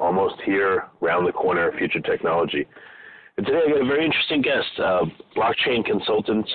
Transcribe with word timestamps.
Almost 0.00 0.36
here, 0.44 0.88
round 1.00 1.26
the 1.26 1.32
corner, 1.32 1.70
future 1.76 2.00
technology. 2.00 2.66
And 3.36 3.46
today 3.46 3.60
I 3.66 3.70
got 3.70 3.82
a 3.82 3.84
very 3.84 4.04
interesting 4.04 4.40
guest, 4.42 4.66
uh, 4.78 5.04
blockchain 5.36 5.84
consultant 5.84 6.48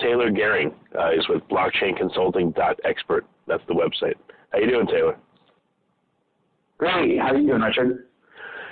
Taylor 0.00 0.30
Gerring. 0.30 0.72
Uh, 0.98 1.10
is 1.12 1.26
with 1.28 1.42
blockchainconsulting.expert. 1.50 3.26
That's 3.46 3.62
the 3.66 3.74
website. 3.74 4.14
How 4.52 4.58
you 4.58 4.70
doing, 4.70 4.86
Taylor? 4.86 5.18
Great. 6.78 7.18
How 7.18 7.28
are 7.28 7.38
you 7.38 7.48
doing, 7.48 7.60
Richard? 7.60 8.06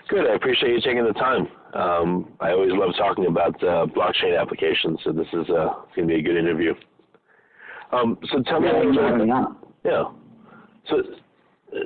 Good. 0.09 0.27
I 0.27 0.35
appreciate 0.35 0.73
you 0.73 0.81
taking 0.81 1.05
the 1.05 1.13
time. 1.13 1.49
Um, 1.75 2.33
I 2.41 2.51
always 2.51 2.73
love 2.73 2.91
talking 2.99 3.27
about 3.27 3.55
uh, 3.63 3.87
blockchain 3.87 4.41
applications, 4.41 4.99
so 5.05 5.13
this 5.13 5.29
is 5.33 5.49
uh, 5.51 5.75
going 5.95 6.07
to 6.09 6.15
be 6.15 6.17
a 6.17 6.23
good 6.23 6.37
interview. 6.37 6.75
Um, 7.93 8.19
so 8.31 8.43
tell 8.43 8.63
yeah, 8.63 8.83
me, 8.83 9.31
uh, 9.31 9.47
yeah. 9.85 10.05
So 10.89 10.99
uh, 11.77 11.79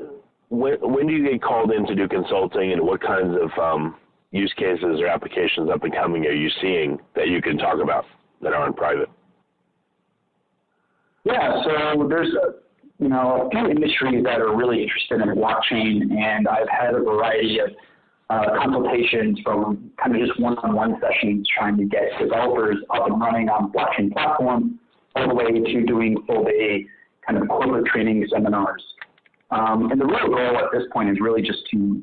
when 0.58 0.74
when 0.80 1.06
do 1.06 1.12
you 1.12 1.30
get 1.30 1.42
called 1.42 1.72
in 1.72 1.86
to 1.86 1.94
do 1.94 2.08
consulting, 2.08 2.72
and 2.72 2.82
what 2.82 3.00
kinds 3.00 3.36
of 3.40 3.50
um, 3.58 3.96
use 4.30 4.52
cases 4.56 5.00
or 5.00 5.06
applications 5.06 5.70
up 5.70 5.82
and 5.84 5.95
coming 5.95 6.26
are 6.26 6.32
you 6.32 6.51
seeing 6.60 6.98
that 7.15 7.29
you 7.29 7.40
can 7.40 7.56
talk 7.56 7.79
about 7.82 8.04
that 8.42 8.52
aren't 8.52 8.76
private? 8.76 9.09
Yeah, 11.24 11.62
so 11.64 12.06
there's 12.09 12.34
a, 12.34 13.02
you 13.02 13.09
know 13.09 13.46
a 13.46 13.51
few 13.51 13.68
industries 13.68 14.24
that 14.24 14.40
are 14.40 14.54
really 14.54 14.82
interested 14.82 15.20
in 15.20 15.29
blockchain, 15.37 16.12
and 16.16 16.48
I've 16.48 16.68
had 16.68 16.95
a 16.95 17.01
variety 17.01 17.59
of 17.60 17.70
uh, 18.30 18.59
consultations 18.62 19.38
from 19.45 19.90
kind 20.02 20.16
of 20.16 20.26
just 20.26 20.40
one-on-one 20.40 21.01
sessions 21.01 21.48
trying 21.57 21.76
to 21.76 21.84
get 21.84 22.02
developers 22.20 22.76
up 22.90 23.07
and 23.07 23.20
running 23.20 23.48
on 23.48 23.70
blockchain 23.73 24.12
platform, 24.12 24.79
all 25.14 25.29
the 25.29 25.34
way 25.34 25.45
to 25.45 25.86
doing 25.86 26.16
full-day 26.26 26.86
kind 27.26 27.40
of 27.40 27.48
corporate 27.48 27.86
training 27.86 28.26
seminars. 28.32 28.82
Um, 29.55 29.91
and 29.93 30.01
the 30.01 30.05
real 30.05 30.29
goal 30.29 30.59
at 30.59 30.73
this 30.73 30.83
point 30.93 31.10
is 31.10 31.19
really 31.21 31.41
just 31.41 31.60
to 31.71 32.02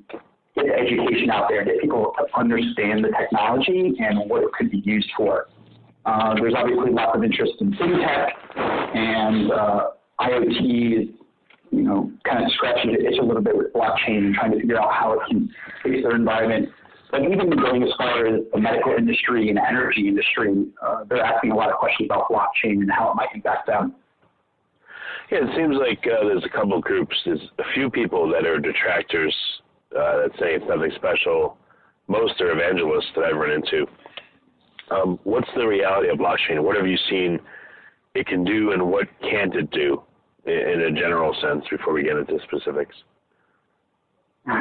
get 0.55 0.65
education 0.67 1.29
out 1.29 1.47
there, 1.49 1.65
get 1.65 1.81
people 1.81 2.13
to 2.17 2.39
understand 2.39 3.03
the 3.03 3.09
technology 3.19 3.93
and 3.99 4.29
what 4.29 4.43
it 4.43 4.51
could 4.53 4.71
be 4.71 4.81
used 4.85 5.09
for. 5.17 5.49
Uh, 6.05 6.33
there's 6.35 6.53
obviously 6.55 6.91
lots 6.91 7.11
of 7.15 7.23
interest 7.23 7.53
in 7.59 7.71
fintech 7.73 8.31
and 8.95 9.51
uh, 9.51 9.89
IoT 10.21 11.01
is, 11.01 11.07
you 11.71 11.83
know, 11.83 12.09
kind 12.23 12.43
of 12.43 12.51
scratching 12.53 12.91
itch 12.91 13.19
a 13.19 13.23
little 13.23 13.41
bit 13.41 13.55
with 13.55 13.71
blockchain 13.73 14.25
and 14.25 14.35
trying 14.35 14.51
to 14.51 14.59
figure 14.59 14.81
out 14.81 14.93
how 14.93 15.13
it 15.13 15.19
can 15.29 15.53
fix 15.83 16.03
their 16.03 16.15
environment. 16.15 16.69
But 17.11 17.23
even 17.23 17.49
going 17.49 17.83
as 17.83 17.89
far 17.97 18.25
as 18.27 18.41
the 18.53 18.59
medical 18.59 18.93
industry 18.93 19.49
and 19.49 19.59
energy 19.59 20.07
industry, 20.07 20.67
uh, 20.81 21.03
they're 21.09 21.21
asking 21.21 21.51
a 21.51 21.55
lot 21.55 21.69
of 21.69 21.75
questions 21.75 22.07
about 22.07 22.29
blockchain 22.29 22.79
and 22.79 22.89
how 22.89 23.11
it 23.11 23.15
might 23.15 23.29
impact 23.35 23.67
them. 23.67 23.95
Yeah, 25.31 25.39
it 25.43 25.55
seems 25.55 25.77
like 25.79 26.05
uh, 26.05 26.25
there's 26.27 26.43
a 26.43 26.49
couple 26.49 26.79
groups. 26.81 27.15
There's 27.25 27.39
a 27.57 27.63
few 27.73 27.89
people 27.89 28.29
that 28.31 28.45
are 28.45 28.59
detractors 28.59 29.33
uh, 29.95 30.23
that 30.23 30.31
say 30.37 30.55
it's 30.55 30.65
nothing 30.67 30.91
special. 30.95 31.57
Most 32.09 32.39
are 32.41 32.51
evangelists 32.51 33.11
that 33.15 33.23
I've 33.23 33.37
run 33.37 33.51
into. 33.51 33.85
Um, 34.91 35.19
what's 35.23 35.47
the 35.55 35.65
reality 35.65 36.09
of 36.09 36.17
blockchain? 36.17 36.61
What 36.61 36.75
have 36.75 36.85
you 36.85 36.97
seen 37.09 37.39
it 38.13 38.27
can 38.27 38.43
do, 38.43 38.73
and 38.73 38.91
what 38.91 39.07
can't 39.21 39.55
it 39.55 39.71
do 39.71 40.03
in, 40.45 40.51
in 40.51 40.81
a 40.81 40.91
general 40.91 41.33
sense? 41.41 41.63
Before 41.71 41.93
we 41.93 42.03
get 42.03 42.17
into 42.17 42.37
specifics. 42.47 42.95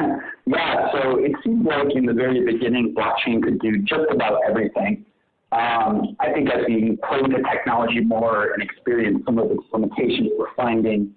Yeah, 0.47 0.91
so 0.91 1.19
it 1.19 1.31
seems 1.43 1.65
like 1.65 1.95
in 1.95 2.05
the 2.05 2.13
very 2.13 2.43
beginning, 2.43 2.95
blockchain 2.97 3.43
could 3.43 3.59
do 3.59 3.77
just 3.83 4.09
about 4.11 4.39
everything. 4.49 5.05
Um, 5.51 6.15
I 6.19 6.31
think 6.31 6.49
as 6.49 6.63
we 6.67 6.97
play 7.07 7.21
with 7.21 7.31
the 7.31 7.43
technology 7.51 7.99
more 7.99 8.53
and 8.53 8.63
experience 8.63 9.21
some 9.25 9.37
of 9.37 9.51
its 9.51 9.63
limitations, 9.73 10.29
we're 10.37 10.53
finding 10.55 11.13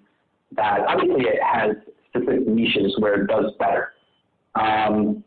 that 0.55 0.81
obviously 0.87 1.23
it 1.23 1.39
has 1.41 1.71
specific 2.09 2.47
niches 2.47 2.95
where 2.99 3.21
it 3.21 3.27
does 3.27 3.53
better. 3.59 3.93
Um, 4.55 5.23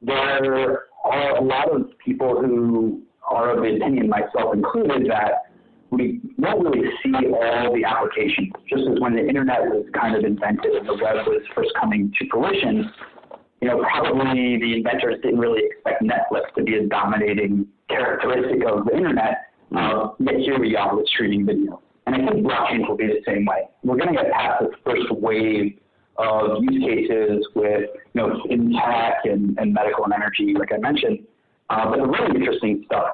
there 0.00 0.84
are 1.04 1.36
a 1.36 1.42
lot 1.42 1.70
of 1.72 1.90
people 2.04 2.40
who 2.40 3.02
are 3.28 3.56
of 3.56 3.62
the 3.62 3.76
opinion, 3.76 4.08
myself 4.08 4.54
included, 4.54 5.10
that 5.10 5.50
we 5.90 6.20
won't 6.36 6.64
really 6.64 6.88
see 7.02 7.12
all 7.14 7.74
the 7.74 7.84
applications. 7.84 8.52
Just 8.68 8.82
as 8.90 9.00
when 9.00 9.14
the 9.14 9.26
internet 9.26 9.60
was 9.62 9.86
kind 9.98 10.14
of 10.14 10.24
invented 10.24 10.72
and 10.72 10.86
the 10.86 10.94
web 10.94 11.26
was 11.26 11.42
first 11.54 11.70
coming 11.80 12.12
to 12.18 12.28
fruition, 12.30 12.90
you 13.60 13.68
know, 13.68 13.82
probably 13.82 14.58
the 14.58 14.74
inventors 14.74 15.16
didn't 15.22 15.38
really 15.38 15.62
expect 15.64 16.02
Netflix 16.02 16.54
to 16.56 16.62
be 16.62 16.76
a 16.76 16.86
dominating 16.86 17.66
characteristic 17.88 18.62
of 18.66 18.84
the 18.84 18.96
internet. 18.96 19.52
Uh, 19.76 20.10
yet 20.18 20.36
here 20.36 20.58
we 20.58 20.76
are 20.76 20.96
with 20.96 21.06
streaming 21.08 21.44
video. 21.44 21.82
And 22.06 22.14
I 22.14 22.18
think 22.18 22.46
blockchain 22.46 22.88
will 22.88 22.96
be 22.96 23.06
the 23.06 23.20
same 23.26 23.44
way. 23.44 23.68
We're 23.82 23.96
going 23.96 24.14
to 24.14 24.22
get 24.22 24.32
past 24.32 24.62
this 24.62 24.70
first 24.84 25.10
wave 25.10 25.78
of 26.16 26.62
use 26.62 26.82
cases 26.82 27.46
with, 27.54 27.90
you 28.14 28.20
know, 28.20 28.40
fintech 28.46 29.14
and, 29.24 29.58
and 29.58 29.72
medical 29.72 30.04
and 30.04 30.12
energy, 30.12 30.54
like 30.58 30.72
I 30.72 30.78
mentioned. 30.78 31.20
Uh, 31.70 31.90
but 31.90 31.98
the 31.98 32.06
really 32.06 32.34
interesting 32.34 32.82
stuff 32.86 33.10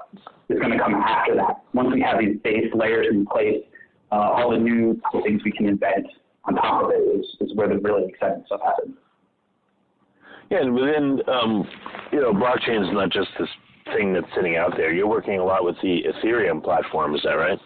is 0.49 0.59
going 0.60 0.71
to 0.71 0.78
come 0.78 0.94
after 0.94 1.34
that. 1.34 1.65
Once 1.72 1.88
we 1.93 2.00
have 2.03 2.21
these 2.21 2.37
base 2.44 2.72
layers 2.75 3.06
in 3.10 3.27
place, 3.27 3.62
uh, 4.12 4.15
all 4.15 4.50
the 4.50 4.59
new 4.59 5.00
things 5.25 5.43
we 5.44 5.50
can 5.50 5.66
invent 5.66 6.06
on 6.44 6.54
top 6.54 6.84
of 6.84 6.91
it 6.91 7.00
is, 7.19 7.27
is 7.41 7.56
where 7.56 7.69
the 7.69 7.78
really 7.78 8.09
exciting 8.09 8.44
stuff 8.47 8.60
happens. 8.65 8.94
Yeah, 10.50 10.60
and 10.60 10.75
within, 10.75 11.21
um, 11.28 11.66
you 12.12 12.21
know, 12.21 12.32
blockchain 12.32 12.82
is 12.82 12.93
not 12.93 13.10
just 13.10 13.28
this 13.38 13.49
thing 13.97 14.12
that's 14.12 14.27
sitting 14.34 14.56
out 14.56 14.75
there. 14.77 14.93
You're 14.93 15.09
working 15.09 15.38
a 15.38 15.44
lot 15.44 15.65
with 15.65 15.77
the 15.82 16.03
Ethereum 16.03 16.62
platform, 16.62 17.15
is 17.15 17.22
that 17.25 17.32
right? 17.32 17.59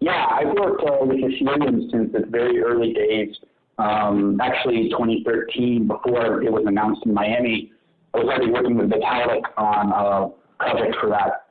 Yeah, 0.00 0.26
I've 0.30 0.54
worked 0.56 0.82
uh, 0.82 1.04
with 1.04 1.18
Ethereum 1.18 1.90
since 1.90 2.10
its 2.14 2.28
very 2.28 2.60
early 2.60 2.92
days. 2.92 3.34
Um, 3.78 4.40
actually, 4.40 4.90
2013, 4.90 5.86
before 5.86 6.42
it 6.42 6.52
was 6.52 6.64
announced 6.66 7.02
in 7.06 7.14
Miami, 7.14 7.72
I 8.14 8.18
was 8.18 8.26
already 8.28 8.50
working 8.50 8.76
with 8.76 8.90
Vitalik 8.90 9.42
on 9.56 9.92
a 9.92 10.30
project 10.62 10.96
for 11.00 11.08
that. 11.10 11.46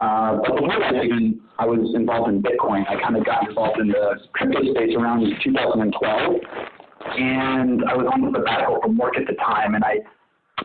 Uh, 0.00 0.36
but 0.36 0.56
before 0.56 0.78
that, 0.80 1.04
even 1.04 1.40
I 1.58 1.66
was 1.66 1.94
involved 1.94 2.30
in 2.30 2.42
Bitcoin. 2.42 2.84
I 2.88 3.00
kind 3.00 3.16
of 3.16 3.24
got 3.24 3.48
involved 3.48 3.80
in 3.80 3.88
the 3.88 4.20
crypto 4.32 4.60
space 4.72 4.94
around 4.96 5.24
2012, 5.42 6.36
and 7.16 7.84
I 7.84 7.94
was 7.94 8.06
on 8.12 8.20
the 8.20 8.38
sabbatical 8.38 8.80
from 8.82 8.96
work 8.98 9.16
at 9.16 9.26
the 9.26 9.34
time, 9.34 9.74
and 9.74 9.84
I 9.84 9.98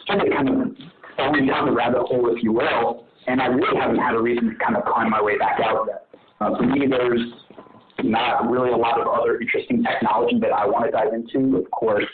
started 0.03 0.31
kind 0.33 0.49
of 0.49 0.77
falling 1.15 1.45
down 1.47 1.65
the 1.67 1.73
rabbit 1.73 2.01
hole, 2.01 2.33
if 2.35 2.43
you 2.43 2.51
will, 2.51 3.05
and 3.27 3.41
I 3.41 3.47
really 3.47 3.77
haven't 3.79 3.99
had 3.99 4.15
a 4.15 4.21
reason 4.21 4.49
to 4.49 4.55
kind 4.55 4.75
of 4.75 4.85
climb 4.85 5.09
my 5.09 5.21
way 5.21 5.37
back 5.37 5.59
out 5.63 5.87
yet. 5.87 6.07
Uh, 6.39 6.57
for 6.57 6.63
me, 6.63 6.87
there's 6.87 7.21
not 8.03 8.49
really 8.49 8.71
a 8.71 8.77
lot 8.77 8.99
of 8.99 9.07
other 9.07 9.39
interesting 9.39 9.83
technology 9.83 10.39
that 10.39 10.51
I 10.51 10.65
want 10.65 10.85
to 10.85 10.91
dive 10.91 11.13
into. 11.13 11.57
Of 11.57 11.69
course, 11.71 12.05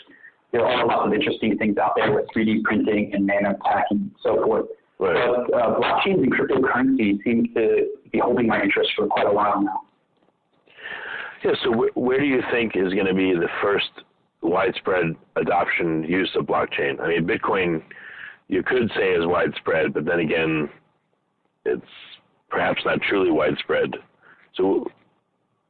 there 0.52 0.64
are 0.64 0.86
lots 0.86 1.06
of 1.06 1.14
interesting 1.14 1.56
things 1.56 1.78
out 1.78 1.92
there 1.96 2.12
with 2.12 2.26
3D 2.36 2.62
printing 2.64 3.12
and 3.14 3.28
nanotech 3.28 3.84
and 3.90 4.10
so 4.22 4.44
forth. 4.44 4.66
Right. 4.98 5.46
But 5.48 5.54
uh, 5.54 5.78
blockchains 5.78 6.22
and 6.24 6.32
cryptocurrency 6.32 7.22
seem 7.22 7.54
to 7.54 7.88
be 8.10 8.18
holding 8.18 8.48
my 8.48 8.60
interest 8.60 8.90
for 8.96 9.06
quite 9.06 9.26
a 9.26 9.32
while 9.32 9.62
now. 9.62 9.82
Yeah, 11.44 11.52
so 11.62 11.72
wh- 11.72 11.96
where 11.96 12.18
do 12.18 12.26
you 12.26 12.42
think 12.50 12.74
is 12.74 12.92
going 12.92 13.06
to 13.06 13.14
be 13.14 13.32
the 13.32 13.48
first 13.62 13.90
widespread 14.42 15.14
adoption 15.36 16.04
use 16.04 16.30
of 16.36 16.46
blockchain? 16.46 17.00
I 17.00 17.08
mean, 17.08 17.26
Bitcoin, 17.26 17.82
you 18.48 18.62
could 18.62 18.90
say 18.96 19.10
is 19.10 19.26
widespread, 19.26 19.94
but 19.94 20.04
then 20.04 20.20
again, 20.20 20.68
it's 21.64 21.82
perhaps 22.48 22.80
not 22.84 23.00
truly 23.08 23.30
widespread. 23.30 23.94
So, 24.54 24.86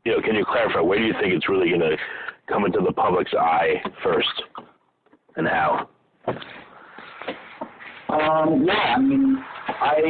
you 0.05 0.13
know, 0.13 0.23
can 0.23 0.35
you 0.35 0.45
clarify 0.45 0.81
where 0.81 0.99
do 0.99 1.05
you 1.05 1.15
think 1.21 1.35
it's 1.35 1.49
really 1.49 1.69
going 1.69 1.81
to 1.81 1.97
come 2.49 2.65
into 2.65 2.81
the 2.85 2.93
public's 2.93 3.33
eye 3.35 3.83
first, 4.03 4.29
and 5.37 5.47
how? 5.47 5.89
Um, 8.09 8.65
yeah, 8.65 8.95
I 8.97 9.01
mean, 9.01 9.45
I 9.69 10.01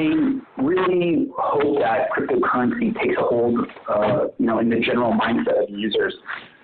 really 0.62 1.28
hope 1.36 1.80
that 1.80 2.10
cryptocurrency 2.16 2.94
takes 3.00 3.16
hold, 3.18 3.58
uh, 3.88 4.26
you 4.38 4.46
know, 4.46 4.60
in 4.60 4.68
the 4.68 4.78
general 4.78 5.12
mindset 5.12 5.64
of 5.64 5.70
users. 5.70 6.14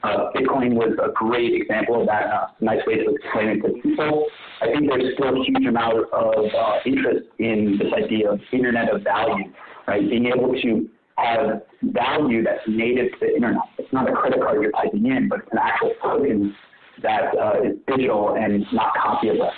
Uh, 0.04 0.30
Bitcoin 0.36 0.74
was 0.74 0.92
a 1.02 1.10
great 1.14 1.62
example 1.62 2.02
of 2.02 2.06
that, 2.06 2.24
a 2.26 2.64
nice 2.64 2.84
way 2.86 2.96
to 2.96 3.14
explain 3.14 3.48
it 3.48 3.60
to 3.62 3.72
people. 3.80 4.26
I 4.60 4.66
think 4.66 4.90
there's 4.90 5.14
still 5.14 5.32
a 5.32 5.44
huge 5.44 5.64
amount 5.66 6.04
of 6.12 6.44
uh, 6.52 6.76
interest 6.84 7.26
in 7.38 7.78
this 7.80 7.90
idea 7.96 8.30
of 8.30 8.40
Internet 8.52 8.92
of 8.92 9.02
Value, 9.02 9.50
right? 9.88 10.06
Being 10.06 10.26
able 10.26 10.52
to 10.60 10.88
have 11.16 11.62
value 11.82 12.42
that's 12.42 12.60
native 12.68 13.12
to 13.12 13.18
the 13.20 13.34
internet. 13.34 13.62
It's 13.78 13.92
not 13.94 14.10
a 14.10 14.12
credit 14.12 14.40
card 14.40 14.60
you're 14.60 14.72
typing 14.72 15.06
in, 15.06 15.28
but 15.28 15.40
it's 15.40 15.48
an 15.52 15.58
actual 15.62 15.92
token 16.02 16.54
that 17.02 17.32
uh, 17.40 17.62
is 17.64 17.76
digital 17.86 18.36
and 18.36 18.66
not 18.74 18.92
copyable. 18.94 19.50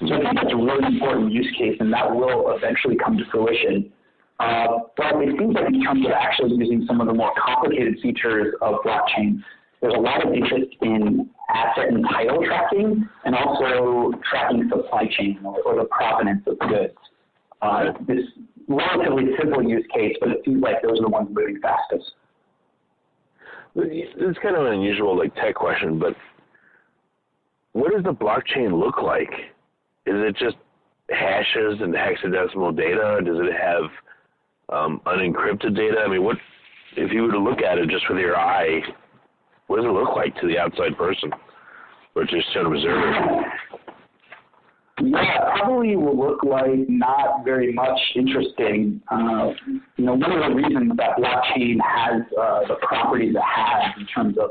So 0.00 0.14
I 0.14 0.18
think 0.18 0.34
that's 0.34 0.52
a 0.52 0.56
really 0.56 0.86
important 0.86 1.30
use 1.30 1.54
case, 1.56 1.76
and 1.78 1.92
that 1.92 2.12
will 2.12 2.56
eventually 2.56 2.96
come 2.96 3.16
to 3.16 3.24
fruition. 3.30 3.92
Uh, 4.40 4.66
but 4.96 5.22
it 5.22 5.38
seems 5.38 5.54
like 5.54 5.68
in 5.68 5.84
terms 5.84 6.04
of 6.04 6.10
actually 6.10 6.50
using 6.56 6.84
some 6.88 7.00
of 7.00 7.06
the 7.06 7.14
more 7.14 7.32
complicated 7.38 7.94
features 8.02 8.54
of 8.60 8.74
blockchain, 8.84 9.40
there's 9.84 9.96
a 9.98 10.00
lot 10.00 10.26
of 10.26 10.32
interest 10.32 10.74
in 10.80 11.28
asset 11.54 11.88
and 11.88 12.06
title 12.10 12.42
tracking 12.42 13.06
and 13.26 13.34
also 13.34 14.12
tracking 14.30 14.66
supply 14.74 15.06
chain 15.18 15.38
or, 15.44 15.76
the 15.76 15.84
provenance 15.90 16.42
of 16.46 16.58
goods. 16.58 16.94
Uh, 17.60 17.92
this 18.08 18.24
relatively 18.66 19.24
simple 19.38 19.62
use 19.62 19.84
case, 19.94 20.16
but 20.20 20.30
it 20.30 20.40
seems 20.46 20.62
like 20.62 20.80
those 20.82 20.98
are 20.98 21.02
the 21.02 21.08
ones 21.08 21.28
moving 21.30 21.60
fastest. 21.60 22.12
It's 23.76 24.38
kind 24.38 24.56
of 24.56 24.64
an 24.64 24.72
unusual 24.72 25.18
like 25.18 25.34
tech 25.34 25.54
question, 25.54 25.98
but 25.98 26.16
what 27.72 27.92
does 27.92 28.04
the 28.04 28.14
blockchain 28.14 28.72
look 28.72 29.02
like? 29.02 29.32
Is 30.06 30.14
it 30.16 30.34
just 30.38 30.56
hashes 31.10 31.78
and 31.82 31.92
hexadecimal 31.92 32.74
data? 32.74 33.20
Does 33.22 33.36
it 33.38 33.52
have 33.52 33.90
um, 34.70 35.02
unencrypted 35.04 35.76
data? 35.76 35.98
I 36.06 36.08
mean, 36.08 36.24
what 36.24 36.38
if 36.96 37.12
you 37.12 37.24
were 37.24 37.32
to 37.32 37.38
look 37.38 37.60
at 37.60 37.76
it 37.76 37.90
just 37.90 38.08
with 38.08 38.18
your 38.18 38.38
eye? 38.38 38.80
What 39.66 39.76
does 39.76 39.86
it 39.86 39.88
look 39.88 40.14
like 40.16 40.34
to 40.40 40.46
the 40.46 40.58
outside 40.58 40.96
person, 40.96 41.30
or 42.14 42.24
just 42.24 42.54
an 42.54 42.66
observer? 42.66 43.44
Yeah, 45.02 45.56
probably 45.56 45.96
will 45.96 46.16
look 46.16 46.44
like 46.44 46.88
not 46.88 47.44
very 47.44 47.72
much 47.72 47.98
interesting. 48.14 49.00
Uh, 49.10 49.50
you 49.96 50.04
know, 50.04 50.14
one 50.14 50.30
of 50.30 50.50
the 50.50 50.54
reasons 50.54 50.92
that 50.96 51.16
blockchain 51.18 51.78
has 51.82 52.22
uh, 52.40 52.60
the 52.68 52.76
properties 52.80 53.34
it 53.34 53.42
has 53.42 53.92
in 53.98 54.06
terms 54.06 54.36
of 54.38 54.50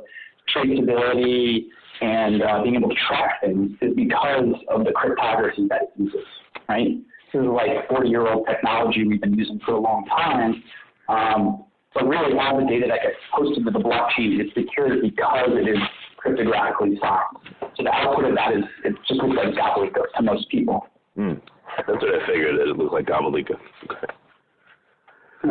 traceability 0.53 1.67
and 2.01 2.43
uh, 2.43 2.61
being 2.61 2.75
able 2.75 2.89
to 2.89 2.95
track 3.07 3.39
things 3.41 3.71
is 3.81 3.95
because 3.95 4.53
of 4.69 4.83
the 4.83 4.91
cryptography 4.91 5.65
that 5.69 5.83
it 5.83 5.89
uses, 5.95 6.19
right? 6.67 6.97
This 7.31 7.41
is 7.41 7.47
like 7.47 7.87
40-year-old 7.89 8.45
technology 8.47 9.07
we've 9.07 9.21
been 9.21 9.35
using 9.35 9.59
for 9.65 9.75
a 9.75 9.79
long 9.79 10.05
time. 10.07 10.63
Um, 11.07 11.65
but 11.93 12.07
really, 12.07 12.37
all 12.37 12.59
the 12.59 12.65
data 12.65 12.87
that 12.89 13.01
gets 13.03 13.17
posted 13.35 13.65
to 13.65 13.71
the 13.71 13.79
blockchain 13.79 14.41
is 14.41 14.51
secured 14.53 15.01
because 15.01 15.49
it 15.51 15.67
is 15.69 15.77
cryptographically 16.23 16.99
signed. 16.99 17.69
So 17.75 17.83
the 17.83 17.91
output 17.91 18.25
of 18.25 18.35
that 18.35 18.53
is 18.53 18.63
it 18.83 18.95
just 19.07 19.21
looks 19.21 19.35
like 19.35 19.53
gobbledygook 19.53 20.11
to 20.17 20.23
most 20.23 20.49
people. 20.49 20.87
Mm. 21.17 21.41
That's 21.77 22.01
what 22.01 22.15
I 22.15 22.25
figured. 22.25 22.55
It 22.55 22.77
looked 22.77 22.93
like 22.93 23.05
gobbledygook. 23.05 23.59
Okay. 23.91 24.13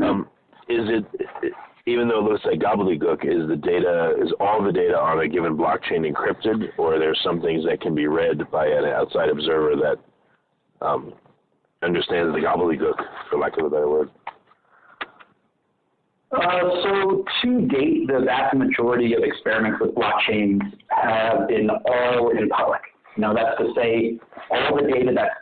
Um, 0.04 0.28
is 0.68 0.88
it 0.88 1.04
even 1.86 2.08
though 2.08 2.24
it 2.24 2.32
looks 2.32 2.44
like 2.44 2.60
gobbledygook, 2.60 3.24
is 3.24 3.48
the 3.48 3.56
data 3.56 4.14
is 4.22 4.32
all 4.38 4.62
the 4.62 4.72
data 4.72 4.96
on 4.96 5.18
a 5.18 5.28
given 5.28 5.56
blockchain 5.56 6.10
encrypted, 6.10 6.68
or 6.78 6.94
are 6.94 6.98
there 6.98 7.14
some 7.24 7.40
things 7.40 7.64
that 7.64 7.80
can 7.80 7.94
be 7.94 8.06
read 8.06 8.48
by 8.50 8.66
an 8.66 8.84
outside 8.84 9.28
observer 9.28 9.74
that 9.76 10.86
um, 10.86 11.12
understands 11.82 12.32
the 12.32 12.40
gobbledygook, 12.40 12.94
for 13.28 13.38
lack 13.38 13.58
of 13.58 13.66
a 13.66 13.70
better 13.70 13.88
word? 13.88 14.10
Uh, 16.32 16.60
so 16.82 17.24
to 17.42 17.60
date, 17.66 18.06
the 18.06 18.22
vast 18.24 18.56
majority 18.56 19.14
of 19.14 19.22
experiments 19.22 19.78
with 19.80 19.94
blockchains 19.94 20.60
have 20.88 21.46
been 21.48 21.68
all 21.68 22.30
in 22.30 22.48
public. 22.48 22.80
Now 23.18 23.34
that's 23.34 23.58
to 23.58 23.72
say 23.76 24.18
all 24.50 24.76
the 24.76 24.90
data 24.90 25.12
that's 25.14 25.34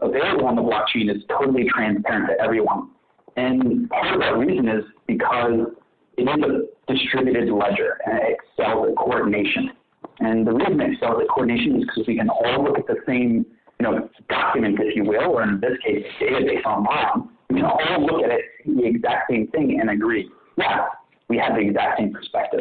available 0.00 0.46
on 0.46 0.56
the 0.56 0.62
blockchain 0.62 1.14
is 1.14 1.22
totally 1.28 1.66
transparent 1.68 2.28
to 2.28 2.44
everyone. 2.44 2.90
And 3.36 3.88
part 3.90 4.14
of 4.14 4.20
that 4.20 4.36
reason 4.36 4.68
is 4.68 4.84
because 5.06 5.68
it 6.16 6.22
is 6.22 6.44
a 6.44 6.92
distributed 6.92 7.52
ledger 7.52 7.98
and 8.06 8.18
it 8.18 8.38
excels 8.38 8.88
at 8.90 8.96
coordination. 8.96 9.70
And 10.18 10.46
the 10.46 10.52
reason 10.52 10.80
it 10.80 10.92
excels 10.94 11.20
at 11.20 11.28
coordination 11.28 11.76
is 11.76 11.84
because 11.84 12.06
we 12.08 12.16
can 12.16 12.28
all 12.28 12.64
look 12.64 12.78
at 12.78 12.86
the 12.86 12.96
same, 13.06 13.46
you 13.78 13.82
know, 13.82 14.08
document, 14.28 14.78
if 14.80 14.96
you 14.96 15.04
will, 15.04 15.30
or 15.30 15.42
in 15.44 15.60
this 15.60 15.78
case, 15.84 16.04
database 16.20 16.64
online, 16.64 17.28
we 17.50 17.56
can 17.56 17.64
all 17.64 18.06
look 18.06 18.24
at 18.24 18.30
it, 18.30 18.44
the 18.66 18.84
exact 18.84 19.30
same 19.30 19.48
thing, 19.48 19.78
and 19.80 19.90
agree. 19.90 20.30
Yeah, 20.56 20.86
we 21.28 21.38
have 21.38 21.54
the 21.54 21.60
exact 21.60 21.98
same 21.98 22.12
perspective. 22.12 22.60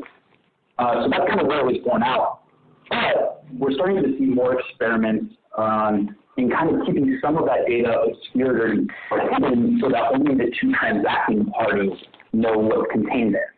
Uh, 0.77 1.03
so 1.03 1.09
that's 1.09 1.27
kind 1.27 1.39
of 1.39 1.47
where 1.47 1.59
it 1.59 1.65
was 1.65 1.77
born 1.85 2.03
out. 2.03 2.41
But 2.89 3.45
we're 3.57 3.74
starting 3.74 4.01
to 4.01 4.18
see 4.18 4.25
more 4.25 4.59
experiments 4.59 5.35
um, 5.57 6.15
in 6.38 6.50
kind 6.50 6.69
of 6.69 6.85
keeping 6.85 7.19
some 7.21 7.38
of 7.38 7.45
that 7.45 7.68
data 7.68 8.06
obscured 8.07 8.89
or 9.12 9.30
hidden 9.30 9.80
so 9.81 9.89
that 9.89 10.12
only 10.13 10.35
the 10.35 10.51
two 10.59 10.74
transacting 10.80 11.45
parties 11.51 11.91
know 12.33 12.57
what's 12.57 12.91
contained 12.91 13.36
there. 13.36 13.53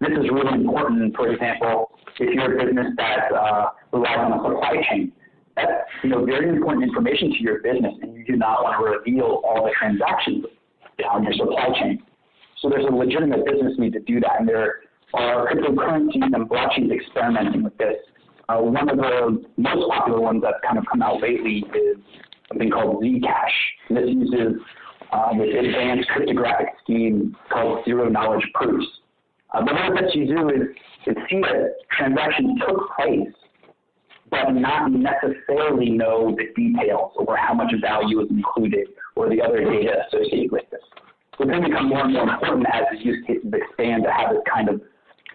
This 0.00 0.10
is 0.18 0.30
really 0.30 0.54
important, 0.54 1.14
for 1.16 1.28
example, 1.28 1.90
if 2.18 2.34
you're 2.34 2.58
a 2.58 2.64
business 2.64 2.88
that 2.96 3.32
uh, 3.32 3.70
relies 3.92 4.18
on 4.18 4.32
a 4.32 4.42
supply 4.42 4.82
chain 4.88 5.12
that's 5.56 5.72
you 6.02 6.10
know 6.10 6.24
very 6.24 6.48
important 6.48 6.84
information 6.84 7.32
to 7.32 7.42
your 7.42 7.60
business, 7.60 7.94
and 8.02 8.14
you 8.14 8.24
do 8.24 8.36
not 8.36 8.62
want 8.62 8.78
to 8.78 8.84
reveal 8.84 9.42
all 9.44 9.64
the 9.64 9.72
transactions 9.78 10.44
on 11.04 11.24
your 11.24 11.32
supply 11.34 11.68
chain. 11.78 12.02
So 12.60 12.68
there's 12.68 12.84
a 12.84 12.94
legitimate 12.94 13.44
business 13.44 13.74
need 13.78 13.92
to 13.94 14.00
do 14.00 14.20
that, 14.20 14.40
and 14.40 14.48
there 14.48 14.80
are 15.14 15.48
cryptocurrencies 15.48 16.22
and 16.22 16.48
blockchains 16.48 16.92
experimenting 16.92 17.62
with 17.62 17.76
this. 17.78 17.96
Uh, 18.48 18.58
one 18.58 18.88
of 18.88 18.96
the 18.96 19.44
most 19.56 19.90
popular 19.90 20.20
ones 20.20 20.42
that's 20.42 20.58
kind 20.64 20.78
of 20.78 20.84
come 20.90 21.02
out 21.02 21.22
lately 21.22 21.64
is 21.74 21.96
something 22.48 22.70
called 22.70 23.02
Zcash. 23.02 23.56
This 23.90 24.08
uses 24.08 24.60
uh, 25.12 25.32
this 25.38 25.48
advanced 25.58 26.08
cryptographic 26.08 26.68
scheme 26.82 27.36
called 27.50 27.84
zero 27.84 28.08
knowledge 28.08 28.44
proofs. 28.54 28.86
Uh, 29.52 29.64
but 29.64 29.74
what 29.74 29.84
it 29.86 30.02
lets 30.02 30.14
you 30.14 30.26
do 30.26 30.48
is, 30.48 30.62
is 31.06 31.16
see 31.28 31.40
that 31.40 31.74
transactions 31.96 32.60
took 32.66 32.88
place 32.96 33.34
but 34.30 34.50
not 34.52 34.90
necessarily 34.92 35.90
know 35.90 36.34
the 36.36 36.46
details 36.54 37.12
or 37.16 37.36
how 37.36 37.54
much 37.54 37.72
value 37.80 38.20
is 38.20 38.30
included 38.30 38.88
or 39.16 39.28
the 39.28 39.40
other 39.40 39.64
data 39.64 40.04
associated 40.06 40.52
with 40.52 40.64
this. 40.70 40.80
So 41.36 41.44
it's 41.44 41.50
going 41.50 41.62
to 41.62 41.68
become 41.68 41.88
more 41.88 42.04
and 42.04 42.12
more 42.12 42.28
important 42.28 42.66
as 42.72 42.84
the 42.92 42.98
use 43.04 43.24
cases 43.26 43.52
expand 43.52 44.04
to 44.04 44.12
have 44.12 44.30
this 44.34 44.42
kind 44.52 44.68
of 44.68 44.80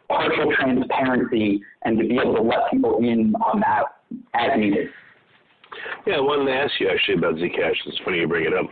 partial 0.08 0.54
transparency 0.56 1.62
and 1.84 1.98
to 1.98 2.08
be 2.08 2.18
able 2.18 2.36
to 2.36 2.42
let 2.42 2.70
people 2.72 2.98
in 3.00 3.34
on 3.36 3.60
that 3.62 3.86
as 4.34 4.58
needed. 4.58 4.88
Yeah, 6.06 6.16
I 6.16 6.20
wanted 6.22 6.52
to 6.52 6.58
ask 6.58 6.72
you 6.80 6.90
actually 6.90 7.16
about 7.16 7.36
Zcash. 7.36 7.76
It's 7.86 8.00
funny 8.06 8.20
you 8.20 8.28
bring 8.28 8.46
it 8.46 8.54
up. 8.54 8.66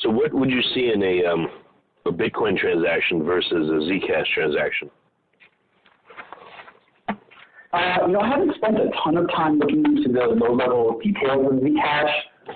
So, 0.00 0.10
what 0.10 0.32
would 0.32 0.50
you 0.50 0.62
see 0.74 0.92
in 0.94 1.02
a 1.02 1.24
um, 1.26 1.48
a 2.06 2.12
Bitcoin 2.12 2.56
transaction 2.56 3.22
versus 3.22 3.52
a 3.52 3.90
Zcash 3.90 4.26
transaction? 4.34 4.90
Uh, 7.72 8.06
you 8.06 8.12
know, 8.12 8.20
I 8.20 8.28
haven't 8.28 8.54
spent 8.56 8.76
a 8.76 8.90
ton 9.04 9.16
of 9.18 9.28
time 9.30 9.58
looking 9.58 9.84
into 9.84 10.10
the 10.10 10.24
low-level 10.24 11.00
details 11.02 11.52
of 11.52 11.58
Zcash, 11.58 12.12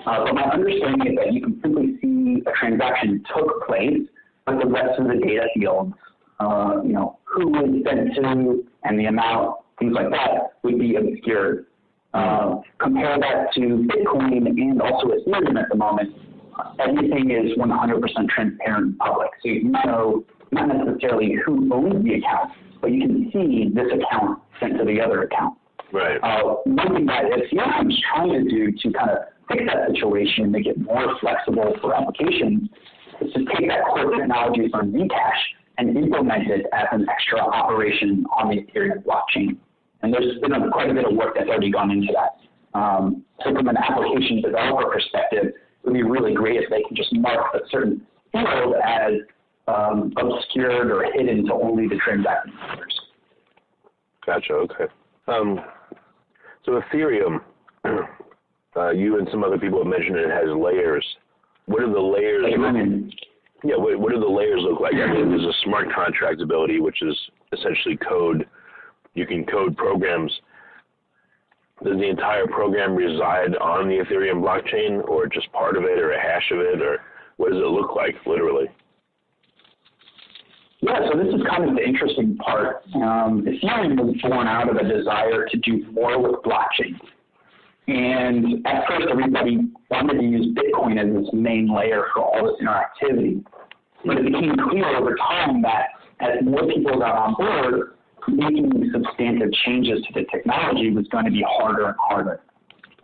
uh, 0.07 0.23
but 0.25 0.33
my 0.33 0.43
understanding 0.43 1.13
is 1.13 1.17
that 1.17 1.33
you 1.33 1.41
can 1.41 1.59
simply 1.61 1.97
see 2.01 2.41
a 2.47 2.51
transaction 2.59 3.23
took 3.35 3.67
place, 3.67 4.01
but 4.45 4.57
the 4.57 4.65
rest 4.65 4.99
of 4.99 5.07
the 5.07 5.15
data 5.23 5.47
fields, 5.53 5.93
uh, 6.39 6.81
you 6.83 6.93
know, 6.93 7.19
who 7.25 7.49
was 7.49 7.83
sent 7.85 8.15
to 8.15 8.63
and 8.83 8.99
the 8.99 9.05
amount, 9.05 9.57
things 9.77 9.93
like 9.93 10.09
that, 10.09 10.53
would 10.63 10.79
be 10.79 10.95
obscured. 10.95 11.67
Uh, 12.15 12.61
compare 12.79 13.17
that 13.19 13.53
to 13.53 13.87
Bitcoin 13.89 14.47
and 14.47 14.81
also 14.81 15.07
Ethereum 15.07 15.59
at 15.61 15.69
the 15.69 15.75
moment, 15.75 16.13
everything 16.79 17.31
is 17.31 17.57
100% 17.57 18.29
transparent 18.29 18.85
and 18.85 18.97
public. 18.97 19.29
So 19.41 19.49
you 19.49 19.63
know 19.69 20.25
not 20.51 20.67
necessarily 20.67 21.35
who 21.45 21.73
owns 21.73 22.03
the 22.03 22.15
account, 22.15 22.51
but 22.83 22.91
you 22.91 22.99
can 22.99 23.31
see 23.31 23.71
this 23.73 23.87
account 23.87 24.39
sent 24.59 24.77
to 24.77 24.83
the 24.83 24.99
other 24.99 25.23
account. 25.23 25.57
Right. 25.93 26.19
Uh, 26.21 26.59
one 26.65 26.93
thing 26.93 27.05
that 27.05 27.23
Ethereum 27.31 27.89
is 27.89 28.03
trying 28.11 28.33
to 28.33 28.43
do 28.43 28.71
to 28.73 28.91
kind 28.91 29.09
of 29.09 29.17
fix 29.47 29.63
that 29.71 29.87
situation, 29.89 30.43
and 30.43 30.51
make 30.51 30.67
it 30.67 30.77
more 30.77 31.17
flexible 31.21 31.73
for 31.79 31.95
applications, 31.95 32.69
is 33.21 33.31
to 33.33 33.45
take 33.55 33.69
that 33.69 33.85
core 33.87 34.11
technology 34.11 34.67
from 34.69 34.91
Zcash 34.91 35.41
and 35.77 35.95
implement 35.97 36.51
it 36.51 36.65
as 36.73 36.87
an 36.91 37.07
extra 37.09 37.39
operation 37.39 38.25
on 38.35 38.49
the 38.49 38.57
Ethereum 38.63 39.01
blockchain. 39.03 39.55
And 40.01 40.13
there's 40.13 40.37
been 40.41 40.51
a, 40.51 40.69
quite 40.69 40.89
a 40.89 40.93
bit 40.93 41.05
of 41.05 41.15
work 41.15 41.35
that's 41.37 41.47
already 41.47 41.71
gone 41.71 41.89
into 41.89 42.11
that. 42.11 42.77
Um, 42.77 43.23
so 43.45 43.53
from 43.53 43.69
an 43.69 43.77
application 43.77 44.41
developer 44.41 44.91
perspective, 44.91 45.45
it 45.45 45.55
would 45.85 45.93
be 45.93 46.03
really 46.03 46.33
great 46.33 46.57
if 46.57 46.69
they 46.69 46.81
can 46.83 46.97
just 46.97 47.13
mark 47.15 47.53
a 47.53 47.59
certain 47.71 48.05
field 48.33 48.75
as 48.83 49.13
um, 49.67 50.13
obscured 50.17 50.91
or 50.91 51.05
hidden 51.13 51.45
to 51.45 51.53
only 51.53 51.87
the 51.87 51.97
transacting 52.03 52.53
users. 52.71 53.01
Gotcha. 54.25 54.53
Okay. 54.53 54.85
Um, 55.27 55.59
so 56.65 56.81
Ethereum, 56.81 57.41
uh, 58.75 58.89
you 58.91 59.19
and 59.19 59.27
some 59.31 59.43
other 59.43 59.57
people 59.57 59.79
have 59.79 59.87
mentioned 59.87 60.17
it 60.17 60.29
has 60.29 60.49
layers. 60.55 61.05
What 61.65 61.83
are 61.83 61.91
the 61.91 61.99
layers? 61.99 62.45
Yeah. 63.63 63.75
What, 63.77 63.99
what 63.99 64.11
do 64.11 64.19
the 64.19 64.25
layers 64.25 64.61
look 64.61 64.79
like? 64.79 64.93
I 64.93 65.13
mean, 65.13 65.29
there's 65.29 65.43
a 65.43 65.63
smart 65.63 65.87
contract 65.93 66.41
ability, 66.41 66.79
which 66.79 67.01
is 67.01 67.17
essentially 67.53 67.97
code. 67.97 68.47
You 69.13 69.25
can 69.25 69.45
code 69.45 69.77
programs. 69.77 70.31
Does 71.83 71.97
the 71.97 72.09
entire 72.09 72.47
program 72.47 72.95
reside 72.95 73.55
on 73.57 73.87
the 73.87 73.97
Ethereum 73.97 74.41
blockchain, 74.41 75.05
or 75.07 75.27
just 75.27 75.51
part 75.51 75.75
of 75.75 75.83
it, 75.83 75.99
or 75.99 76.11
a 76.11 76.21
hash 76.21 76.49
of 76.51 76.59
it, 76.59 76.81
or 76.81 76.99
what 77.37 77.49
does 77.51 77.59
it 77.59 77.67
look 77.67 77.95
like, 77.95 78.15
literally? 78.25 78.67
Yeah, 80.83 80.99
so 81.09 81.17
this 81.17 81.33
is 81.33 81.41
kind 81.49 81.63
of 81.69 81.75
the 81.75 81.81
interesting 81.81 82.35
part. 82.35 82.83
Um, 82.95 83.47
Ethereum 83.47 83.95
was 84.03 84.17
born 84.21 84.47
out 84.47 84.69
of 84.69 84.75
a 84.75 84.83
desire 84.83 85.47
to 85.47 85.57
do 85.57 85.89
more 85.93 86.19
with 86.21 86.41
blockchain. 86.43 86.99
And 87.87 88.67
at 88.67 88.83
first, 88.87 89.07
everybody 89.09 89.59
wanted 89.89 90.19
to 90.19 90.25
use 90.25 90.53
Bitcoin 90.53 90.99
as 90.99 91.23
this 91.23 91.33
main 91.33 91.73
layer 91.73 92.07
for 92.13 92.23
all 92.23 92.45
this 92.45 92.59
interactivity. 92.61 93.45
But 94.05 94.17
it 94.17 94.25
became 94.25 94.57
clear 94.69 94.97
over 94.97 95.15
time 95.15 95.61
that 95.61 95.87
as 96.19 96.43
more 96.43 96.67
people 96.67 96.99
got 96.99 97.15
on 97.15 97.35
board, 97.35 97.95
making 98.27 98.91
substantive 98.91 99.53
changes 99.65 100.03
to 100.07 100.13
the 100.19 100.25
technology 100.31 100.91
was 100.91 101.07
going 101.07 101.25
to 101.25 101.31
be 101.31 101.45
harder 101.47 101.85
and 101.85 101.95
harder. 101.97 102.41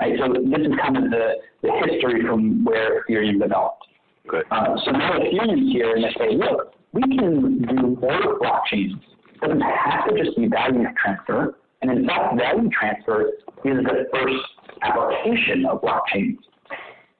Right? 0.01 0.19
So 0.19 0.33
this 0.33 0.67
is 0.67 0.73
kind 0.81 0.97
of 0.97 1.11
the, 1.11 1.35
the 1.61 1.71
history 1.85 2.23
from 2.27 2.65
where 2.65 3.03
Ethereum 3.03 3.39
developed. 3.39 3.85
Okay. 4.27 4.43
Uh, 4.51 4.75
so 4.83 4.91
now 4.91 5.17
Ethereum's 5.17 5.71
here 5.71 5.95
and 5.95 6.03
they 6.03 6.11
say, 6.17 6.35
look, 6.35 6.73
we 6.93 7.01
can 7.01 7.61
do 7.61 7.97
more 8.01 8.39
blockchains. 8.39 8.99
It 9.33 9.41
doesn't 9.41 9.61
have 9.61 10.07
to 10.09 10.23
just 10.23 10.35
be 10.37 10.47
value 10.47 10.83
transfer. 11.01 11.55
And 11.81 11.91
in 11.91 12.05
fact, 12.05 12.37
value 12.37 12.69
transfer 12.69 13.29
is 13.63 13.77
the 13.83 14.05
first 14.11 14.35
application 14.81 15.65
of 15.65 15.81
blockchains. 15.81 16.37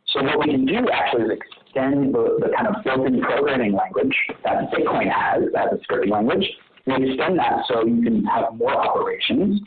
So 0.07 0.23
what 0.23 0.39
we 0.39 0.51
can 0.51 0.65
do 0.65 0.89
actually 0.91 1.23
is 1.23 1.39
extend 1.39 2.13
the, 2.13 2.39
the 2.41 2.51
kind 2.55 2.67
of 2.67 2.83
built-in 2.83 3.21
programming 3.21 3.73
language 3.73 4.15
that 4.43 4.71
Bitcoin 4.71 5.11
has 5.11 5.43
as 5.55 5.67
a 5.71 5.77
scripting 5.85 6.09
language. 6.09 6.45
We 6.87 7.11
extend 7.11 7.37
that 7.37 7.65
so 7.67 7.85
you 7.85 8.01
can 8.01 8.25
have 8.25 8.55
more 8.55 8.73
operations, 8.73 9.61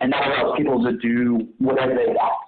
and 0.00 0.12
that 0.12 0.26
allows 0.26 0.56
people 0.56 0.84
to 0.84 0.92
do 0.98 1.48
whatever 1.58 1.94
they 1.94 2.12
want. 2.12 2.42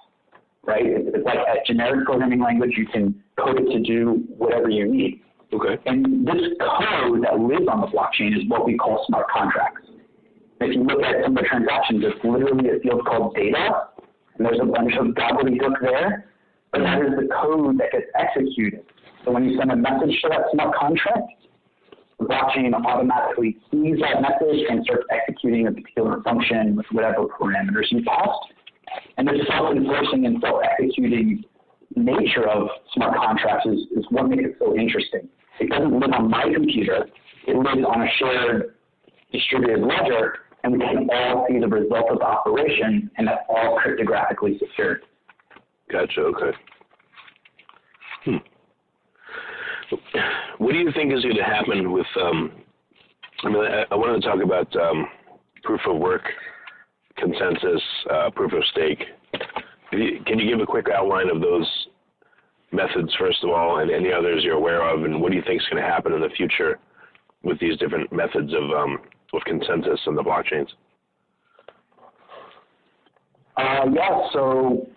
Right? 0.63 0.85
It's 0.85 1.25
like 1.25 1.39
a 1.39 1.65
generic 1.65 2.05
programming 2.05 2.39
language. 2.39 2.71
You 2.77 2.85
can 2.87 3.21
code 3.37 3.59
it 3.59 3.71
to 3.73 3.79
do 3.79 4.23
whatever 4.37 4.69
you 4.69 4.87
need. 4.87 5.21
Okay. 5.51 5.81
And 5.85 6.27
this 6.27 6.35
code 6.59 7.23
that 7.23 7.39
lives 7.39 7.67
on 7.67 7.81
the 7.81 7.87
blockchain 7.87 8.37
is 8.37 8.47
what 8.47 8.65
we 8.65 8.77
call 8.77 9.03
smart 9.07 9.27
contracts. 9.29 9.87
If 10.61 10.75
you 10.75 10.83
look 10.83 11.01
at 11.01 11.23
some 11.23 11.37
of 11.37 11.43
the 11.43 11.47
transactions, 11.47 12.03
it's 12.05 12.23
literally 12.23 12.69
a 12.69 12.79
field 12.81 13.05
called 13.05 13.33
data, 13.33 13.87
and 14.35 14.45
there's 14.45 14.59
a 14.61 14.65
bunch 14.65 14.93
of 14.99 15.07
gobbledygook 15.15 15.81
there, 15.81 16.25
but 16.71 16.79
that 16.79 16.99
is 17.01 17.11
the 17.15 17.29
code 17.33 17.79
that 17.79 17.91
gets 17.91 18.05
executed. 18.13 18.83
So 19.25 19.31
when 19.31 19.49
you 19.49 19.57
send 19.57 19.71
a 19.71 19.75
message 19.75 20.21
to 20.21 20.29
that 20.29 20.51
smart 20.51 20.75
contract, 20.75 21.31
the 22.19 22.25
blockchain 22.25 22.73
automatically 22.73 23.57
sees 23.71 23.97
that 24.01 24.21
message 24.21 24.65
and 24.69 24.83
starts 24.83 25.05
executing 25.09 25.67
a 25.67 25.71
particular 25.71 26.21
function 26.21 26.75
with 26.75 26.85
whatever 26.91 27.25
parameters 27.25 27.89
you 27.89 28.03
passed. 28.03 28.53
And 29.17 29.27
the 29.27 29.39
self-enforcing 29.47 30.25
and 30.25 30.41
self-executing 30.41 31.43
nature 31.95 32.47
of 32.47 32.67
smart 32.93 33.15
contracts 33.15 33.65
is, 33.65 33.79
is 33.97 34.05
what 34.09 34.29
makes 34.29 34.43
it 34.43 34.55
so 34.59 34.75
interesting. 34.75 35.29
It 35.59 35.69
doesn't 35.69 35.99
live 35.99 36.11
on 36.13 36.29
my 36.29 36.51
computer. 36.53 37.05
It 37.47 37.55
lives 37.55 37.85
on 37.85 38.01
a 38.01 38.07
shared 38.17 38.75
distributed 39.31 39.81
ledger, 39.81 40.39
and 40.63 40.73
we 40.73 40.79
can 40.79 41.07
all 41.11 41.45
see 41.49 41.59
the 41.59 41.67
result 41.67 42.11
of 42.11 42.19
the 42.19 42.25
operation, 42.25 43.09
and 43.17 43.27
that's 43.27 43.41
all 43.49 43.79
cryptographically 43.79 44.59
secured. 44.59 45.03
Gotcha. 45.91 46.21
Okay. 46.21 46.57
Hmm. 48.25 48.37
What 50.59 50.73
do 50.73 50.77
you 50.77 50.91
think 50.93 51.13
is 51.13 51.23
going 51.23 51.35
to 51.35 51.43
happen 51.43 51.91
with? 51.91 52.05
Um, 52.21 52.51
I 53.43 53.49
mean, 53.49 53.63
I, 53.63 53.85
I 53.91 53.95
wanted 53.95 54.21
to 54.21 54.27
talk 54.27 54.43
about 54.43 54.75
um, 54.75 55.07
proof 55.63 55.81
of 55.87 55.97
work, 55.97 56.23
consensus, 57.17 57.81
uh, 58.11 58.29
proof 58.31 58.53
of 58.53 58.63
stake. 58.71 59.03
Can 59.91 60.37
you 60.37 60.49
give 60.49 60.59
a 60.59 60.65
quick 60.65 60.87
outline 60.93 61.29
of 61.29 61.41
those 61.41 61.67
methods, 62.71 63.13
first 63.17 63.43
of 63.43 63.49
all, 63.49 63.79
and 63.79 63.91
any 63.91 64.11
others 64.11 64.43
you're 64.43 64.55
aware 64.55 64.81
of, 64.81 65.03
and 65.03 65.21
what 65.21 65.31
do 65.31 65.37
you 65.37 65.43
think 65.45 65.61
is 65.61 65.67
going 65.69 65.81
to 65.81 65.89
happen 65.89 66.13
in 66.13 66.21
the 66.21 66.29
future 66.29 66.79
with 67.43 67.59
these 67.59 67.77
different 67.77 68.11
methods 68.11 68.53
of 68.53 68.69
um, 68.71 68.99
of 69.33 69.41
consensus 69.45 69.99
on 70.07 70.15
the 70.15 70.23
blockchains? 70.23 70.67
Uh, 73.57 73.85
yeah, 73.93 74.27
so 74.33 74.87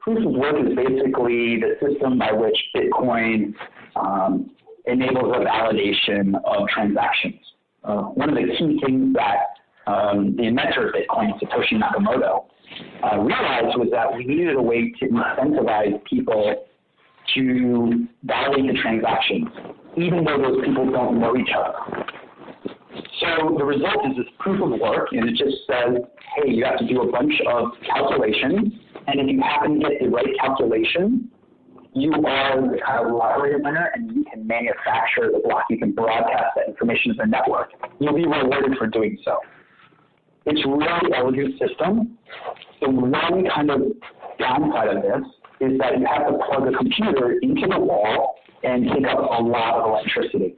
proof 0.00 0.26
of 0.26 0.32
work 0.32 0.56
is 0.66 0.74
basically 0.74 1.60
the 1.60 1.74
system 1.80 2.18
by 2.18 2.32
which 2.32 2.56
Bitcoin 2.74 3.54
um, 3.96 4.50
enables 4.86 5.34
a 5.36 5.40
validation 5.40 6.34
of 6.44 6.66
transactions. 6.68 7.40
Uh, 7.84 8.02
one 8.02 8.30
of 8.30 8.34
the 8.34 8.42
key 8.58 8.80
things 8.84 9.14
that 9.14 9.90
um, 9.90 10.34
the 10.36 10.44
inventor 10.44 10.88
of 10.88 10.94
Bitcoin, 10.94 11.38
Satoshi 11.40 11.74
Nakamoto, 11.74 12.46
uh, 13.02 13.18
realized 13.18 13.78
was 13.78 13.88
that 13.92 14.14
we 14.14 14.24
needed 14.24 14.56
a 14.56 14.62
way 14.62 14.92
to 14.98 15.06
incentivize 15.06 16.02
people 16.04 16.67
to 17.34 18.06
validate 18.24 18.72
the 18.72 18.78
transactions, 18.80 19.48
even 19.96 20.24
though 20.24 20.38
those 20.38 20.64
people 20.64 20.90
don't 20.90 21.20
know 21.20 21.36
each 21.36 21.50
other. 21.56 22.04
So 23.20 23.54
the 23.56 23.64
result 23.64 24.06
is 24.10 24.16
this 24.16 24.26
proof 24.38 24.62
of 24.62 24.78
work, 24.80 25.08
and 25.12 25.28
it 25.28 25.36
just 25.36 25.66
says, 25.66 26.02
hey, 26.36 26.50
you 26.50 26.64
have 26.64 26.78
to 26.78 26.86
do 26.86 27.02
a 27.02 27.10
bunch 27.10 27.32
of 27.46 27.72
calculations, 27.86 28.72
and 29.06 29.20
if 29.20 29.28
you 29.28 29.40
happen 29.40 29.80
to 29.80 29.88
get 29.88 30.00
the 30.00 30.08
right 30.08 30.26
calculation, 30.40 31.30
you 31.94 32.12
are 32.12 32.60
the 32.60 32.78
kind 32.84 33.06
of 33.06 33.12
lottery 33.12 33.56
winner, 33.56 33.90
and 33.94 34.12
you 34.14 34.24
can 34.30 34.46
manufacture 34.46 35.30
the 35.32 35.40
block. 35.44 35.64
You 35.70 35.78
can 35.78 35.92
broadcast 35.92 36.54
that 36.56 36.68
information 36.68 37.12
to 37.12 37.18
the 37.22 37.26
network. 37.26 37.70
You'll 37.98 38.14
be 38.14 38.26
rewarded 38.26 38.78
for 38.78 38.86
doing 38.86 39.18
so. 39.24 39.38
It's 40.46 40.64
a 40.64 40.68
really 40.68 41.12
elegant 41.16 41.58
system. 41.58 42.18
The 42.80 42.90
one 42.90 43.44
kind 43.54 43.70
of 43.70 43.82
downside 44.38 44.96
of 44.96 45.02
this 45.02 45.28
is 45.60 45.78
that 45.78 45.98
you 45.98 46.06
have 46.06 46.28
to 46.28 46.38
plug 46.46 46.72
a 46.72 46.76
computer 46.76 47.38
into 47.42 47.66
the 47.66 47.78
wall 47.78 48.36
and 48.62 48.88
take 48.94 49.06
up 49.06 49.18
a 49.18 49.42
lot 49.42 49.74
of 49.80 49.90
electricity, 49.90 50.56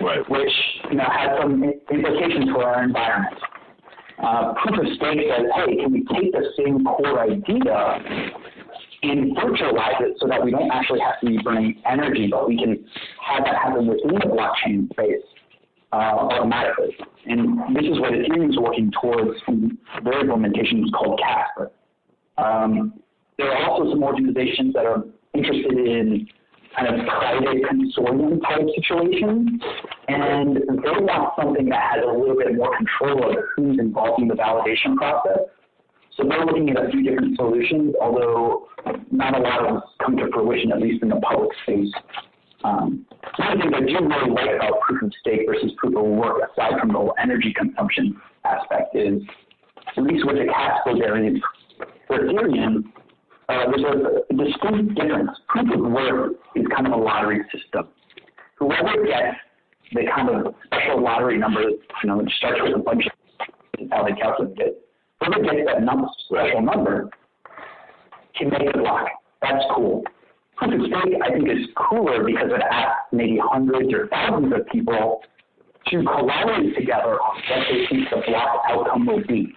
Right. 0.00 0.28
which 0.28 0.52
you 0.90 0.96
know 0.96 1.04
has 1.04 1.38
some 1.40 1.62
implications 1.90 2.50
for 2.52 2.64
our 2.64 2.82
environment. 2.84 3.36
Uh, 4.22 4.52
proof 4.54 4.78
of 4.78 4.86
stake 4.96 5.20
says, 5.34 5.46
hey, 5.54 5.76
can 5.76 5.92
we 5.92 6.04
take 6.14 6.32
the 6.32 6.44
same 6.58 6.84
core 6.84 7.20
idea 7.20 7.98
and 9.02 9.34
virtualize 9.36 10.00
it 10.02 10.16
so 10.20 10.28
that 10.28 10.44
we 10.44 10.50
don't 10.50 10.70
actually 10.70 11.00
have 11.00 11.18
to 11.20 11.26
be 11.26 11.38
burning 11.42 11.80
energy, 11.90 12.28
but 12.30 12.46
we 12.46 12.58
can 12.58 12.84
have 13.24 13.44
that 13.44 13.56
happen 13.56 13.86
within 13.86 14.12
the 14.12 14.26
blockchain 14.26 14.90
space 14.92 15.24
uh, 15.92 15.96
automatically. 15.96 16.94
And 17.26 17.74
this 17.74 17.84
is 17.84 17.98
what 17.98 18.12
Ethereum 18.12 18.50
is 18.50 18.58
working 18.58 18.92
towards. 19.00 19.40
Their 20.04 20.20
implementation 20.20 20.84
is 20.84 20.90
called 20.90 21.18
Casper. 21.20 21.70
Um, 22.36 23.00
there 23.40 23.52
are 23.52 23.70
also 23.70 23.90
some 23.90 24.02
organizations 24.02 24.74
that 24.74 24.84
are 24.84 25.02
interested 25.34 25.72
in 25.72 26.28
kind 26.78 27.00
of 27.00 27.06
private 27.06 27.62
consortium 27.64 28.40
type 28.42 28.66
situations, 28.76 29.60
and 30.08 30.56
they 30.56 30.90
want 31.00 31.32
something 31.40 31.68
that 31.68 31.80
has 31.80 32.04
a 32.04 32.12
little 32.12 32.36
bit 32.36 32.54
more 32.54 32.76
control 32.76 33.24
over 33.24 33.48
who's 33.56 33.78
involved 33.78 34.22
in 34.22 34.28
the 34.28 34.34
validation 34.34 34.94
process. 34.96 35.40
So 36.16 36.24
they're 36.28 36.44
looking 36.44 36.70
at 36.70 36.84
a 36.84 36.90
few 36.90 37.02
different 37.02 37.36
solutions, 37.36 37.94
although 38.00 38.68
not 39.10 39.36
a 39.36 39.40
lot 39.40 39.60
of 39.60 39.66
them 39.66 39.82
come 40.04 40.16
to 40.18 40.28
fruition, 40.32 40.72
at 40.72 40.80
least 40.80 41.02
in 41.02 41.08
the 41.08 41.16
public 41.16 41.50
space. 41.62 41.92
Um, 42.62 43.06
one 43.38 43.52
of 43.52 43.58
the 43.58 43.62
things 43.62 43.74
I 43.74 44.00
do 44.00 44.06
really 44.06 44.30
like 44.30 44.56
about 44.56 44.80
proof 44.82 45.02
of 45.02 45.12
stake 45.20 45.40
versus 45.46 45.72
proof 45.78 45.96
of 45.96 46.04
work, 46.04 46.42
aside 46.52 46.78
from 46.78 46.92
the 46.92 47.12
energy 47.22 47.54
consumption 47.56 48.20
aspect, 48.44 48.94
is 48.94 49.22
at 49.96 50.02
least 50.04 50.26
with 50.26 50.36
the 50.36 50.46
Casper 50.52 50.94
variant 50.98 51.42
for 52.06 52.18
Ethereum, 52.18 52.84
there's 53.50 53.84
a, 53.84 54.34
distinct 54.34 54.94
difference. 54.94 55.30
Proof 55.48 55.72
of 55.72 55.80
work 55.92 56.32
is 56.54 56.64
kind 56.74 56.86
of 56.86 56.92
a 56.92 56.96
lottery 56.96 57.40
system. 57.52 57.88
Whoever 58.58 59.04
gets 59.04 59.36
the 59.92 60.02
kind 60.14 60.28
of 60.28 60.54
special 60.66 61.02
lottery 61.02 61.38
number, 61.38 61.62
you 61.62 62.06
know, 62.06 62.18
which 62.18 62.32
starts 62.38 62.60
with 62.62 62.76
a 62.76 62.78
bunch 62.78 63.06
of 63.06 63.88
how 63.90 64.04
they 64.04 64.12
calculate 64.12 64.58
it, 64.58 64.86
whoever 65.20 65.42
gets 65.42 65.66
that 65.66 65.82
number, 65.82 66.06
special 66.26 66.62
number 66.62 67.10
can 68.36 68.50
make 68.50 68.74
a 68.74 68.78
block. 68.78 69.08
That's 69.42 69.64
cool. 69.74 70.02
Proof 70.56 70.74
of 70.74 70.86
stake, 70.86 71.14
I 71.24 71.32
think, 71.32 71.48
is 71.48 71.66
cooler 71.76 72.24
because 72.24 72.50
it 72.50 72.62
asks 72.70 73.08
maybe 73.12 73.38
hundreds 73.42 73.92
or 73.92 74.08
thousands 74.08 74.52
of 74.52 74.66
people 74.66 75.22
to 75.86 76.02
collaborate 76.02 76.76
together 76.76 77.18
on 77.20 77.36
what 77.36 77.66
they 77.70 77.86
think 77.88 78.10
the 78.10 78.22
block 78.26 78.62
outcome 78.68 79.06
will 79.06 79.22
be. 79.26 79.52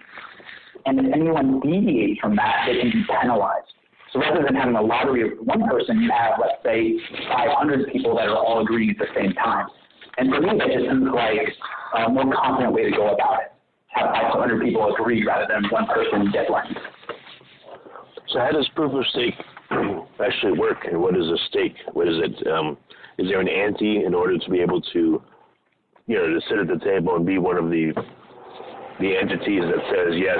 And 0.86 0.98
if 0.98 1.12
anyone 1.14 1.60
deviates 1.60 2.20
from 2.20 2.36
that, 2.36 2.66
they 2.66 2.80
can 2.80 2.90
be 2.90 3.04
penalized. 3.20 3.72
So 4.14 4.20
rather 4.20 4.44
than 4.44 4.54
having 4.54 4.76
a 4.76 4.80
lottery 4.80 5.22
of 5.26 5.38
one 5.44 5.68
person, 5.68 6.00
you 6.00 6.08
have, 6.12 6.38
let's 6.40 6.62
say, 6.62 6.94
500 7.28 7.92
people 7.92 8.14
that 8.14 8.28
are 8.28 8.36
all 8.38 8.62
agreeing 8.62 8.90
at 8.90 8.98
the 8.98 9.10
same 9.12 9.32
time. 9.32 9.66
And 10.18 10.32
for 10.32 10.40
me, 10.40 10.50
that 10.56 10.68
just 10.68 10.86
seems 10.86 11.10
like 11.12 11.50
a 11.98 12.08
more 12.08 12.32
confident 12.32 12.72
way 12.72 12.88
to 12.88 12.96
go 12.96 13.12
about 13.12 13.40
it. 13.42 13.52
Have 13.88 14.14
500 14.32 14.62
people 14.62 14.94
agree 14.94 15.26
rather 15.26 15.46
than 15.52 15.68
one 15.70 15.86
person 15.88 16.30
deadline. 16.30 16.76
So 18.28 18.38
how 18.38 18.52
does 18.52 18.68
proof 18.76 18.92
of 18.94 19.04
stake 19.10 19.34
actually 20.24 20.58
work, 20.58 20.78
and 20.84 21.00
what 21.00 21.16
is 21.16 21.26
a 21.26 21.38
stake? 21.48 21.74
What 21.92 22.06
is 22.06 22.14
it? 22.22 22.46
Um, 22.46 22.78
is 23.18 23.26
there 23.28 23.40
an 23.40 23.48
ante 23.48 24.04
in 24.04 24.14
order 24.14 24.38
to 24.38 24.50
be 24.50 24.60
able 24.60 24.80
to, 24.80 25.22
you 26.06 26.16
know, 26.16 26.26
to 26.28 26.40
sit 26.48 26.58
at 26.58 26.68
the 26.68 26.84
table 26.84 27.16
and 27.16 27.26
be 27.26 27.38
one 27.38 27.56
of 27.56 27.70
the 27.70 27.92
the 29.00 29.16
entities 29.16 29.62
that 29.62 29.82
says 29.90 30.14
yes, 30.14 30.38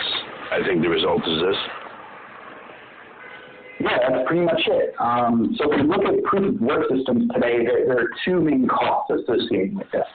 I 0.52 0.62
think 0.64 0.82
the 0.82 0.88
result 0.88 1.22
is 1.26 1.42
this? 1.42 1.83
Yeah, 3.80 3.98
that's 4.08 4.26
pretty 4.26 4.44
much 4.44 4.62
it. 4.66 4.94
Um, 5.00 5.54
so 5.58 5.72
if 5.72 5.80
we 5.80 5.86
look 5.86 6.04
at 6.04 6.22
proof 6.24 6.54
of 6.54 6.60
work 6.60 6.84
systems 6.88 7.30
today, 7.34 7.64
there, 7.64 7.86
there, 7.86 7.98
are 7.98 8.10
two 8.24 8.40
main 8.40 8.68
costs 8.68 9.10
associated 9.10 9.76
with 9.76 9.90
this. 9.92 10.06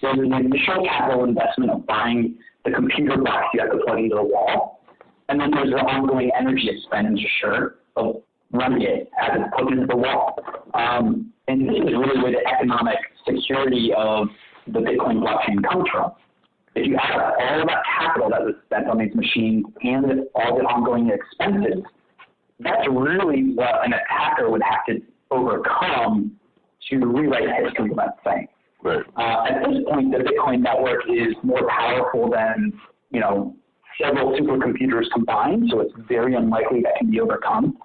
there's 0.00 0.18
an 0.18 0.32
initial 0.32 0.84
capital 0.86 1.24
investment 1.24 1.70
of 1.70 1.86
buying 1.86 2.36
the 2.64 2.70
computer 2.70 3.16
box 3.18 3.48
you 3.54 3.60
have 3.60 3.72
to 3.72 3.78
plug 3.84 3.98
into 3.98 4.14
the 4.14 4.22
wall, 4.22 4.80
and 5.28 5.40
then 5.40 5.50
there's 5.50 5.70
the 5.70 5.78
ongoing 5.78 6.30
energy 6.38 6.70
expenditure 6.70 7.76
of 7.96 8.22
running 8.52 8.82
it 8.82 9.10
as 9.20 9.30
it's 9.34 9.50
plugged 9.56 9.72
into 9.72 9.86
the 9.86 9.96
wall. 9.96 10.38
Um, 10.74 11.32
and 11.48 11.68
this 11.68 11.76
is 11.76 11.92
really 11.92 12.22
where 12.22 12.32
the 12.32 12.46
economic 12.46 12.98
security 13.26 13.90
of 13.96 14.28
the 14.68 14.78
Bitcoin 14.78 15.18
blockchain 15.22 15.62
comes 15.68 15.88
from. 15.90 16.12
If 16.74 16.86
you 16.86 16.96
add 16.96 17.18
up 17.18 17.34
all 17.38 17.60
of 17.60 17.68
that 17.68 17.82
capital 17.98 18.30
that 18.30 18.42
was 18.42 18.54
spent 18.66 18.88
on 18.88 18.98
these 18.98 19.14
machines 19.14 19.66
and 19.82 20.22
all 20.34 20.56
the 20.56 20.64
ongoing 20.64 21.10
expenses, 21.10 21.82
that's 22.62 22.86
really 22.88 23.54
what 23.54 23.84
an 23.84 23.92
attacker 23.92 24.50
would 24.50 24.62
have 24.62 24.84
to 24.86 25.02
overcome 25.30 26.32
to 26.90 26.96
rewrite 26.98 27.48
history, 27.64 27.90
let's 27.94 28.18
say. 28.24 28.48
Right. 28.82 29.04
Uh, 29.16 29.44
at 29.48 29.68
this 29.68 29.84
point, 29.88 30.12
the 30.12 30.18
Bitcoin 30.18 30.60
network 30.60 31.02
is 31.08 31.34
more 31.42 31.68
powerful 31.68 32.28
than 32.30 32.72
you 33.10 33.20
know 33.20 33.54
several 34.00 34.36
supercomputers 34.38 35.04
combined, 35.12 35.70
so 35.70 35.80
it's 35.80 35.92
very 36.08 36.34
unlikely 36.34 36.82
that 36.82 36.96
can 36.98 37.10
be 37.10 37.20
overcome. 37.20 37.76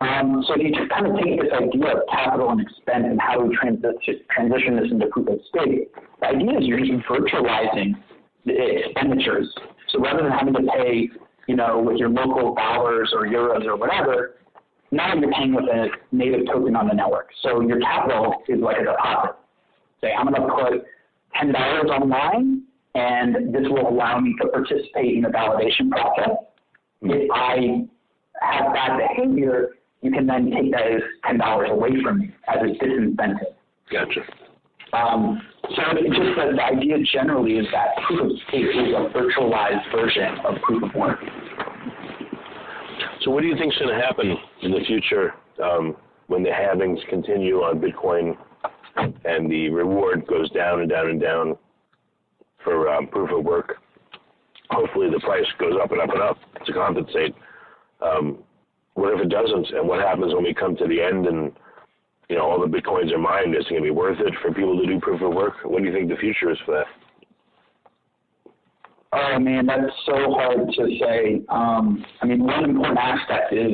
Um, 0.00 0.44
so 0.46 0.54
if 0.54 0.62
you 0.62 0.70
just 0.74 0.90
kind 0.90 1.06
of 1.06 1.16
take 1.16 1.40
this 1.40 1.50
idea 1.52 1.96
of 1.96 2.02
capital 2.10 2.50
and 2.50 2.60
expense 2.60 3.04
and 3.08 3.20
how 3.20 3.42
we 3.42 3.56
transition, 3.56 4.20
transition 4.30 4.76
this 4.76 4.90
into 4.90 5.06
proof 5.06 5.28
of 5.28 5.38
stake, 5.48 5.90
the 6.20 6.26
idea 6.26 6.58
is 6.58 6.66
you're 6.66 6.78
just 6.78 6.92
virtualizing 7.08 7.94
the 8.46 8.54
expenditures. 8.86 9.52
So 9.88 10.00
rather 10.00 10.22
than 10.22 10.32
having 10.32 10.54
to 10.54 10.62
pay, 10.72 11.10
you 11.48 11.56
know, 11.56 11.80
with 11.80 11.96
your 11.96 12.10
local 12.10 12.54
dollars 12.54 13.10
or 13.14 13.26
euros 13.26 13.64
or 13.64 13.76
whatever, 13.76 14.36
now 14.90 15.14
you're 15.14 15.32
paying 15.32 15.54
with 15.54 15.64
a 15.64 15.88
native 16.12 16.46
token 16.46 16.76
on 16.76 16.88
the 16.88 16.94
network. 16.94 17.30
So 17.42 17.60
your 17.62 17.80
capital 17.80 18.34
is 18.48 18.60
like 18.60 18.76
a 18.76 18.84
deposit. 18.84 19.34
Say, 20.00 20.12
I'm 20.12 20.28
going 20.28 20.40
to 20.40 20.54
put 20.54 20.84
$10 21.42 21.54
online, 21.88 22.62
and 22.94 23.52
this 23.52 23.62
will 23.68 23.88
allow 23.88 24.20
me 24.20 24.34
to 24.40 24.48
participate 24.48 25.16
in 25.16 25.22
the 25.22 25.28
validation 25.28 25.90
process. 25.90 26.36
Hmm. 27.02 27.10
If 27.10 27.30
I 27.32 27.86
have 28.40 28.72
bad 28.72 28.98
behavior, 28.98 29.70
you 30.02 30.12
can 30.12 30.26
then 30.26 30.50
take 30.50 30.70
that 30.72 30.86
as 30.86 31.02
$10 31.26 31.70
away 31.70 32.02
from 32.02 32.20
me 32.20 32.34
as 32.46 32.58
a 32.60 32.84
disincentive. 32.84 33.54
Gotcha. 33.90 34.20
Um, 34.92 35.40
so 35.62 35.82
just 35.92 36.36
the, 36.36 36.52
the 36.56 36.64
idea 36.64 36.96
generally 37.12 37.58
is 37.58 37.66
that 37.72 38.02
proof 38.06 38.20
of 38.20 38.38
stake 38.48 38.64
is 38.64 38.94
a 38.94 39.10
virtualized 39.12 39.92
version 39.92 40.38
of 40.46 40.54
proof 40.62 40.82
of 40.82 40.94
work. 40.94 41.18
So 43.22 43.30
what 43.30 43.42
do 43.42 43.48
you 43.48 43.56
think 43.56 43.74
is 43.74 43.78
going 43.78 43.98
to 43.98 44.04
happen 44.04 44.36
in 44.62 44.70
the 44.70 44.80
future 44.86 45.34
um, 45.62 45.96
when 46.28 46.42
the 46.42 46.50
halvings 46.50 46.98
continue 47.10 47.56
on 47.56 47.80
Bitcoin 47.80 48.36
and 49.24 49.50
the 49.50 49.68
reward 49.70 50.26
goes 50.26 50.50
down 50.50 50.80
and 50.80 50.88
down 50.88 51.10
and 51.10 51.20
down 51.20 51.56
for 52.64 52.88
um, 52.88 53.08
proof 53.08 53.30
of 53.30 53.44
work? 53.44 53.76
Hopefully 54.70 55.08
the 55.10 55.20
price 55.20 55.46
goes 55.58 55.74
up 55.82 55.92
and 55.92 56.00
up 56.00 56.10
and 56.10 56.22
up 56.22 56.38
to 56.64 56.72
compensate. 56.72 57.34
Um, 58.00 58.38
what 58.94 59.14
if 59.14 59.20
it 59.20 59.28
doesn't? 59.28 59.70
And 59.70 59.86
what 59.86 60.00
happens 60.00 60.34
when 60.34 60.44
we 60.44 60.54
come 60.54 60.76
to 60.76 60.86
the 60.86 61.00
end 61.00 61.26
and 61.26 61.52
you 62.28 62.36
know 62.36 62.42
all 62.42 62.60
the 62.60 62.66
bitcoins 62.66 63.12
are 63.12 63.18
mined? 63.18 63.54
Is 63.54 63.64
it 63.66 63.70
going 63.70 63.82
to 63.82 63.86
be 63.86 63.90
worth 63.90 64.18
it 64.20 64.34
for 64.42 64.52
people 64.52 64.78
to 64.78 64.86
do 64.86 65.00
proof 65.00 65.22
of 65.22 65.32
work? 65.32 65.54
What 65.64 65.82
do 65.82 65.88
you 65.88 65.94
think 65.94 66.08
the 66.08 66.16
future 66.16 66.50
is 66.50 66.58
for 66.64 66.72
that? 66.76 66.86
Oh 69.12 69.38
man, 69.38 69.66
that's 69.66 69.92
so 70.04 70.32
hard 70.32 70.58
to 70.68 70.98
say. 71.00 71.42
Um, 71.48 72.04
I 72.20 72.26
mean, 72.26 72.44
one 72.44 72.64
important 72.64 72.98
aspect 72.98 73.54
is 73.54 73.72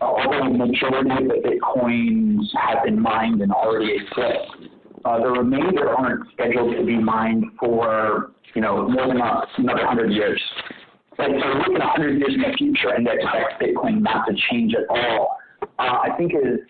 although 0.00 0.52
the 0.52 0.66
majority 0.66 1.10
of 1.10 1.28
the 1.28 1.42
bitcoins 1.44 2.46
have 2.56 2.84
been 2.84 3.00
mined 3.00 3.42
and 3.42 3.50
already 3.50 3.96
exist, 3.96 4.70
uh, 5.04 5.18
the 5.18 5.28
remainder 5.28 5.90
aren't 5.90 6.30
scheduled 6.32 6.76
to 6.76 6.84
be 6.84 6.96
mined 6.96 7.44
for 7.58 8.32
you 8.54 8.62
know 8.62 8.88
more 8.88 9.08
than 9.08 9.20
a, 9.20 9.42
another 9.58 9.86
hundred 9.86 10.12
years. 10.12 10.40
So 11.16 11.24
looking 11.24 11.74
100 11.74 12.18
years 12.20 12.34
in 12.34 12.42
the 12.42 12.56
future 12.56 12.90
and 12.94 13.08
expect 13.08 13.60
Bitcoin 13.60 14.02
not 14.02 14.26
to 14.28 14.34
change 14.50 14.72
at 14.74 14.88
all, 14.88 15.36
uh, 15.62 15.66
I 15.82 16.10
think 16.16 16.32
is 16.32 16.60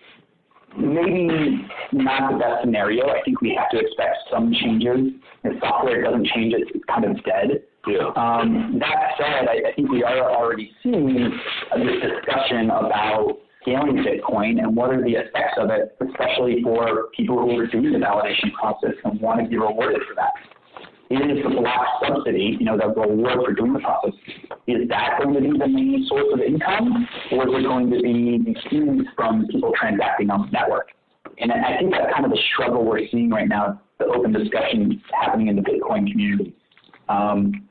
maybe 0.77 1.67
not 1.93 2.31
the 2.31 2.37
best 2.37 2.63
scenario. 2.63 3.07
I 3.09 3.21
think 3.23 3.41
we 3.41 3.55
have 3.57 3.69
to 3.71 3.79
expect 3.79 4.17
some 4.31 4.53
changes. 4.53 5.13
If 5.43 5.59
software 5.61 6.03
doesn't 6.03 6.27
change, 6.27 6.53
it's 6.57 6.85
kind 6.87 7.05
of 7.05 7.23
dead. 7.23 7.63
Yeah. 7.87 8.11
Um, 8.15 8.77
that 8.79 9.15
said, 9.17 9.47
I, 9.47 9.69
I 9.69 9.73
think 9.75 9.89
we 9.89 10.03
are 10.03 10.31
already 10.31 10.71
seeing 10.83 11.13
this 11.13 12.01
discussion 12.01 12.69
about 12.69 13.37
scaling 13.61 14.03
Bitcoin 14.03 14.59
and 14.59 14.75
what 14.75 14.91
are 14.91 15.01
the 15.01 15.13
effects 15.13 15.57
of 15.57 15.69
it, 15.69 15.95
especially 16.07 16.61
for 16.63 17.07
people 17.15 17.39
who 17.39 17.57
are 17.57 17.67
doing 17.67 17.91
the 17.91 17.99
validation 17.99 18.53
process 18.53 18.95
and 19.03 19.19
want 19.19 19.41
to 19.41 19.47
be 19.47 19.57
rewarded 19.57 20.01
for 20.07 20.15
that. 20.15 20.33
Is 21.11 21.43
the 21.43 21.49
block 21.49 21.87
subsidy, 22.05 22.55
you 22.59 22.65
know, 22.65 22.77
the 22.77 22.87
reward 22.87 23.39
for 23.43 23.51
doing 23.53 23.73
the 23.73 23.79
process, 23.79 24.13
is 24.67 24.87
that 24.89 25.17
going 25.17 25.33
to 25.33 25.41
be 25.41 25.57
the 25.57 25.67
main 25.67 26.05
source 26.07 26.27
of 26.31 26.39
income, 26.39 27.07
or 27.31 27.47
is 27.47 27.53
it 27.55 27.67
going 27.67 27.89
to 27.89 27.99
be 27.99 28.37
the 28.45 28.55
fees 28.69 29.07
from 29.15 29.47
people 29.47 29.73
transacting 29.75 30.29
on 30.29 30.41
the 30.41 30.51
network? 30.51 30.89
And 31.39 31.51
I 31.51 31.79
think 31.79 31.93
that's 31.93 32.13
kind 32.13 32.25
of 32.25 32.31
the 32.31 32.39
struggle 32.53 32.85
we're 32.85 33.07
seeing 33.09 33.31
right 33.31 33.47
now, 33.47 33.81
the 33.97 34.05
open 34.05 34.33
discussion 34.33 35.01
happening 35.11 35.47
in 35.47 35.55
the 35.55 35.63
Bitcoin 35.63 36.11
community. 36.11 36.53
Um, 37.07 37.67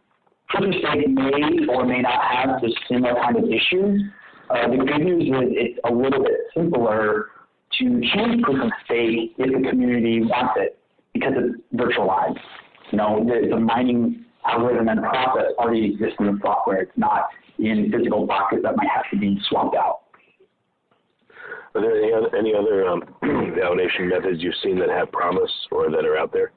of 0.54 0.74
stake 0.74 1.08
may 1.08 1.66
or 1.68 1.84
may 1.86 2.00
not 2.00 2.20
have 2.34 2.60
the 2.60 2.74
similar 2.90 3.14
kind 3.22 3.36
of 3.36 3.44
issues. 3.44 4.02
Uh, 4.50 4.68
the 4.68 4.78
good 4.78 4.98
news 4.98 5.28
is 5.28 5.52
it's 5.52 5.78
a 5.84 5.92
little 5.92 6.24
bit 6.24 6.40
simpler 6.56 7.26
to 7.78 8.00
change 8.00 8.42
proof 8.42 8.64
of 8.64 8.70
stake 8.84 9.34
if 9.38 9.62
the 9.62 9.68
community 9.68 10.22
wants 10.22 10.54
it 10.56 10.78
because 11.12 11.34
it's 11.36 11.62
virtualized. 11.76 12.38
You 12.90 12.98
know, 12.98 13.24
the, 13.24 13.48
the 13.48 13.60
mining 13.60 14.24
algorithm 14.44 14.88
and 14.88 15.00
process 15.00 15.52
already 15.58 15.92
exists 15.92 16.16
in 16.20 16.26
the 16.26 16.38
software. 16.42 16.82
It's 16.82 16.92
not 16.96 17.28
in 17.58 17.92
physical 17.92 18.26
boxes 18.26 18.60
that 18.62 18.76
might 18.76 18.88
have 18.94 19.04
to 19.10 19.18
be 19.18 19.38
swapped 19.48 19.76
out. 19.76 20.00
Are 21.74 21.82
there 21.82 22.02
any 22.02 22.12
other, 22.12 22.36
any 22.36 22.54
other 22.54 22.86
um, 22.88 23.02
validation 23.22 24.08
methods 24.08 24.42
you've 24.42 24.54
seen 24.62 24.78
that 24.78 24.88
have 24.88 25.12
promise 25.12 25.50
or 25.70 25.90
that 25.90 26.04
are 26.04 26.16
out 26.16 26.32
there? 26.32 26.52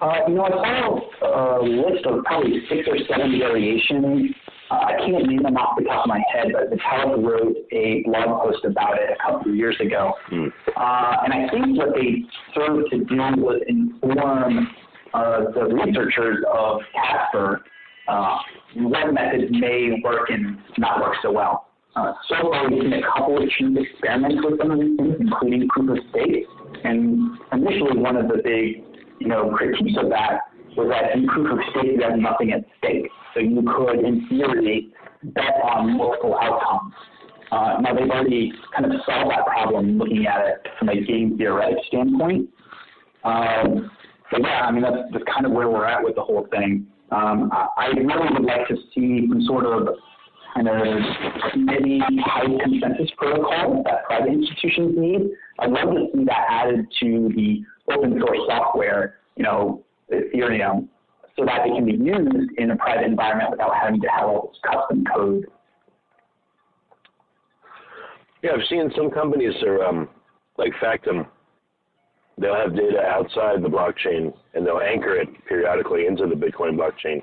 Uh, 0.00 0.14
you 0.26 0.34
know, 0.34 0.44
I 0.44 0.80
saw 1.20 1.60
a 1.60 1.62
list 1.62 2.06
of 2.06 2.24
probably 2.24 2.60
six 2.68 2.88
or 2.88 2.96
seven 3.08 3.38
variations. 3.38 4.32
I 4.72 4.96
can't 4.98 5.26
name 5.26 5.42
them 5.42 5.56
off 5.56 5.76
the 5.78 5.84
top 5.84 6.04
of 6.04 6.08
my 6.08 6.22
head, 6.32 6.48
but 6.52 6.70
Vitalik 6.70 7.24
wrote 7.24 7.56
a 7.72 8.02
blog 8.04 8.42
post 8.42 8.64
about 8.64 8.98
it 8.98 9.10
a 9.10 9.22
couple 9.22 9.50
of 9.50 9.56
years 9.56 9.76
ago. 9.80 10.14
Hmm. 10.28 10.48
Uh, 10.76 11.16
and 11.24 11.32
I 11.32 11.48
think 11.50 11.78
what 11.78 11.94
they 11.94 12.22
served 12.54 12.90
to 12.90 13.04
do 13.04 13.16
was 13.42 13.60
inform 13.66 14.68
uh, 15.14 15.50
the 15.54 15.64
researchers 15.64 16.44
of 16.52 16.80
Casper 16.94 17.62
uh, 18.08 18.38
what 18.76 19.12
methods 19.12 19.50
may 19.50 20.00
work 20.02 20.30
and 20.30 20.58
not 20.78 21.00
work 21.00 21.14
so 21.22 21.30
well. 21.30 21.68
Uh, 21.94 22.12
so 22.28 22.34
far, 22.50 22.70
we've 22.70 22.82
seen 22.82 22.92
a 22.94 23.02
couple 23.02 23.36
of 23.36 23.48
cheap 23.50 23.76
experiments 23.76 24.40
with 24.42 24.58
some 24.58 24.70
of 24.70 24.80
these 24.80 24.96
things, 24.96 25.16
including 25.20 25.68
proof 25.68 25.90
of 25.90 26.04
stake. 26.10 26.46
And 26.84 27.38
initially, 27.52 27.98
one 27.98 28.16
of 28.16 28.28
the 28.28 28.40
big 28.42 28.82
you 29.20 29.28
know, 29.28 29.50
critiques 29.54 29.96
of 30.02 30.08
that 30.08 30.40
was 30.76 30.88
that 30.88 31.14
in 31.14 31.28
proof 31.28 31.52
of 31.52 31.58
stake, 31.70 31.92
you 31.96 32.02
have 32.02 32.18
nothing 32.18 32.52
at 32.52 32.64
stake. 32.78 33.10
So 33.34 33.40
you 33.40 33.62
could, 33.62 34.04
in 34.04 34.26
theory, 34.28 34.92
bet 35.22 35.54
on 35.64 35.96
multiple 35.96 36.36
outcomes. 36.40 36.94
Uh, 37.50 37.80
now, 37.80 37.94
they've 37.94 38.08
already 38.08 38.52
kind 38.74 38.86
of 38.86 39.00
solved 39.04 39.30
that 39.30 39.44
problem 39.46 39.98
looking 39.98 40.26
at 40.26 40.46
it 40.46 40.66
from 40.78 40.88
a 40.88 41.00
game 41.00 41.36
theoretic 41.36 41.76
standpoint. 41.88 42.48
Um, 43.24 43.90
but 44.30 44.40
yeah, 44.42 44.62
I 44.62 44.70
mean, 44.70 44.82
that's, 44.82 44.96
that's 45.12 45.24
kind 45.32 45.44
of 45.44 45.52
where 45.52 45.68
we're 45.68 45.84
at 45.84 46.02
with 46.02 46.14
the 46.14 46.22
whole 46.22 46.46
thing. 46.50 46.86
Um, 47.10 47.50
I, 47.52 47.68
I 47.76 47.86
really 47.88 48.32
would 48.32 48.44
like 48.44 48.66
to 48.68 48.76
see 48.94 49.26
some 49.28 49.42
sort 49.46 49.66
of 49.66 49.88
kind 50.54 50.68
of 50.68 51.52
committee 51.52 52.00
high 52.24 52.46
consensus 52.62 53.10
protocol 53.16 53.82
that 53.84 54.04
private 54.04 54.32
institutions 54.32 54.94
need. 54.96 55.30
I'd 55.58 55.70
love 55.70 55.94
to 55.94 56.06
see 56.14 56.24
that 56.24 56.46
added 56.48 56.86
to 57.00 57.30
the 57.34 57.62
open 57.92 58.18
source 58.18 58.38
software, 58.46 59.18
you 59.36 59.44
know, 59.44 59.84
Ethereum, 60.10 60.88
so 61.42 61.46
that 61.46 61.66
it 61.66 61.74
can 61.74 61.84
be 61.84 61.92
used 61.92 62.52
in 62.58 62.70
a 62.70 62.76
private 62.76 63.04
environment 63.04 63.50
without 63.50 63.74
having 63.74 64.00
to 64.00 64.08
have 64.08 64.28
all 64.28 64.52
this 64.52 64.60
custom 64.62 65.04
code. 65.12 65.46
Yeah, 68.42 68.52
I've 68.52 68.66
seen 68.68 68.90
some 68.96 69.10
companies 69.10 69.54
are 69.62 69.82
um, 69.82 70.08
like 70.56 70.72
Factom. 70.82 71.26
They'll 72.38 72.54
have 72.54 72.76
data 72.76 73.00
outside 73.00 73.62
the 73.62 73.68
blockchain 73.68 74.32
and 74.54 74.66
they'll 74.66 74.80
anchor 74.80 75.16
it 75.16 75.28
periodically 75.46 76.06
into 76.06 76.26
the 76.26 76.34
Bitcoin 76.34 76.76
blockchain. 76.76 77.20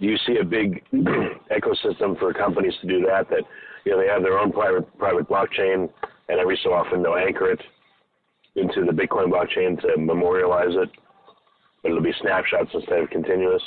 Do 0.00 0.06
you 0.06 0.16
see 0.26 0.36
a 0.40 0.44
big 0.44 0.82
ecosystem 0.92 2.18
for 2.18 2.32
companies 2.34 2.74
to 2.82 2.86
do 2.86 3.00
that? 3.06 3.28
That 3.30 3.42
you 3.84 3.92
know 3.92 4.00
they 4.00 4.08
have 4.08 4.22
their 4.22 4.38
own 4.38 4.52
private 4.52 4.98
private 4.98 5.28
blockchain, 5.28 5.88
and 6.28 6.40
every 6.40 6.58
so 6.62 6.72
often 6.72 7.02
they'll 7.02 7.16
anchor 7.16 7.50
it 7.50 7.60
into 8.56 8.84
the 8.84 8.92
Bitcoin 8.92 9.30
blockchain 9.30 9.80
to 9.80 9.98
memorialize 9.98 10.74
it, 10.74 10.90
but 11.84 11.90
it'll 11.90 12.02
be 12.02 12.14
snapshots 12.20 12.70
instead 12.72 12.98
of 12.98 13.10
continuous. 13.10 13.62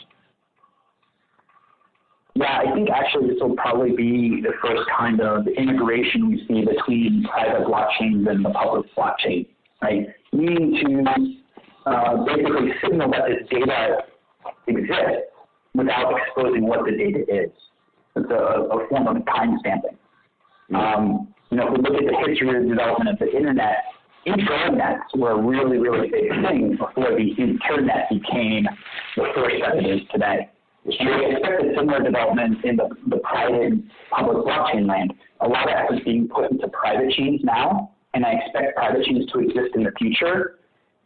Yeah, 2.35 2.61
I 2.65 2.73
think 2.73 2.89
actually 2.89 3.29
this 3.29 3.37
will 3.39 3.55
probably 3.55 3.95
be 3.95 4.41
the 4.41 4.53
first 4.61 4.83
kind 4.97 5.21
of 5.21 5.47
integration 5.47 6.29
we 6.29 6.43
see 6.47 6.65
between 6.65 7.23
private 7.31 7.65
blockchains 7.65 8.29
and 8.29 8.43
the 8.43 8.49
public 8.49 8.85
blockchain, 8.95 9.47
right? 9.81 10.07
We 10.33 10.45
need 10.45 10.81
to 10.83 11.03
uh, 11.85 12.25
basically 12.25 12.71
signal 12.83 13.11
that 13.11 13.23
this 13.29 13.47
data 13.49 14.03
exists 14.67 15.31
without 15.73 16.13
exposing 16.17 16.67
what 16.67 16.85
the 16.85 16.91
data 16.91 17.21
is. 17.21 17.51
It's 18.15 18.31
a, 18.31 18.33
a 18.35 18.87
form 18.89 19.07
of 19.07 19.23
timestamping. 19.23 19.97
Mm-hmm. 20.71 20.75
Um, 20.75 21.33
you 21.49 21.57
know, 21.57 21.67
if 21.67 21.77
we 21.77 21.83
look 21.83 22.01
at 22.01 22.07
the 22.07 22.29
history 22.29 22.55
of 22.55 22.63
the 22.63 22.69
development 22.69 23.09
of 23.09 23.19
the 23.19 23.35
internet, 23.35 23.77
intranets 24.27 25.15
were 25.15 25.31
a 25.31 25.41
really, 25.41 25.77
really 25.77 26.09
big 26.09 26.29
thing 26.43 26.71
before 26.71 27.15
the 27.15 27.33
internet 27.37 28.09
became 28.09 28.67
the 29.15 29.23
first 29.33 29.55
that 29.61 29.77
it 29.77 29.85
is 29.85 30.01
today. 30.11 30.49
And 30.85 31.09
we 31.09 31.31
expect 31.31 31.63
a 31.63 31.75
similar 31.75 32.01
development 32.01 32.63
in 32.63 32.77
the, 32.77 32.89
the 33.07 33.17
private 33.17 33.73
public 34.09 34.45
blockchain 34.45 34.87
land. 34.87 35.13
A 35.41 35.47
lot 35.47 35.67
of 35.69 35.75
effort 35.75 35.95
is 35.95 36.03
being 36.03 36.27
put 36.27 36.49
into 36.49 36.67
private 36.69 37.11
chains 37.11 37.41
now, 37.43 37.91
and 38.13 38.25
I 38.25 38.33
expect 38.33 38.75
private 38.75 39.03
chains 39.05 39.29
to 39.33 39.39
exist 39.39 39.75
in 39.75 39.83
the 39.83 39.91
future. 39.97 40.59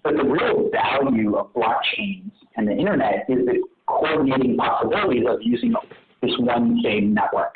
But 0.04 0.18
the 0.18 0.24
real 0.24 0.70
value 0.72 1.36
of 1.36 1.54
blockchains 1.54 2.32
and 2.56 2.68
the 2.68 2.74
internet 2.74 3.26
is 3.30 3.46
the 3.46 3.64
coordinating 3.88 4.58
possibilities 4.58 5.24
of 5.28 5.40
using 5.42 5.74
this 6.22 6.32
one 6.40 6.80
same 6.84 7.14
network. 7.14 7.56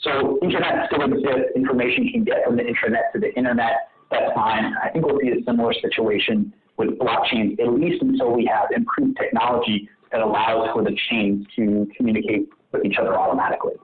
So 0.00 0.38
internet 0.42 0.88
still 0.90 1.04
exists, 1.04 1.52
information 1.54 2.08
can 2.12 2.24
get 2.24 2.44
from 2.44 2.56
the 2.56 2.66
internet 2.66 3.12
to 3.14 3.20
the 3.20 3.32
internet, 3.34 3.91
that's 4.12 4.32
fine. 4.34 4.74
I 4.82 4.90
think 4.90 5.06
we'll 5.06 5.18
see 5.20 5.30
a 5.30 5.44
similar 5.44 5.72
situation 5.74 6.52
with 6.76 6.90
blockchains, 6.98 7.58
at 7.60 7.72
least 7.72 8.02
until 8.02 8.32
we 8.32 8.44
have 8.46 8.68
improved 8.74 9.16
technology 9.16 9.88
that 10.10 10.20
allows 10.20 10.68
for 10.72 10.82
the 10.82 10.96
chains 11.10 11.46
to 11.56 11.88
communicate 11.96 12.48
with 12.72 12.84
each 12.84 12.96
other 13.00 13.18
automatically. 13.18 13.74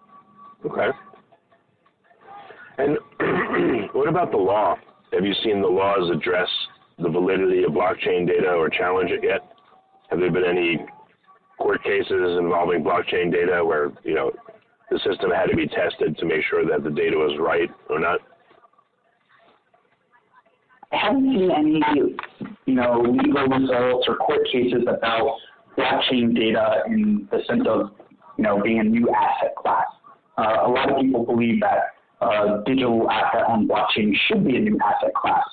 Okay. 0.64 0.88
And 2.78 2.98
what 3.92 4.08
about 4.08 4.30
the 4.30 4.36
law? 4.36 4.76
Have 5.12 5.24
you 5.24 5.34
seen 5.42 5.60
the 5.62 5.68
laws 5.68 6.10
address 6.14 6.48
the 6.98 7.08
validity 7.08 7.64
of 7.64 7.72
blockchain 7.72 8.26
data 8.26 8.50
or 8.50 8.68
challenge 8.68 9.10
it 9.10 9.22
yet? 9.22 9.40
Have 10.10 10.20
there 10.20 10.30
been 10.30 10.44
any 10.44 10.84
court 11.58 11.82
cases 11.82 12.38
involving 12.38 12.84
blockchain 12.84 13.32
data 13.32 13.64
where, 13.64 13.92
you 14.04 14.14
know, 14.14 14.30
the 14.90 14.98
system 14.98 15.30
had 15.30 15.46
to 15.46 15.56
be 15.56 15.66
tested 15.66 16.16
to 16.18 16.24
make 16.24 16.42
sure 16.48 16.64
that 16.64 16.82
the 16.84 16.90
data 16.90 17.16
was 17.16 17.36
right 17.40 17.70
or 17.90 17.98
not? 17.98 18.20
Haven't 20.90 21.22
seen 21.22 21.50
any, 21.50 21.82
you 22.66 22.74
know, 22.74 23.00
legal 23.00 23.46
results 23.46 24.06
or 24.08 24.16
court 24.16 24.40
cases 24.50 24.82
about 24.82 25.36
blockchain 25.76 26.34
data 26.34 26.82
in 26.86 27.28
the 27.30 27.40
sense 27.46 27.64
of, 27.68 27.90
you 28.36 28.44
know, 28.44 28.60
being 28.62 28.80
a 28.80 28.84
new 28.84 29.08
asset 29.10 29.54
class. 29.56 29.86
Uh, 30.38 30.66
a 30.66 30.68
lot 30.68 30.90
of 30.90 31.00
people 31.00 31.24
believe 31.26 31.60
that 31.60 31.94
uh, 32.20 32.62
digital 32.64 33.08
asset 33.10 33.44
on 33.48 33.68
blockchain 33.68 34.12
should 34.26 34.44
be 34.46 34.56
a 34.56 34.60
new 34.60 34.78
asset 34.84 35.14
class. 35.14 35.44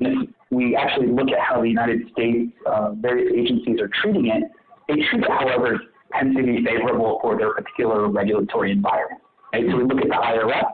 And 0.00 0.08
if 0.08 0.28
we 0.50 0.76
actually 0.76 1.08
look 1.08 1.28
at 1.28 1.40
how 1.40 1.62
the 1.62 1.68
United 1.68 2.02
States 2.12 2.52
uh, 2.66 2.92
various 2.92 3.32
agencies 3.34 3.80
are 3.80 3.90
treating 4.02 4.26
it, 4.26 4.44
they 4.88 4.94
treat 4.94 5.24
it, 5.24 5.30
however, 5.30 5.80
tends 6.12 6.36
to 6.36 6.42
be 6.42 6.64
favorable 6.64 7.18
for 7.22 7.36
their 7.36 7.54
particular 7.54 8.08
regulatory 8.08 8.70
environment. 8.70 9.22
Right? 9.52 9.64
So 9.68 9.76
we 9.76 9.84
look 9.84 9.98
at 9.98 10.08
the 10.08 10.14
IRS, 10.14 10.72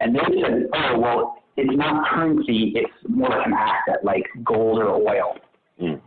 and 0.00 0.14
they 0.14 0.42
said, 0.42 0.66
oh, 0.74 0.98
well, 0.98 1.38
it's 1.56 1.76
not 1.76 2.08
currency, 2.08 2.72
it's 2.74 2.92
more 3.08 3.30
like 3.30 3.46
an 3.46 3.52
asset, 3.52 4.04
like 4.04 4.26
gold 4.44 4.78
or 4.78 4.90
oil. 4.90 5.36
Mm. 5.80 6.00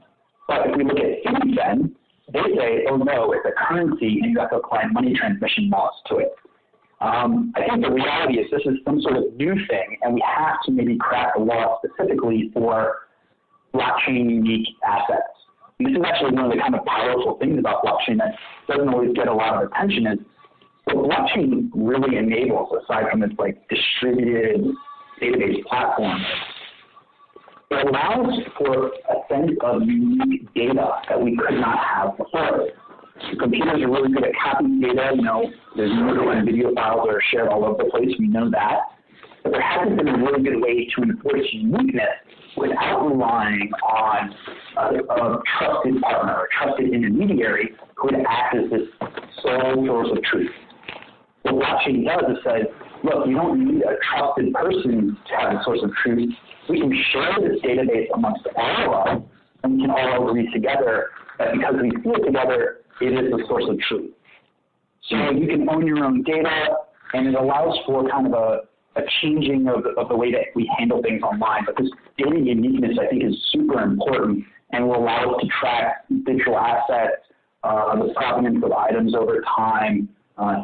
But 0.48 0.68
if 0.68 0.78
we 0.78 0.84
look 0.84 0.98
at 0.98 1.24
FinCEN, 1.26 1.92
they 2.32 2.40
say, 2.56 2.86
oh 2.90 2.98
no, 2.98 3.34
it's 3.34 3.46
a 3.46 3.52
currency 3.68 4.20
and 4.22 4.32
you 4.32 4.40
have 4.40 4.52
to 4.52 4.58
apply 4.58 4.86
money 4.92 5.14
transmission 5.14 5.70
laws 5.70 5.94
to 6.08 6.18
it. 6.18 6.34
Um, 7.02 7.54
I 7.56 7.62
think 7.62 7.84
the 7.84 7.92
reality 7.92 8.40
is 8.40 8.52
this 8.52 8.62
is 8.66 8.78
some 8.84 9.02
sort 9.02 9.16
of 9.16 9.34
new 9.36 9.56
thing, 9.68 9.98
and 10.02 10.14
we 10.14 10.24
have 10.36 10.62
to 10.66 10.72
maybe 10.72 10.98
craft 10.98 11.38
a 11.38 11.42
law 11.42 11.80
specifically 11.84 12.52
for 12.54 12.98
blockchain 13.74 14.30
unique 14.30 14.68
assets. 14.86 15.24
And 15.80 15.88
this 15.88 15.98
is 15.98 16.04
actually 16.06 16.36
one 16.36 16.46
of 16.46 16.52
the 16.52 16.58
kind 16.58 16.76
of 16.76 16.84
powerful 16.86 17.38
things 17.40 17.58
about 17.58 17.86
blockchain 17.86 18.18
that 18.18 18.36
doesn't 18.68 18.90
always 18.90 19.14
get 19.14 19.30
a 19.30 19.34
lot 19.34 19.64
of 19.64 19.72
attention 19.72 20.08
is 20.08 20.20
what 20.86 21.10
blockchain 21.10 21.70
really 21.74 22.18
enables, 22.18 22.70
aside 22.84 23.06
from 23.10 23.24
its 23.24 23.34
like 23.40 23.68
distributed 23.70 24.66
database 25.22 25.64
platform, 25.66 26.22
it 27.72 27.88
allows 27.88 28.40
for 28.58 28.88
a 28.88 29.16
sense 29.30 29.52
of 29.62 29.84
unique 29.84 30.52
data 30.54 30.90
that 31.08 31.22
we 31.22 31.38
could 31.38 31.60
not 31.60 31.80
have 31.86 32.18
before. 32.18 32.70
Computers 33.38 33.82
are 33.82 33.92
really 33.92 34.12
good 34.14 34.24
at 34.24 34.32
copying 34.42 34.80
data. 34.80 35.12
You 35.16 35.22
know, 35.22 35.44
there's 35.76 35.92
photo 35.92 36.30
and 36.30 36.46
video 36.46 36.74
files 36.74 37.02
that 37.06 37.14
are 37.14 37.22
shared 37.32 37.50
all 37.50 37.66
over 37.66 37.84
the 37.84 37.90
place. 37.90 38.10
We 38.18 38.28
know 38.28 38.50
that. 38.50 38.80
But 39.44 39.52
there 39.52 39.62
hasn't 39.62 39.98
been 39.98 40.08
a 40.08 40.18
really 40.18 40.44
good 40.44 40.62
way 40.62 40.88
to 40.96 41.04
enforce 41.04 41.48
uniqueness 41.52 42.10
without 42.58 43.08
relying 43.08 43.70
on 43.84 44.36
uh, 44.78 44.92
a, 45.10 45.14
a 45.14 45.42
trusted 45.58 46.02
partner, 46.02 46.44
a 46.44 46.48
trusted 46.58 46.94
intermediary 46.94 47.76
who 47.96 48.08
would 48.08 48.26
act 48.28 48.56
as 48.56 48.70
this 48.70 48.88
sole 49.44 49.86
source 49.86 50.10
of 50.12 50.24
truth. 50.24 50.52
What 51.44 51.56
blockchain 51.56 52.06
does 52.06 52.32
is 52.32 52.44
says, 52.44 52.66
look, 53.04 53.28
you 53.28 53.36
don't 53.36 53.66
need 53.66 53.84
a 53.84 53.96
trusted 54.12 54.54
person 54.54 55.18
to 55.28 55.36
have 55.36 55.54
a 55.54 55.64
source 55.64 55.80
of 55.84 55.92
truth. 56.04 56.34
We 56.70 56.80
can 56.80 57.04
share 57.12 57.36
this 57.42 57.60
database 57.62 58.08
amongst 58.14 58.48
all 58.56 58.86
of 58.86 59.08
us, 59.08 59.24
and 59.64 59.74
we 59.74 59.82
can 59.82 59.92
all 59.92 60.30
agree 60.30 60.52
together 60.52 61.10
that 61.40 61.54
because 61.54 61.76
we 61.82 61.90
see 61.92 62.10
it 62.10 62.26
together, 62.26 62.82
it 63.02 63.14
is 63.14 63.32
the 63.32 63.44
source 63.48 63.66
of 63.68 63.80
truth. 63.80 64.12
So 65.10 65.32
you 65.32 65.48
can 65.48 65.68
own 65.70 65.88
your 65.88 66.04
own 66.04 66.22
data, 66.24 66.76
and 67.14 67.28
it 67.28 67.34
allows 67.34 67.78
for 67.86 68.08
kind 68.10 68.28
of 68.28 68.34
a, 68.34 68.60
a 68.96 69.02
changing 69.22 69.68
of, 69.68 69.86
of 69.98 70.10
the 70.10 70.16
way 70.16 70.32
that 70.32 70.48
we 70.56 70.70
handle 70.78 71.02
things 71.02 71.24
online. 71.24 71.66
But 71.66 71.78
this 71.78 71.90
data 72.18 72.38
uniqueness, 72.38 72.98
I 73.02 73.08
think, 73.08 73.24
is 73.24 73.34
super 73.52 73.82
important 73.82 74.44
and 74.72 74.88
will 74.88 74.98
allow 74.98 75.34
us 75.34 75.42
to 75.42 75.48
track 75.60 76.06
digital 76.26 76.58
assets, 76.58 77.24
uh, 77.64 77.96
the 77.96 78.14
provenance 78.16 78.64
of 78.64 78.72
items 78.72 79.16
over 79.16 79.42
time. 79.56 80.10
Uh, 80.38 80.64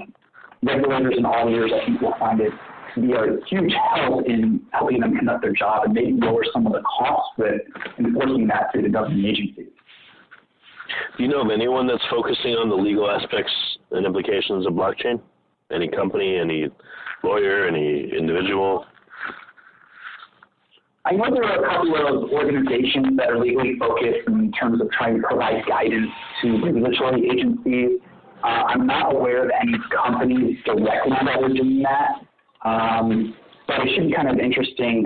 regulators 0.65 1.13
and 1.17 1.25
auditors, 1.25 1.71
I 1.73 1.86
think, 1.86 2.01
will 2.01 2.15
find 2.19 2.41
it 2.41 2.51
to 2.95 3.01
be 3.01 3.13
a 3.13 3.38
huge 3.47 3.73
help 3.95 4.25
in 4.25 4.62
helping 4.71 4.99
them 4.99 5.15
conduct 5.15 5.41
their 5.41 5.54
job 5.54 5.84
and 5.86 5.93
maybe 5.93 6.13
lower 6.13 6.43
some 6.51 6.65
of 6.65 6.73
the 6.73 6.82
costs 6.82 7.38
with 7.38 7.62
enforcing 7.99 8.47
that 8.47 8.71
through 8.71 8.84
the 8.84 8.89
government 8.89 9.25
agencies. 9.25 9.67
Do 11.17 11.23
you 11.23 11.30
know 11.30 11.41
of 11.41 11.51
anyone 11.51 11.88
that's 11.88 12.04
focusing 12.10 12.54
on 12.54 12.69
the 12.69 12.75
legal 12.75 13.10
aspects 13.10 13.51
and 13.91 14.06
implications 14.06 14.65
of 14.65 14.73
blockchain? 14.73 15.21
Any 15.71 15.88
company, 15.88 16.38
any 16.38 16.67
lawyer, 17.23 17.67
any 17.67 18.12
individual? 18.17 18.86
I 21.06 21.12
know 21.12 21.25
there 21.32 21.43
are 21.43 21.63
a 21.63 21.69
couple 21.69 22.23
of 22.23 22.32
organizations 22.32 23.17
that 23.17 23.30
are 23.30 23.39
legally 23.39 23.78
focused 23.78 24.28
in 24.28 24.51
terms 24.51 24.82
of 24.82 24.89
trying 24.91 25.21
to 25.21 25.28
provide 25.28 25.63
guidance 25.67 26.10
to 26.41 26.63
regulatory 26.63 27.30
agencies. 27.30 27.99
Uh, 28.43 28.48
I'm 28.48 28.86
not 28.86 29.15
aware 29.15 29.45
of 29.45 29.52
any 29.60 29.74
companies 29.91 30.58
directly 30.65 31.12
that 31.12 31.43
are 31.43 31.48
doing 31.50 31.84
that. 31.84 32.67
Um, 32.67 33.36
but 33.67 33.80
it 33.80 33.95
should 33.95 34.08
be 34.08 34.13
kind 34.13 34.30
of 34.30 34.38
interesting. 34.39 35.06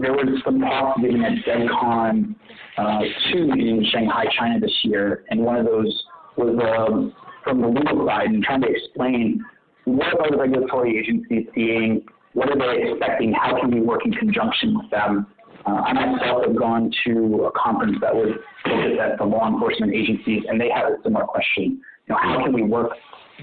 There 0.00 0.12
was 0.12 0.40
some 0.44 0.60
talk 0.60 0.96
given 1.00 1.22
at 1.24 1.44
DevCon 1.44 2.34
uh, 2.78 3.00
2 3.32 3.38
in 3.52 3.86
Shanghai, 3.92 4.24
China 4.38 4.60
this 4.60 4.72
year, 4.84 5.24
and 5.30 5.40
one 5.40 5.56
of 5.56 5.66
those 5.66 6.04
was 6.36 6.58
um, 6.88 7.14
from 7.44 7.60
the 7.60 7.68
legal 7.68 8.06
side 8.06 8.26
and 8.26 8.42
trying 8.42 8.62
to 8.62 8.68
explain 8.68 9.44
what 9.84 10.20
are 10.20 10.30
the 10.30 10.36
regulatory 10.36 10.98
agencies 10.98 11.46
seeing, 11.54 12.04
what 12.32 12.50
are 12.50 12.58
they 12.58 12.90
expecting, 12.90 13.32
how 13.32 13.58
can 13.60 13.70
we 13.70 13.80
work 13.80 14.04
in 14.04 14.12
conjunction 14.12 14.76
with 14.76 14.90
them. 14.90 15.26
Uh, 15.64 15.70
I 15.70 15.92
myself 15.92 16.44
have 16.46 16.56
gone 16.56 16.92
to 17.06 17.46
a 17.46 17.58
conference 17.58 17.96
that 18.00 18.14
was 18.14 18.28
focused 18.64 19.00
at 19.00 19.18
the 19.18 19.24
law 19.24 19.48
enforcement 19.48 19.94
agencies, 19.94 20.42
and 20.48 20.60
they 20.60 20.68
had 20.68 20.84
a 20.84 20.96
similar 21.02 21.24
question. 21.24 21.80
Know, 22.08 22.16
how 22.20 22.42
can 22.44 22.52
we 22.52 22.62
work 22.62 22.92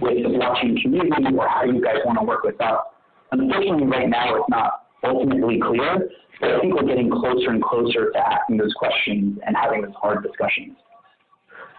with 0.01 0.23
the 0.23 0.29
blockchain 0.29 0.81
community, 0.81 1.35
or 1.35 1.47
how 1.47 1.65
do 1.65 1.73
you 1.73 1.83
guys 1.83 1.97
want 2.05 2.17
to 2.19 2.25
work 2.25 2.43
with 2.43 2.59
us? 2.61 2.79
Unfortunately, 3.31 3.85
right 3.85 4.09
now 4.09 4.35
it's 4.35 4.49
not 4.49 4.85
ultimately 5.03 5.59
clear, 5.59 6.09
but 6.39 6.51
I 6.51 6.59
think 6.61 6.73
we're 6.73 6.87
getting 6.87 7.09
closer 7.09 7.49
and 7.49 7.61
closer 7.61 8.11
to 8.11 8.19
asking 8.19 8.57
those 8.57 8.73
questions 8.73 9.37
and 9.45 9.55
having 9.55 9.81
those 9.81 9.93
hard 9.99 10.23
discussions. 10.23 10.77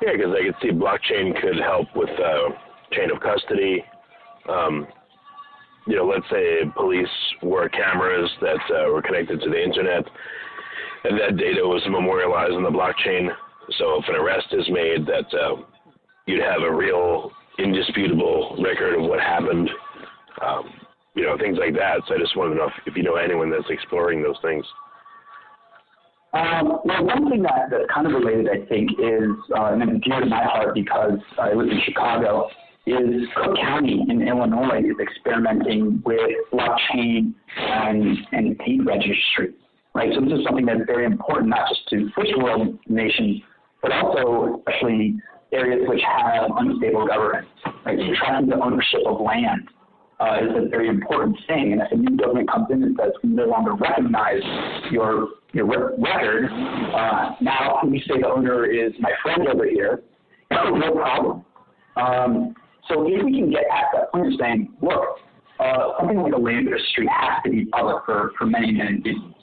Yeah, 0.03 0.13
because 0.13 0.35
I 0.39 0.45
could 0.45 0.57
see 0.61 0.71
blockchain 0.71 1.41
could 1.41 1.59
help 1.59 1.89
with 1.97 2.11
uh, 2.11 2.51
chain 2.93 3.11
of 3.11 3.21
custody. 3.21 3.83
Um, 4.49 4.87
you 5.87 5.97
know, 5.97 6.07
let's 6.07 6.27
say 6.31 6.61
police 6.77 7.09
were 7.43 7.69
cameras 7.69 8.31
that 8.41 8.61
uh, 8.75 8.93
were 8.93 9.03
connected 9.03 9.41
to 9.41 9.51
the 9.51 9.63
internet, 9.63 10.05
and 11.05 11.19
that 11.19 11.37
data 11.37 11.61
was 11.63 11.83
memorialized 11.89 12.53
on 12.53 12.63
the 12.63 12.71
blockchain. 12.71 13.29
So 13.79 14.01
if 14.01 14.09
an 14.09 14.17
arrest 14.17 14.49
is 14.53 14.69
made, 14.69 15.07
that 15.07 15.33
uh, 15.33 15.63
you'd 16.27 16.43
have 16.43 16.63
a 16.63 16.75
real, 16.75 17.31
indisputable 17.59 18.57
record 18.63 18.95
of 18.99 19.09
what 19.09 19.21
happened. 19.21 19.71
Um, 20.45 20.71
you 21.15 21.23
know, 21.23 21.39
things 21.39 21.59
like 21.59 21.75
that. 21.75 22.01
So 22.09 22.15
I 22.15 22.19
just 22.19 22.37
wanted 22.37 22.55
to 22.55 22.57
know 22.57 22.67
if, 22.67 22.73
if 22.87 22.97
you 22.97 23.05
know 23.05 23.15
anyone 23.15 23.51
that's 23.51 23.71
exploring 23.71 24.23
those 24.23 24.37
things. 24.43 24.65
Um, 26.33 26.81
well, 26.85 27.05
one 27.05 27.31
thing 27.31 27.43
that, 27.43 27.71
that's 27.71 27.85
kind 27.95 28.09
of 28.09 28.13
related, 28.13 28.49
I 28.49 28.67
think, 28.67 28.91
is, 28.99 29.31
uh, 29.57 29.67
and 29.67 30.03
dear 30.03 30.21
to 30.21 30.27
my 30.27 30.43
heart 30.43 30.75
because 30.75 31.21
I 31.39 31.53
live 31.53 31.69
in 31.69 31.81
Chicago, 31.85 32.49
is 32.87 33.23
Cook 33.37 33.57
County 33.57 34.05
in 34.09 34.27
Illinois 34.27 34.81
is 34.81 34.97
experimenting 35.01 36.03
with 36.05 36.21
blockchain 36.53 37.33
and, 37.57 38.19
and 38.33 38.59
deed 38.59 38.85
registry. 38.85 39.55
right? 39.95 40.11
So 40.15 40.21
this 40.21 40.41
is 40.41 40.45
something 40.45 40.67
that's 40.67 40.83
very 40.87 41.07
important, 41.07 41.49
not 41.49 41.69
just 41.69 41.89
to 41.91 42.11
first 42.15 42.33
world 42.37 42.79
nations, 42.89 43.41
but 43.81 43.93
also 43.93 44.61
especially 44.67 45.17
areas 45.55 45.83
which 45.89 46.03
have 46.03 46.51
unstable 46.57 47.07
governments, 47.07 47.51
right? 47.87 47.99
So 47.99 48.15
tracking 48.19 48.49
the 48.49 48.57
ownership 48.57 49.01
of 49.07 49.21
land 49.21 49.69
uh, 50.21 50.39
is 50.43 50.51
a 50.57 50.69
very 50.69 50.89
important 50.89 51.37
thing. 51.47 51.73
And 51.73 51.83
if 51.83 51.93
a 51.93 51.97
new 51.97 52.17
government 52.17 52.51
comes 52.51 52.67
in 52.71 52.83
and 52.83 52.97
says 53.01 53.13
we 53.23 53.31
no 53.31 53.47
longer 53.47 53.75
recognize 53.75 54.43
your 54.91 55.29
your 55.53 55.67
re- 55.67 55.95
record, 55.99 56.51
uh, 56.51 57.37
now 57.41 57.81
we 57.85 58.01
say 58.09 58.21
the 58.21 58.29
owner 58.29 58.67
is 58.67 58.93
my 58.99 59.13
friend 59.23 59.47
over 59.49 59.67
here, 59.67 60.03
no 60.51 60.93
problem. 60.93 61.45
Um, 61.97 62.55
so 62.89 63.07
if 63.07 63.25
we 63.25 63.39
can 63.39 63.51
get 63.51 63.65
at 63.73 63.87
that 63.95 64.13
point 64.13 64.27
of 64.27 64.33
saying, 64.39 64.75
look, 64.83 65.19
uh, 65.61 65.93
something 65.99 66.19
like 66.19 66.33
a 66.33 66.37
land 66.37 66.69
registry 66.71 67.07
has 67.07 67.43
to 67.45 67.51
be 67.51 67.67
public 67.67 68.05
for, 68.05 68.33
for 68.37 68.47
many, 68.47 68.73
many 68.73 69.01
reasons. 69.01 69.35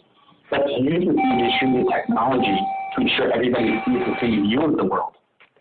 Let's 0.52 0.68
use 0.80 1.06
the 1.06 1.48
distributed 1.48 1.88
technology 1.90 2.60
to 2.96 3.02
ensure 3.02 3.32
everybody 3.32 3.80
sees 3.86 4.04
the 4.06 4.16
same 4.20 4.48
view 4.48 4.64
of 4.64 4.76
the 4.76 4.84
world. 4.84 5.14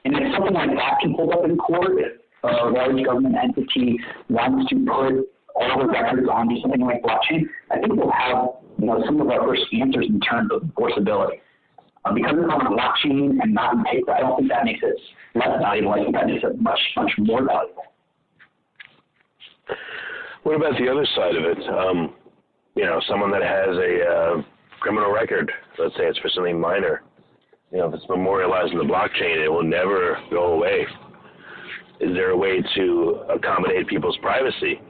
And 0.04 0.16
if 0.16 0.32
something 0.34 0.54
like 0.54 0.70
that 0.70 1.00
can 1.00 1.12
hold 1.14 1.32
up 1.32 1.44
in 1.44 1.56
court, 1.58 1.92
if 1.98 2.12
a 2.42 2.68
large 2.68 3.04
government 3.04 3.36
entity 3.36 3.98
wants 4.28 4.70
to 4.70 4.76
put 4.76 5.28
all 5.54 5.78
the 5.78 5.86
records 5.86 6.28
onto 6.28 6.60
something 6.62 6.80
like 6.80 7.02
blockchain, 7.02 7.44
I 7.70 7.78
think 7.78 7.94
we'll 7.94 8.10
have 8.10 8.48
you 8.78 8.86
know 8.86 9.02
some 9.04 9.20
of 9.20 9.28
our 9.28 9.46
first 9.46 9.62
answers 9.78 10.06
in 10.08 10.20
terms 10.20 10.50
of 10.52 10.62
enforceability. 10.62 11.40
Uh, 12.04 12.14
because 12.14 12.32
it's 12.32 12.50
on 12.50 12.60
blockchain 12.72 13.42
and 13.42 13.52
not 13.52 13.74
in 13.74 13.84
paper, 13.84 14.12
I 14.12 14.20
don't 14.20 14.38
think 14.38 14.48
that 14.48 14.64
makes 14.64 14.80
it 14.82 14.96
less 15.34 15.60
valuable. 15.60 15.92
I 15.92 15.98
think 15.98 16.14
that 16.14 16.26
makes 16.26 16.42
it 16.44 16.58
much, 16.58 16.80
much 16.96 17.12
more 17.18 17.44
valuable. 17.44 17.82
What 20.44 20.56
about 20.56 20.78
the 20.78 20.88
other 20.88 21.06
side 21.14 21.36
of 21.36 21.44
it? 21.44 21.58
Um, 21.68 22.14
you 22.74 22.84
know, 22.84 23.02
someone 23.06 23.30
that 23.32 23.42
has 23.42 23.76
a 23.76 24.02
uh, 24.02 24.42
criminal 24.80 25.12
record, 25.12 25.52
let's 25.78 25.94
say 25.96 26.04
it's 26.04 26.18
for 26.20 26.30
something 26.30 26.58
minor, 26.58 27.02
you 27.72 27.78
know, 27.78 27.88
if 27.88 27.94
it's 27.94 28.08
memorialized 28.08 28.72
in 28.72 28.78
the 28.78 28.84
blockchain, 28.84 29.44
it 29.44 29.48
will 29.48 29.62
never 29.62 30.18
go 30.30 30.52
away. 30.54 30.86
Is 32.00 32.14
there 32.14 32.30
a 32.30 32.36
way 32.36 32.62
to 32.74 33.24
accommodate 33.28 33.86
people's 33.86 34.16
privacy, 34.22 34.80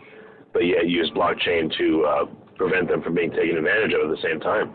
but 0.53 0.61
yet 0.61 0.88
use 0.88 1.11
blockchain 1.14 1.77
to 1.77 2.05
uh, 2.05 2.25
prevent 2.57 2.88
them 2.88 3.03
from 3.03 3.14
being 3.14 3.31
taken 3.31 3.57
advantage 3.57 3.93
of 3.93 4.11
at 4.11 4.16
the 4.16 4.23
same 4.23 4.40
time? 4.40 4.75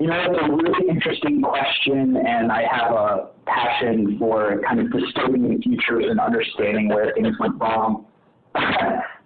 You 0.00 0.06
know, 0.06 0.14
that's 0.14 0.46
a 0.46 0.52
really 0.52 0.88
interesting 0.88 1.42
question, 1.42 2.16
and 2.16 2.52
I 2.52 2.62
have 2.70 2.92
a 2.92 3.30
passion 3.46 4.16
for 4.18 4.60
kind 4.66 4.80
of 4.80 4.92
disturbing 4.92 5.42
the 5.48 5.60
futures 5.60 6.04
and 6.08 6.20
understanding 6.20 6.88
where 6.88 7.12
things 7.14 7.34
went 7.40 7.60
wrong. 7.60 8.06
uh, 8.54 8.60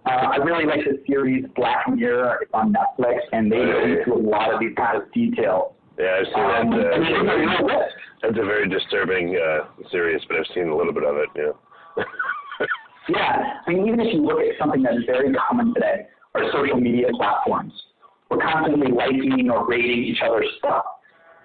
I 0.07 0.37
really 0.37 0.65
like 0.65 0.81
the 0.85 1.03
series 1.07 1.45
Black 1.57 1.89
Mirror 1.89 2.39
it's 2.43 2.51
on 2.55 2.73
Netflix, 2.73 3.19
and 3.33 3.53
they 3.53 3.57
go 3.57 3.85
into 3.85 4.15
a 4.15 4.23
lot 4.23 4.55
of 4.55 4.61
these 4.61 4.75
kind 4.77 5.03
of 5.03 5.13
details. 5.13 5.75
Yeah, 5.99 6.19
I've 6.21 6.27
seen 6.27 6.45
Um, 6.45 6.71
that. 6.79 6.87
Uh, 6.87 6.99
there's 6.99 7.25
no 7.27 7.67
risk. 7.67 7.95
that's 8.23 8.39
a 8.39 8.45
very 8.45 8.69
disturbing 8.69 9.37
uh, 9.37 9.67
series, 9.91 10.21
but 10.29 10.39
I've 10.39 10.47
seen 10.55 10.69
a 10.69 10.77
little 10.77 10.93
bit 10.93 11.05
of 11.05 11.17
it. 11.17 11.29
Yeah. 11.37 12.05
Yeah, 13.09 13.59
I 13.67 13.71
mean, 13.73 13.89
even 13.89 13.99
if 13.99 14.15
you 14.15 14.23
look 14.23 14.39
at 14.39 14.57
something 14.61 14.81
that's 14.81 15.05
very 15.07 15.35
common 15.35 15.75
today, 15.75 16.07
our 16.37 16.43
social 16.53 16.77
media 16.79 17.09
platforms, 17.17 17.73
we're 18.31 18.39
constantly 18.39 18.93
liking 18.93 19.51
or 19.51 19.67
rating 19.67 20.05
each 20.05 20.21
other's 20.25 20.47
stuff. 20.59 20.85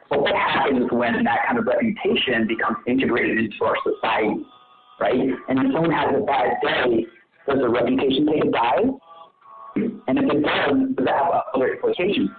But 0.07 0.21
what 0.21 0.35
happens 0.35 0.85
when 0.91 1.23
that 1.23 1.39
kind 1.47 1.57
of 1.57 1.65
reputation 1.65 2.45
becomes 2.47 2.77
integrated 2.85 3.39
into 3.39 3.57
our 3.65 3.75
society, 3.83 4.45
right? 4.99 5.17
And 5.49 5.57
if 5.57 5.73
someone 5.73 5.89
has 5.91 6.13
a 6.15 6.23
bad 6.25 6.51
day, 6.61 7.07
does 7.49 7.57
the 7.57 7.69
reputation 7.69 8.27
take 8.27 8.43
a 8.45 8.51
dive? 8.51 8.93
And 10.07 10.13
if 10.19 10.25
it 10.29 10.43
does, 10.43 10.77
does 10.95 11.05
that 11.05 11.15
have 11.17 11.41
other 11.55 11.73
implications? 11.73 12.29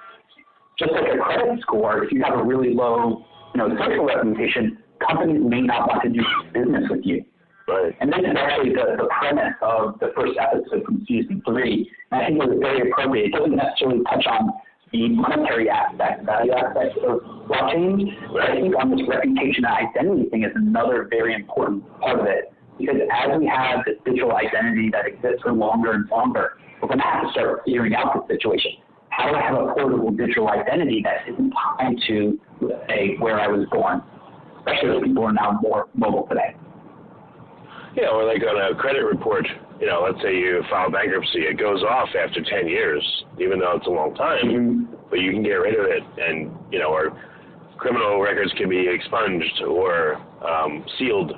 Just 0.79 0.93
like 0.93 1.11
a 1.13 1.19
credit 1.19 1.61
score, 1.63 2.05
if 2.05 2.13
you 2.13 2.23
have 2.23 2.39
a 2.39 2.43
really 2.43 2.73
low, 2.73 3.25
you 3.55 3.59
know, 3.59 3.69
social 3.77 4.07
reputation, 4.07 4.79
companies 5.05 5.41
may 5.43 5.61
not 5.61 5.89
want 5.89 6.03
to 6.03 6.09
do 6.09 6.23
business 6.53 6.85
with 6.89 7.01
you. 7.05 7.25
right. 7.67 7.95
And 8.01 8.13
this 8.13 8.21
is 8.21 8.37
actually 8.37 8.71
the, 8.71 8.97
the 8.97 9.09
premise 9.11 9.55
of 9.63 9.99
the 9.99 10.13
first 10.15 10.39
episode 10.39 10.85
from 10.85 11.05
season 11.09 11.43
three. 11.45 11.91
And 12.13 12.23
I 12.23 12.27
think 12.27 12.43
it 12.43 12.49
was 12.49 12.59
very 12.61 12.91
appropriate. 12.91 13.27
It 13.27 13.33
doesn't 13.33 13.57
necessarily 13.57 14.05
touch 14.05 14.27
on 14.27 14.53
the 14.93 15.09
monetary 15.09 15.69
aspect, 15.69 16.25
value 16.25 16.53
aspect 16.53 16.97
of 16.99 17.21
blockchain, 17.51 18.09
but 18.33 18.43
I 18.43 18.55
think 18.55 18.75
on 18.79 18.91
this 18.91 19.03
reputation 19.07 19.65
and 19.65 19.89
identity 19.89 20.31
thing 20.31 20.45
is 20.45 20.53
another 20.55 21.07
very 21.11 21.35
important 21.35 21.85
part 22.01 22.21
of 22.21 22.27
it. 22.27 22.53
Because 22.79 22.97
as 23.13 23.39
we 23.39 23.47
have 23.47 23.85
this 23.85 23.97
digital 24.05 24.37
identity 24.37 24.89
that 24.93 25.07
exists 25.07 25.43
for 25.43 25.53
longer 25.53 25.93
and 25.93 26.09
longer, 26.09 26.59
we're 26.81 26.89
going 26.89 27.01
to 27.01 27.05
have 27.05 27.27
to 27.27 27.31
start 27.33 27.63
figuring 27.67 27.95
out 27.95 28.15
the 28.15 28.33
situation. 28.33 28.73
How 29.19 29.31
do 29.31 29.35
I 29.35 29.43
have 29.43 29.55
a 29.59 29.75
portable 29.75 30.13
digital 30.13 30.49
identity 30.49 31.03
that 31.03 31.29
isn't 31.29 31.51
tied 31.51 31.97
to, 32.07 32.39
say, 32.89 33.17
where 33.19 33.41
I 33.41 33.49
was 33.49 33.67
born? 33.73 34.01
Especially 34.59 34.97
as 34.97 35.03
people 35.03 35.25
are 35.25 35.33
now 35.33 35.59
more 35.61 35.89
mobile 35.95 36.27
today. 36.29 36.55
Yeah, 37.97 38.11
or 38.15 38.25
like 38.25 38.43
on 38.47 38.55
a 38.73 38.79
credit 38.79 39.03
report, 39.03 39.45
you 39.81 39.89
know, 39.89 40.07
let's 40.09 40.23
say 40.23 40.37
you 40.37 40.63
file 40.71 40.89
bankruptcy, 40.89 41.41
it 41.41 41.59
goes 41.59 41.83
off 41.83 42.11
after 42.15 42.45
10 42.45 42.69
years, 42.69 43.03
even 43.41 43.59
though 43.59 43.75
it's 43.77 43.89
a 43.89 43.91
long 43.91 44.15
time, 44.15 44.47
Mhm. 44.47 44.87
but 45.11 45.19
you 45.19 45.33
can 45.33 45.43
get 45.43 45.55
rid 45.55 45.75
of 45.75 45.87
it, 45.87 46.05
and 46.19 46.57
you 46.71 46.79
know, 46.79 46.93
or 46.95 47.13
criminal 47.77 48.21
records 48.21 48.53
can 48.53 48.69
be 48.69 48.87
expunged 48.87 49.63
or 49.63 50.19
um, 50.47 50.85
sealed. 50.97 51.37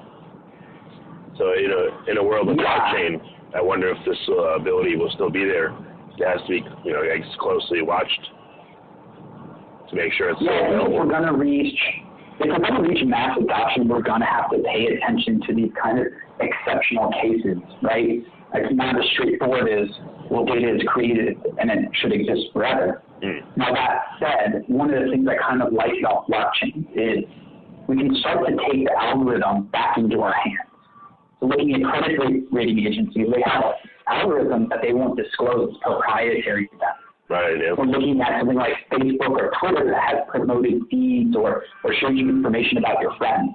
So, 1.39 1.55
you 1.55 1.69
know, 1.69 1.89
in 2.09 2.19
a 2.19 2.23
world 2.23 2.51
of 2.51 2.59
Yeah. 2.59 2.65
blockchain, 2.67 3.23
I 3.55 3.63
wonder 3.63 3.89
if 3.89 4.05
this 4.05 4.19
uh, 4.29 4.57
ability 4.61 4.97
will 4.97 5.11
still 5.11 5.31
be 5.31 5.47
there. 5.47 5.73
It 6.21 6.27
has 6.29 6.41
to 6.43 6.49
be, 6.49 6.63
you 6.85 6.93
know, 6.93 7.01
I 7.01 7.21
closely 7.39 7.83
watched 7.83 8.21
to 9.89 9.97
make 9.97 10.13
sure 10.13 10.31
it's 10.31 10.41
Yeah, 10.41 10.51
I 10.51 10.55
if 10.55 10.67
available. 10.69 10.97
we're 10.99 11.09
going 11.09 11.27
to 11.27 11.33
reach, 11.33 11.79
if 12.39 12.47
we're 12.49 12.59
going 12.59 12.83
to 12.83 12.89
reach 12.89 13.05
mass 13.07 13.39
adoption, 13.41 13.89
we're 13.89 14.03
going 14.03 14.21
to 14.21 14.27
have 14.27 14.51
to 14.51 14.59
pay 14.63 14.87
attention 14.87 15.41
to 15.47 15.55
these 15.55 15.71
kind 15.83 15.99
of 15.99 16.07
exceptional 16.41 17.11
cases, 17.21 17.57
right? 17.83 18.23
It's 18.55 18.75
not 18.75 18.99
as 18.99 19.05
straightforward 19.13 19.69
as, 19.69 19.89
well, 20.31 20.45
data 20.45 20.75
is 20.75 20.83
created 20.89 21.37
and 21.59 21.71
it 21.71 21.89
should 22.01 22.13
exist 22.13 22.53
forever. 22.53 23.03
Mm. 23.23 23.57
Now 23.57 23.73
that 23.75 24.01
said, 24.21 24.65
one 24.69 24.93
of 24.93 25.03
the 25.05 25.11
things 25.11 25.27
I 25.29 25.37
kind 25.41 25.63
of 25.63 25.73
like 25.73 25.93
about 26.01 26.29
blockchain 26.29 26.87
is 26.95 27.25
we 27.89 27.97
can 27.97 28.15
start 28.21 28.47
to 28.47 28.53
take 28.71 28.87
the 28.87 28.93
algorithm 28.99 29.67
back 29.69 29.99
into 29.99 30.21
our 30.21 30.33
hands. 30.33 30.69
So 31.41 31.47
looking 31.47 31.75
at 31.75 31.83
credit 31.83 32.19
rating 32.53 32.79
agencies, 32.81 33.27
they 33.35 33.43
have 33.47 33.65
algorithms 34.11 34.69
that 34.69 34.79
they 34.83 34.93
won't 34.93 35.17
disclose 35.17 35.77
proprietary 35.83 36.67
to 36.69 36.77
them 36.79 36.95
Right, 37.31 37.55
yeah. 37.63 37.75
we're 37.79 37.85
looking 37.85 38.21
at 38.21 38.41
something 38.41 38.57
like 38.57 38.73
Facebook 38.91 39.31
or 39.31 39.53
Twitter 39.61 39.89
that 39.89 40.03
has 40.03 40.19
promoted 40.29 40.83
feeds 40.91 41.37
or, 41.37 41.63
or 41.85 41.95
shows 42.01 42.11
you 42.15 42.29
information 42.29 42.79
about 42.79 43.01
your 43.01 43.15
friends. 43.19 43.53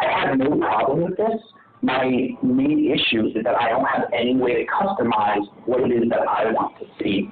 I 0.00 0.26
have 0.26 0.38
no 0.38 0.56
problem 0.56 1.02
with 1.02 1.18
this. 1.18 1.36
My 1.82 2.08
main 2.42 2.90
issue 2.90 3.26
is 3.26 3.44
that 3.44 3.54
I 3.54 3.68
don't 3.68 3.84
have 3.84 4.08
any 4.14 4.34
way 4.34 4.64
to 4.64 4.72
customize 4.72 5.44
what 5.66 5.82
it 5.82 5.92
is 5.92 6.08
that 6.08 6.20
I 6.26 6.50
want 6.52 6.78
to 6.80 6.86
see. 6.98 7.30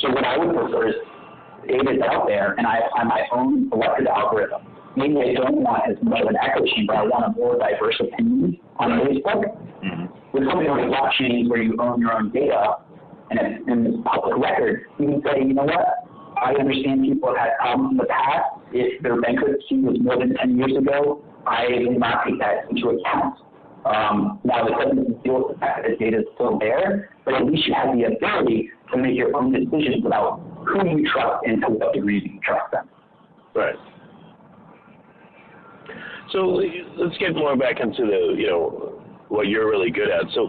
So 0.00 0.10
what 0.10 0.24
I 0.24 0.36
would 0.36 0.52
prefer 0.52 0.88
is 0.88 0.94
data 1.68 1.92
is 1.94 2.02
out 2.10 2.26
there 2.26 2.54
and 2.58 2.66
I 2.66 2.78
apply 2.78 3.04
my 3.04 3.22
own 3.30 3.70
selected 3.70 4.08
algorithm. 4.08 4.62
Maybe 4.96 5.14
I 5.14 5.34
don't 5.34 5.62
want 5.62 5.84
as 5.88 5.96
much 6.02 6.22
of 6.22 6.26
an 6.26 6.36
echo 6.42 6.66
chamber. 6.74 6.94
I 6.94 7.02
want 7.02 7.24
a 7.24 7.38
more 7.38 7.56
diverse 7.56 8.00
opinion 8.00 8.58
on 8.80 8.90
Facebook 8.98 9.56
hmm 9.80 10.23
with 10.34 10.42
something 10.50 10.66
like 10.66 10.90
blockchain 10.90 11.48
where 11.48 11.62
you 11.62 11.76
own 11.78 12.00
your 12.00 12.12
own 12.12 12.30
data 12.32 12.78
and 13.30 13.38
it's, 13.38 13.64
and 13.68 14.04
public 14.04 14.36
record, 14.36 14.86
you 14.98 15.06
can 15.06 15.22
say, 15.22 15.46
you 15.46 15.54
know 15.54 15.62
what, 15.62 16.04
I 16.42 16.52
understand 16.58 17.02
people 17.04 17.28
have 17.28 17.38
had 17.38 17.50
problems 17.60 17.92
in 17.92 17.96
the 17.98 18.04
past. 18.04 18.60
If 18.72 19.00
their 19.02 19.20
bankruptcy 19.20 19.78
was 19.78 19.96
more 20.00 20.18
than 20.18 20.34
10 20.34 20.58
years 20.58 20.76
ago, 20.76 21.24
I 21.46 21.66
will 21.86 21.98
not 21.98 22.26
take 22.26 22.38
that 22.40 22.68
into 22.68 22.88
account. 22.88 23.38
Um, 23.86 24.40
now, 24.44 24.66
it 24.66 24.72
doesn't 24.72 25.22
deal 25.22 25.46
with 25.46 25.54
the 25.54 25.60
fact 25.60 25.82
that 25.82 25.90
the 25.90 25.96
data 25.96 26.18
is 26.18 26.24
still 26.34 26.58
there, 26.58 27.10
but 27.24 27.34
at 27.34 27.44
least 27.44 27.66
you 27.68 27.74
have 27.74 27.94
the 27.96 28.04
ability 28.04 28.70
to 28.92 28.98
make 28.98 29.14
your 29.14 29.36
own 29.36 29.52
decisions 29.52 30.04
about 30.04 30.40
who 30.66 30.98
you 30.98 31.08
trust 31.12 31.46
and 31.46 31.60
to 31.62 31.68
what 31.68 31.92
degree 31.94 32.20
you 32.24 32.40
trust 32.42 32.72
them. 32.72 32.88
Right. 33.54 33.76
So 36.32 36.60
let's 36.96 37.16
get 37.18 37.36
more 37.36 37.56
back 37.56 37.78
into 37.78 38.02
the, 38.06 38.34
you 38.36 38.48
know, 38.48 38.93
what 39.34 39.48
you're 39.48 39.68
really 39.68 39.90
good 39.90 40.08
at. 40.10 40.24
So 40.32 40.48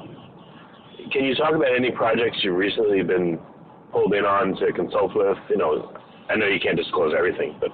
can 1.11 1.25
you 1.25 1.33
talk 1.33 1.55
about 1.55 1.75
any 1.75 1.91
projects 1.91 2.37
you've 2.43 2.55
recently 2.55 3.01
been 3.01 3.39
pulled 3.91 4.13
in 4.13 4.25
on 4.25 4.55
to 4.57 4.71
consult 4.73 5.15
with? 5.15 5.37
You 5.49 5.57
know, 5.57 5.91
I 6.29 6.35
know 6.35 6.45
you 6.45 6.59
can't 6.59 6.77
disclose 6.77 7.13
everything, 7.17 7.57
but 7.59 7.71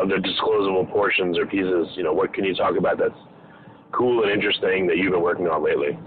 of 0.00 0.08
the 0.08 0.16
disclosable 0.16 0.88
portions 0.92 1.36
or 1.36 1.46
pieces, 1.46 1.88
you 1.96 2.04
know, 2.04 2.12
what 2.12 2.32
can 2.32 2.44
you 2.44 2.54
talk 2.54 2.78
about 2.78 2.98
that's 2.98 3.18
cool 3.92 4.22
and 4.22 4.30
interesting 4.30 4.86
that 4.86 4.98
you've 4.98 5.12
been 5.12 5.22
working 5.22 5.48
on 5.48 5.64
lately? 5.64 5.98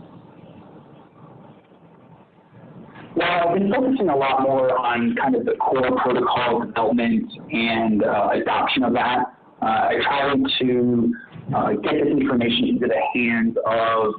Well, 3.17 3.49
I've 3.49 3.59
been 3.59 3.71
focusing 3.71 4.07
a 4.07 4.15
lot 4.15 4.41
more 4.41 4.77
on 4.79 5.15
kind 5.21 5.35
of 5.35 5.45
the 5.45 5.55
core 5.55 5.99
protocol 6.01 6.65
development 6.65 7.29
and 7.51 8.03
uh, 8.03 8.29
adoption 8.33 8.83
of 8.83 8.93
that. 8.93 9.35
Uh, 9.61 9.65
I 9.65 9.95
try 10.01 10.33
to 10.33 11.13
uh, 11.55 11.71
get 11.73 11.93
this 12.03 12.11
information 12.11 12.69
into 12.69 12.87
the 12.87 13.01
hands 13.13 13.57
of 13.65 14.13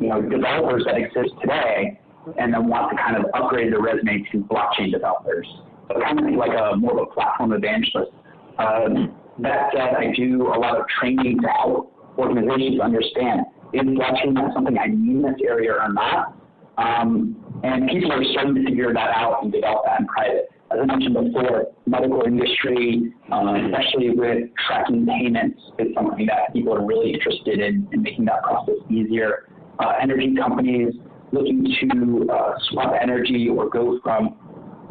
you 0.00 0.08
know 0.08 0.22
developers 0.22 0.84
that 0.86 0.96
exist 0.96 1.34
today, 1.40 1.98
and 2.38 2.52
then 2.52 2.68
want 2.68 2.90
to 2.90 2.96
kind 2.96 3.16
of 3.16 3.24
upgrade 3.34 3.72
their 3.72 3.80
resume 3.80 4.24
to 4.32 4.38
blockchain 4.44 4.90
developers. 4.90 5.46
but 5.88 6.00
kind 6.02 6.18
of 6.18 6.34
like 6.34 6.52
a 6.52 6.76
more 6.76 7.00
of 7.00 7.08
a 7.08 7.12
platform 7.12 7.52
evangelist. 7.52 8.12
Um, 8.58 9.14
that 9.38 9.70
said, 9.72 9.94
I 9.94 10.14
do 10.16 10.48
a 10.48 10.58
lot 10.58 10.80
of 10.80 10.86
training 10.98 11.40
to 11.42 11.48
help 11.48 11.92
organizations 12.18 12.80
understand 12.80 13.42
is 13.74 13.82
blockchain 13.82 14.32
not 14.32 14.54
something 14.54 14.78
I 14.78 14.86
need 14.86 15.16
in 15.16 15.22
this 15.22 15.36
area 15.44 15.72
or 15.72 15.92
not. 15.92 16.36
Um, 16.78 17.36
and 17.62 17.88
people 17.88 18.12
are 18.12 18.24
starting 18.32 18.54
to 18.54 18.64
figure 18.64 18.92
that 18.92 19.10
out 19.16 19.42
and 19.42 19.52
develop 19.52 19.84
that 19.86 20.00
in 20.00 20.06
private. 20.06 20.48
As 20.72 20.78
I 20.82 20.84
mentioned 20.84 21.14
before, 21.14 21.66
medical 21.86 22.22
industry, 22.22 23.12
uh, 23.30 23.54
especially 23.66 24.10
with 24.10 24.50
tracking 24.66 25.06
payments, 25.06 25.60
is 25.78 25.94
something 25.94 26.26
that 26.26 26.52
people 26.52 26.74
are 26.74 26.84
really 26.84 27.12
interested 27.12 27.60
in, 27.60 27.88
in 27.92 28.02
making 28.02 28.24
that 28.24 28.42
process 28.42 28.74
easier. 28.90 29.48
Uh, 29.78 29.92
energy 30.00 30.34
companies 30.34 30.94
looking 31.32 31.64
to 31.64 32.28
uh, 32.32 32.54
swap 32.70 32.94
energy 33.00 33.48
or 33.48 33.68
go 33.68 34.00
from 34.02 34.36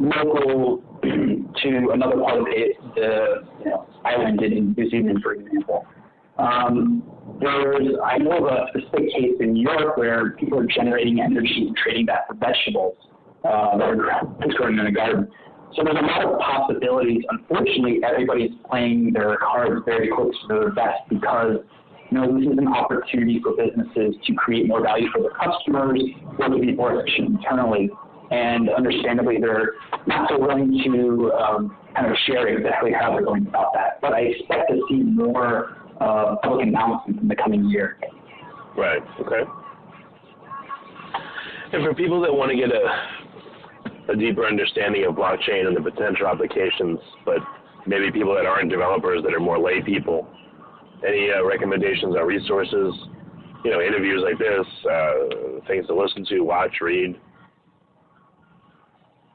local 0.00 0.82
to 1.02 1.90
another 1.92 2.20
part 2.20 2.38
of 2.38 2.44
the, 2.44 2.72
the 2.94 3.42
you 3.64 3.70
know, 3.70 3.86
island 4.04 4.42
in 4.42 4.72
New 4.72 4.90
Zealand, 4.90 5.20
for 5.22 5.34
example. 5.34 5.86
Um, 6.38 7.02
there's, 7.40 7.88
I 8.04 8.18
know 8.18 8.32
of 8.32 8.44
a 8.44 8.66
specific 8.70 9.10
case 9.12 9.34
in 9.40 9.56
Europe 9.56 9.98
where 9.98 10.30
people 10.32 10.58
are 10.58 10.66
generating 10.66 11.20
energy 11.20 11.66
and 11.66 11.76
trading 11.76 12.06
that 12.06 12.26
for 12.28 12.34
vegetables 12.34 12.96
uh, 13.44 13.76
that 13.78 13.84
are 13.84 13.96
growing 14.56 14.78
in 14.78 14.86
a 14.86 14.92
garden. 14.92 15.28
So 15.74 15.82
there's 15.84 15.98
a 15.98 16.06
lot 16.06 16.24
of 16.24 16.38
possibilities. 16.38 17.22
Unfortunately, 17.28 18.00
everybody's 18.04 18.52
playing 18.70 19.12
their 19.12 19.36
cards 19.38 19.82
very 19.84 20.08
close 20.14 20.32
to 20.42 20.48
their 20.48 20.72
vest 20.72 21.02
because 21.08 21.58
you 22.10 22.18
know, 22.18 22.38
this 22.38 22.46
is 22.46 22.58
an 22.58 22.68
opportunity 22.68 23.40
for 23.42 23.52
businesses 23.56 24.14
to 24.26 24.34
create 24.34 24.68
more 24.68 24.82
value 24.82 25.08
for 25.12 25.22
their 25.22 25.32
customers 25.32 26.00
or 26.38 26.48
to 26.48 26.58
be 26.58 26.72
more 26.72 27.00
efficient 27.00 27.38
internally. 27.40 27.90
And 28.30 28.68
understandably, 28.70 29.38
they're 29.40 29.74
not 30.06 30.28
so 30.28 30.38
willing 30.38 30.82
to 30.84 31.32
um, 31.32 31.76
kind 31.94 32.10
of 32.10 32.16
share 32.26 32.48
exactly 32.48 32.92
how 32.92 33.12
they're 33.12 33.24
going 33.24 33.46
about 33.46 33.72
that. 33.74 34.00
But 34.00 34.12
I 34.12 34.20
expect 34.20 34.70
to 34.70 34.80
see 34.88 35.02
more 35.02 35.76
uh, 36.00 36.36
public 36.42 36.66
announcements 36.66 37.20
in 37.22 37.28
the 37.28 37.36
coming 37.36 37.68
year. 37.68 37.98
Right. 38.76 39.02
Okay. 39.20 39.42
And 41.72 41.84
for 41.84 41.94
people 41.94 42.20
that 42.22 42.32
want 42.32 42.50
to 42.50 42.56
get 42.56 42.70
a, 42.70 43.15
a 44.08 44.16
deeper 44.16 44.46
understanding 44.46 45.04
of 45.06 45.14
blockchain 45.14 45.66
and 45.66 45.76
the 45.76 45.80
potential 45.80 46.26
applications, 46.26 46.98
but 47.24 47.38
maybe 47.86 48.10
people 48.10 48.34
that 48.34 48.46
aren't 48.46 48.70
developers 48.70 49.22
that 49.22 49.34
are 49.34 49.40
more 49.40 49.58
lay 49.58 49.82
people, 49.82 50.28
any 51.06 51.30
uh, 51.30 51.44
recommendations 51.44 52.14
on 52.16 52.26
resources? 52.26 52.94
You 53.64 53.72
know, 53.72 53.80
interviews 53.80 54.22
like 54.22 54.38
this, 54.38 54.66
uh, 54.88 55.66
things 55.66 55.86
to 55.88 55.94
listen 55.94 56.24
to, 56.26 56.40
watch, 56.40 56.76
read. 56.80 57.18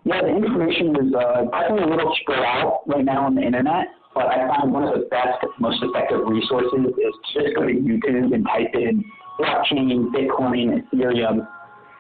Yeah, 0.06 0.22
the 0.22 0.30
information 0.30 0.96
is 0.96 1.14
uh, 1.14 1.44
a 1.44 1.74
little 1.74 2.16
spread 2.22 2.40
out 2.40 2.82
right 2.88 3.04
now 3.04 3.26
on 3.26 3.36
the 3.36 3.42
internet 3.42 3.88
but 4.14 4.28
I 4.28 4.48
find 4.48 4.74
one 4.74 4.84
of 4.84 4.94
the 4.94 5.06
best, 5.08 5.40
most 5.60 5.82
effective 5.82 6.20
resources 6.28 6.80
is 6.86 7.16
just 7.34 7.56
go 7.56 7.66
to 7.66 7.74
YouTube 7.74 8.34
and 8.34 8.46
type 8.46 8.74
in 8.74 9.04
blockchain, 9.40 10.12
Bitcoin, 10.12 10.84
Ethereum. 10.84 11.48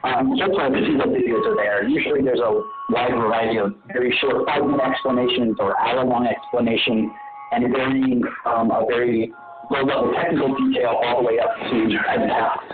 Um, 0.04 0.34
to 0.36 0.46
see 0.46 0.96
what 0.98 1.10
videos 1.10 1.46
are 1.46 1.56
there. 1.56 1.88
Usually 1.88 2.22
there's 2.24 2.40
a 2.40 2.62
wide 2.90 3.14
variety 3.14 3.58
of 3.58 3.76
very 3.94 4.16
short 4.20 4.48
five-minute 4.48 4.82
explanations 4.82 5.58
or 5.60 5.80
hour-long 5.80 6.26
explanations, 6.26 7.12
and 7.52 7.72
varying 7.72 8.24
from 8.42 8.72
a 8.72 8.86
very 8.88 9.32
low-level 9.70 10.14
technical 10.16 10.56
detail 10.58 11.00
all 11.04 11.22
the 11.22 11.28
way 11.28 11.40
up 11.40 11.54
to 11.70 11.98
Talks. 12.28 12.66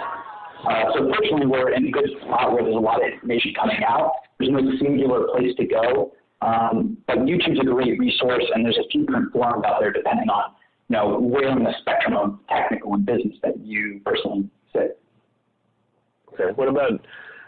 Uh, 0.68 0.84
so 0.94 1.12
fortunately, 1.14 1.48
we're 1.48 1.72
in 1.74 1.88
a 1.88 1.92
good 1.92 2.10
spot 2.24 2.54
where 2.54 2.64
there's 2.64 2.76
a 2.76 2.80
lot 2.80 3.04
of 3.04 3.12
information 3.12 3.54
coming 3.60 3.84
out. 3.88 4.12
There's 4.40 4.52
no 4.52 4.62
singular 4.80 5.28
place 5.36 5.56
to 5.58 5.66
go. 5.66 6.14
Um, 6.42 6.98
but 7.08 7.18
YouTube's 7.20 7.60
a 7.60 7.66
great 7.66 8.00
resource, 8.00 8.44
and 8.54 8.64
there's 8.64 8.78
a 8.78 8.88
few 8.90 9.06
different 9.06 9.34
forums 9.34 9.66
out 9.66 9.80
there 9.80 9.92
depending 9.92 10.30
on 10.30 10.52
you 10.90 10.96
know 10.96 11.20
where 11.20 11.50
on 11.50 11.64
the 11.64 11.74
spectrum 11.82 12.16
of 12.16 12.40
technical 12.50 12.94
and 12.94 13.06
business 13.06 13.36
that 13.44 13.60
you 13.60 14.02
personally 14.06 14.50
sit. 14.74 15.00
Okay. 16.40 16.54
What 16.56 16.68
about 16.68 16.92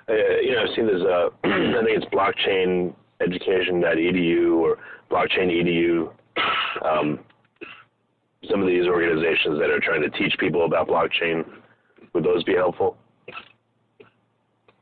uh, 0.10 0.14
you 0.42 0.54
know 0.54 0.64
I've 0.64 0.74
seen 0.76 0.88
this 0.88 1.02
uh, 1.02 1.30
I 1.44 1.84
think 1.84 1.98
it's 1.98 2.06
blockchaineducation.edu 2.14 4.58
or 4.58 4.78
blockchain.edu. 5.12 6.12
Um, 6.84 7.20
some 8.50 8.62
of 8.62 8.68
these 8.68 8.88
organizations 8.88 9.60
that 9.60 9.70
are 9.70 9.82
trying 9.82 10.02
to 10.02 10.10
teach 10.12 10.34
people 10.40 10.64
about 10.66 10.88
blockchain, 10.88 11.44
would 12.14 12.24
those 12.24 12.42
be 12.44 12.56
helpful? 12.56 12.96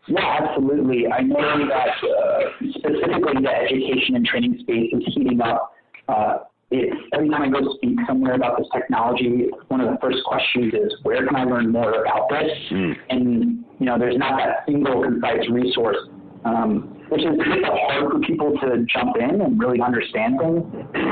Yeah, 0.08 0.40
absolutely. 0.42 1.08
I 1.08 1.22
know 1.22 1.68
that 1.68 1.90
uh, 2.08 2.42
specifically 2.76 3.42
the 3.42 3.50
education 3.50 4.16
and 4.16 4.26
training 4.26 4.60
space 4.62 4.94
is 4.94 5.04
heating 5.14 5.42
up. 5.42 5.74
Uh, 6.08 6.38
it, 6.72 6.94
every 7.14 7.30
time 7.30 7.42
I 7.42 7.50
go 7.50 7.74
speak 7.76 7.98
somewhere 8.08 8.36
about 8.36 8.58
this 8.58 8.68
technology, 8.74 9.50
one 9.68 9.82
of 9.82 9.90
the 9.90 9.98
first 10.02 10.24
questions 10.26 10.74
is, 10.74 10.94
where 11.04 11.26
can 11.26 11.36
I 11.36 11.44
learn 11.44 11.72
more 11.72 12.04
about 12.04 12.30
this? 12.30 12.52
Mm. 12.72 12.96
And, 13.10 13.66
you 13.80 13.86
know, 13.86 13.98
there's 13.98 14.18
not 14.18 14.38
that 14.38 14.66
single 14.66 15.04
concise 15.04 15.48
resource, 15.50 15.98
um, 16.46 16.96
which 17.10 17.22
is 17.22 17.38
kind 17.44 17.66
of 17.66 17.74
hard 17.74 18.12
for 18.12 18.20
people 18.20 18.54
to 18.60 18.86
jump 18.92 19.16
in 19.18 19.42
and 19.42 19.60
really 19.60 19.82
understand 19.82 20.40
things. 20.40 20.64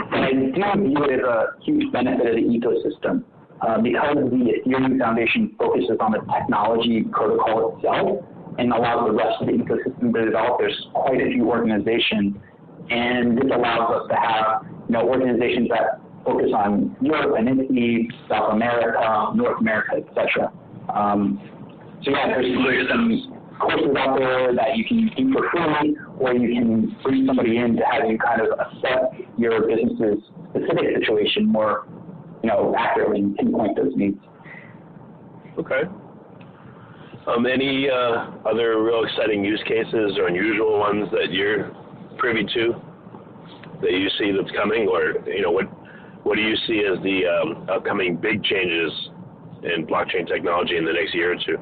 But 0.10 0.20
I 0.20 0.32
do 0.32 0.52
view 0.52 1.04
it 1.06 1.20
as 1.20 1.26
a 1.26 1.64
huge 1.64 1.92
benefit 1.92 2.28
of 2.28 2.36
the 2.36 2.42
ecosystem. 2.42 3.24
Uh, 3.62 3.82
because 3.82 4.18
the 4.18 4.52
Ethereum 4.68 5.00
Foundation 5.00 5.56
focuses 5.58 5.96
on 6.02 6.12
the 6.12 6.20
technology 6.28 7.04
protocol 7.10 7.78
itself, 7.78 8.20
and 8.58 8.72
allows 8.72 9.08
the 9.08 9.14
rest 9.14 9.42
of 9.42 9.48
the 9.48 9.54
ecosystem 9.54 10.14
to 10.14 10.26
develop. 10.26 10.60
There's 10.60 10.88
quite 10.94 11.22
a 11.22 11.32
few 11.32 11.50
organizations, 11.50 12.36
and 12.90 13.38
this 13.38 13.50
allows 13.54 14.02
us 14.02 14.10
to 14.10 14.16
have 14.16 14.66
you 14.88 14.94
know 14.94 15.08
organizations 15.08 15.70
that 15.70 16.02
focus 16.24 16.52
on 16.56 16.96
Europe 17.02 17.36
and 17.38 17.48
Italy, 17.48 18.10
South 18.30 18.54
America, 18.54 19.32
North 19.36 19.60
America, 19.60 19.98
etc. 19.98 20.52
Um, 20.94 21.40
so 22.06 22.12
yeah, 22.12 22.28
there's, 22.28 22.46
there's 22.46 22.90
some 22.90 23.58
courses 23.60 23.96
out 23.98 24.18
there 24.18 24.54
that 24.54 24.78
you 24.78 24.86
can 24.86 25.10
do 25.18 25.34
for 25.34 25.50
free, 25.50 25.98
or 26.20 26.34
you 26.34 26.54
can 26.54 26.96
bring 27.04 27.26
somebody 27.26 27.58
in 27.58 27.76
to 27.78 27.84
have 27.92 28.10
you 28.10 28.18
kind 28.20 28.42
of 28.42 28.60
assess 28.60 29.10
your 29.38 29.66
business's 29.66 30.24
specific 30.50 30.86
situation 31.00 31.48
more, 31.52 31.88
you 32.44 32.50
know, 32.50 32.76
accurately 32.78 33.22
and 33.22 33.36
pinpoint 33.36 33.76
those 33.76 33.94
needs. 33.96 34.20
Okay. 35.58 35.84
Um, 37.28 37.48
any 37.48 37.90
uh, 37.90 38.30
other 38.46 38.84
real 38.84 39.04
exciting 39.04 39.44
use 39.44 39.64
cases 39.68 40.16
or 40.20 40.28
unusual 40.28 40.78
ones 40.78 41.10
that 41.12 41.32
you're 41.32 41.76
privy 42.20 42.46
to 42.54 42.76
that 43.82 43.92
you 43.92 44.10
see 44.20 44.32
that's 44.32 44.56
coming, 44.56 44.88
or 44.88 45.28
you 45.28 45.42
know 45.42 45.50
what 45.50 45.66
what 46.24 46.36
do 46.36 46.42
you 46.42 46.56
see 46.68 46.84
as 46.86 47.02
the 47.04 47.26
um, 47.26 47.68
upcoming 47.70 48.16
big 48.16 48.44
changes 48.44 48.92
in 49.64 49.88
blockchain 49.88 50.28
technology 50.28 50.78
in 50.78 50.86
the 50.86 50.94
next 50.94 51.16
year 51.16 51.34
or 51.34 51.36
two? 51.36 51.58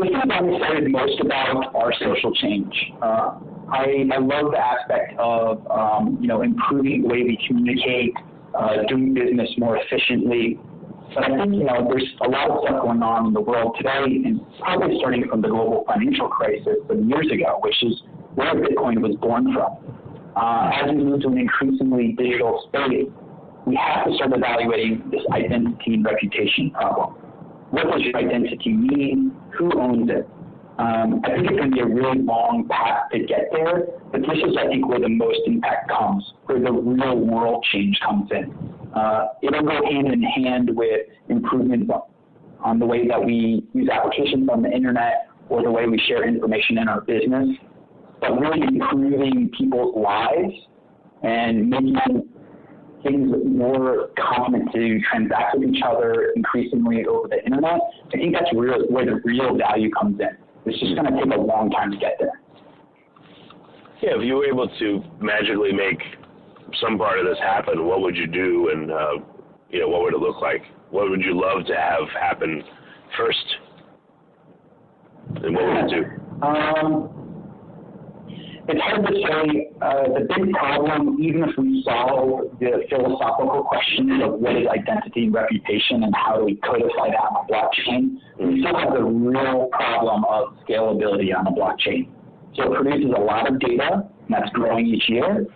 The 0.00 0.06
thing 0.06 0.30
I'm 0.32 0.48
excited 0.48 0.90
most 0.90 1.20
about 1.20 1.74
are 1.74 1.92
social 2.00 2.34
change. 2.36 2.72
Uh, 3.02 3.36
I, 3.70 4.08
I 4.10 4.18
love 4.18 4.52
the 4.52 4.58
aspect 4.58 5.12
of 5.18 5.60
um, 5.70 6.16
you 6.22 6.26
know 6.26 6.40
improving 6.40 7.02
the 7.02 7.08
way 7.08 7.22
we 7.22 7.38
communicate, 7.46 8.14
uh, 8.54 8.82
doing 8.88 9.12
business 9.12 9.50
more 9.58 9.76
efficiently, 9.76 10.58
but 11.14 11.24
I 11.24 11.36
think, 11.36 11.54
you 11.54 11.64
know, 11.64 11.86
there's 11.86 12.08
a 12.22 12.28
lot 12.30 12.50
of 12.50 12.64
stuff 12.64 12.82
going 12.82 13.02
on 13.02 13.26
in 13.26 13.32
the 13.34 13.42
world 13.42 13.76
today, 13.76 14.24
and 14.24 14.40
probably 14.60 14.96
starting 15.00 15.28
from 15.28 15.42
the 15.42 15.48
global 15.48 15.84
financial 15.86 16.28
crisis 16.28 16.76
some 16.88 17.08
years 17.08 17.28
ago, 17.30 17.58
which 17.60 17.76
is 17.82 18.00
where 18.36 18.54
Bitcoin 18.54 19.02
was 19.02 19.16
born 19.16 19.52
from. 19.52 19.76
Uh, 20.34 20.70
as 20.80 20.90
we 20.94 21.04
move 21.04 21.20
to 21.20 21.28
an 21.28 21.36
increasingly 21.36 22.14
digital 22.16 22.64
space, 22.68 23.04
we 23.66 23.76
have 23.76 24.06
to 24.06 24.14
start 24.14 24.32
evaluating 24.32 25.02
this 25.10 25.20
identity 25.32 25.92
and 25.92 26.04
reputation 26.06 26.70
problem. 26.70 27.16
What 27.70 27.84
does 27.90 28.02
your 28.02 28.16
identity 28.16 28.72
mean? 28.72 29.36
Who 29.58 29.78
owns 29.80 30.10
it? 30.10 30.28
Um, 30.78 31.20
I 31.24 31.34
think 31.34 31.50
it's 31.50 31.58
going 31.58 31.70
to 31.70 31.76
be 31.76 31.80
a 31.80 31.86
really 31.86 32.22
long 32.22 32.66
path 32.68 33.10
to 33.12 33.18
get 33.18 33.50
there, 33.52 33.86
but 34.10 34.22
this 34.22 34.38
is, 34.38 34.56
I 34.58 34.66
think, 34.66 34.88
where 34.88 34.98
the 34.98 35.10
most 35.10 35.40
impact 35.46 35.90
comes, 35.90 36.24
where 36.46 36.58
the 36.58 36.72
real 36.72 37.18
world 37.18 37.64
change 37.70 38.00
comes 38.00 38.30
in. 38.30 38.50
Uh, 38.94 39.26
it'll 39.42 39.62
go 39.62 39.84
hand 39.84 40.08
in 40.08 40.22
hand 40.22 40.70
with 40.74 41.06
improvements 41.28 41.92
on 42.64 42.78
the 42.78 42.86
way 42.86 43.06
that 43.06 43.22
we 43.22 43.62
use 43.74 43.88
applications 43.90 44.48
on 44.48 44.62
the 44.62 44.70
internet 44.70 45.28
or 45.50 45.62
the 45.62 45.70
way 45.70 45.86
we 45.86 45.98
share 46.08 46.26
information 46.26 46.78
in 46.78 46.88
our 46.88 47.02
business, 47.02 47.48
but 48.20 48.40
really 48.40 48.62
improving 48.62 49.50
people's 49.56 49.94
lives 49.96 50.54
and 51.22 51.68
making 51.68 51.96
things 53.02 53.30
more 53.44 54.10
common 54.18 54.70
to 54.72 55.00
transact 55.10 55.58
with 55.58 55.70
each 55.70 55.82
other 55.84 56.32
increasingly 56.36 57.06
over 57.06 57.28
the 57.28 57.44
internet. 57.44 57.80
I 58.12 58.16
think 58.16 58.34
that's 58.34 58.50
real, 58.54 58.86
where 58.88 59.06
the 59.06 59.20
real 59.24 59.56
value 59.56 59.90
comes 59.90 60.20
in. 60.20 60.36
It's 60.66 60.78
just 60.78 60.94
going 60.94 61.12
to 61.12 61.16
take 61.18 61.32
a 61.34 61.40
long 61.40 61.70
time 61.70 61.90
to 61.90 61.96
get 61.96 62.16
there. 62.18 62.40
Yeah, 64.02 64.16
if 64.16 64.24
you 64.24 64.36
were 64.36 64.46
able 64.46 64.68
to 64.78 65.02
magically 65.20 65.72
make 65.72 66.00
some 66.80 66.98
part 66.98 67.18
of 67.18 67.26
this 67.26 67.38
happen, 67.38 67.86
what 67.86 68.00
would 68.00 68.16
you 68.16 68.26
do, 68.26 68.70
and 68.72 68.90
uh, 68.90 69.12
you 69.70 69.80
know, 69.80 69.88
what 69.88 70.02
would 70.02 70.14
it 70.14 70.20
look 70.20 70.40
like? 70.40 70.62
What 70.90 71.10
would 71.10 71.20
you 71.20 71.38
love 71.40 71.66
to 71.66 71.76
have 71.76 72.08
happen 72.18 72.62
first, 73.16 73.56
and 75.44 75.54
what 75.54 75.64
would 75.64 75.90
you 75.90 76.02
do? 76.02 76.46
Um, 76.46 77.19
it's 78.70 78.80
hard 78.80 79.06
to 79.06 79.14
say. 79.14 79.70
Uh, 79.82 80.02
the 80.14 80.26
big 80.36 80.52
problem, 80.52 81.18
even 81.20 81.42
if 81.42 81.56
we 81.58 81.82
solve 81.84 82.50
the 82.60 82.84
philosophical 82.88 83.64
questions 83.64 84.22
of 84.22 84.34
what 84.34 84.56
is 84.56 84.66
identity 84.68 85.24
and 85.24 85.34
reputation 85.34 86.04
and 86.04 86.14
how 86.14 86.36
do 86.36 86.44
we 86.44 86.56
codify 86.56 87.10
that 87.10 87.18
on 87.18 87.44
a 87.44 87.52
blockchain, 87.52 88.16
we 88.38 88.60
still 88.62 88.78
have 88.78 88.94
the 88.94 89.02
real 89.02 89.68
problem 89.72 90.24
of 90.24 90.54
scalability 90.68 91.34
on 91.36 91.46
a 91.46 91.52
blockchain. 91.52 92.08
So 92.54 92.72
it 92.72 92.76
produces 92.76 93.12
a 93.16 93.20
lot 93.20 93.50
of 93.50 93.58
data, 93.58 94.08
and 94.26 94.30
that's 94.30 94.50
growing 94.50 94.86
each 94.86 95.08
year. 95.08 95.46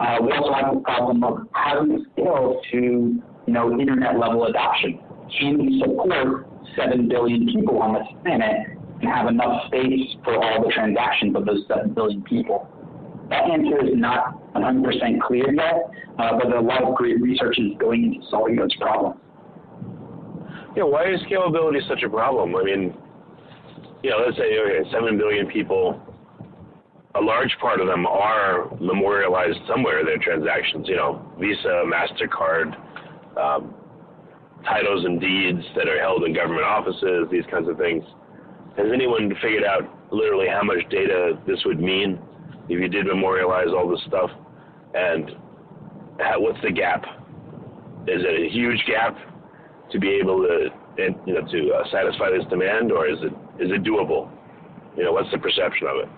Uh, 0.00 0.16
we 0.22 0.32
also 0.32 0.52
have 0.52 0.74
the 0.74 0.80
problem 0.80 1.22
of 1.22 1.46
how 1.52 1.84
do 1.84 1.92
we 1.92 2.06
scale 2.12 2.60
to 2.72 2.78
you 2.78 3.52
know 3.52 3.78
internet 3.78 4.18
level 4.18 4.46
adoption. 4.46 4.98
Can 5.38 5.58
we 5.58 5.80
support 5.80 6.48
seven 6.76 7.08
billion 7.08 7.46
people 7.46 7.78
on 7.78 7.94
this 7.94 8.06
planet 8.24 8.79
have 9.08 9.28
enough 9.28 9.66
space 9.66 10.16
for 10.24 10.36
all 10.36 10.64
the 10.64 10.72
transactions 10.72 11.36
of 11.36 11.44
those 11.46 11.64
7 11.68 11.94
billion 11.94 12.22
people? 12.22 12.68
That 13.30 13.48
answer 13.48 13.86
is 13.86 13.94
not 13.94 14.52
100% 14.54 15.20
clear 15.20 15.52
yet, 15.54 15.90
uh, 16.18 16.32
but 16.36 16.52
a 16.52 16.60
lot 16.60 16.82
of 16.82 16.94
great 16.96 17.20
research 17.20 17.58
is 17.58 17.72
going 17.78 18.04
into 18.04 18.26
solving 18.28 18.56
those 18.56 18.74
problems. 18.76 19.20
Yeah, 20.76 20.84
why 20.84 21.12
is 21.12 21.20
scalability 21.22 21.86
such 21.88 22.02
a 22.02 22.08
problem? 22.08 22.54
I 22.56 22.62
mean, 22.62 22.94
you 24.02 24.10
know, 24.10 24.18
let's 24.24 24.36
say 24.36 24.58
okay, 24.58 24.90
7 24.90 25.18
billion 25.18 25.46
people, 25.46 26.00
a 27.14 27.20
large 27.20 27.56
part 27.60 27.80
of 27.80 27.86
them 27.86 28.06
are 28.06 28.70
memorialized 28.80 29.58
somewhere, 29.68 30.04
their 30.04 30.18
transactions, 30.18 30.88
you 30.88 30.96
know, 30.96 31.22
Visa, 31.40 31.84
MasterCard, 31.86 32.76
um, 33.36 33.74
titles 34.64 35.04
and 35.04 35.20
deeds 35.20 35.62
that 35.76 35.88
are 35.88 35.98
held 35.98 36.24
in 36.24 36.34
government 36.34 36.64
offices, 36.64 37.26
these 37.30 37.44
kinds 37.50 37.68
of 37.68 37.76
things. 37.78 38.04
Has 38.80 38.88
anyone 38.94 39.30
figured 39.42 39.64
out 39.64 39.82
literally 40.10 40.48
how 40.48 40.62
much 40.62 40.78
data 40.88 41.38
this 41.46 41.58
would 41.66 41.80
mean 41.80 42.18
if 42.70 42.80
you 42.80 42.88
did 42.88 43.04
memorialize 43.06 43.68
all 43.76 43.86
this 43.90 44.00
stuff? 44.06 44.30
And 44.94 45.32
how, 46.18 46.40
what's 46.40 46.60
the 46.62 46.72
gap? 46.72 47.04
Is 48.08 48.24
it 48.24 48.40
a 48.40 48.48
huge 48.50 48.82
gap 48.86 49.18
to 49.92 49.98
be 49.98 50.08
able 50.08 50.40
to, 50.40 50.70
you 50.96 51.34
know, 51.34 51.46
to 51.46 51.72
uh, 51.74 51.84
satisfy 51.92 52.30
this 52.30 52.46
demand, 52.48 52.90
or 52.90 53.06
is 53.06 53.18
it 53.20 53.32
is 53.62 53.70
it 53.70 53.82
doable? 53.82 54.30
You 54.96 55.04
know, 55.04 55.12
what's 55.12 55.30
the 55.30 55.38
perception 55.38 55.86
of 55.86 55.96
it? 55.98 56.08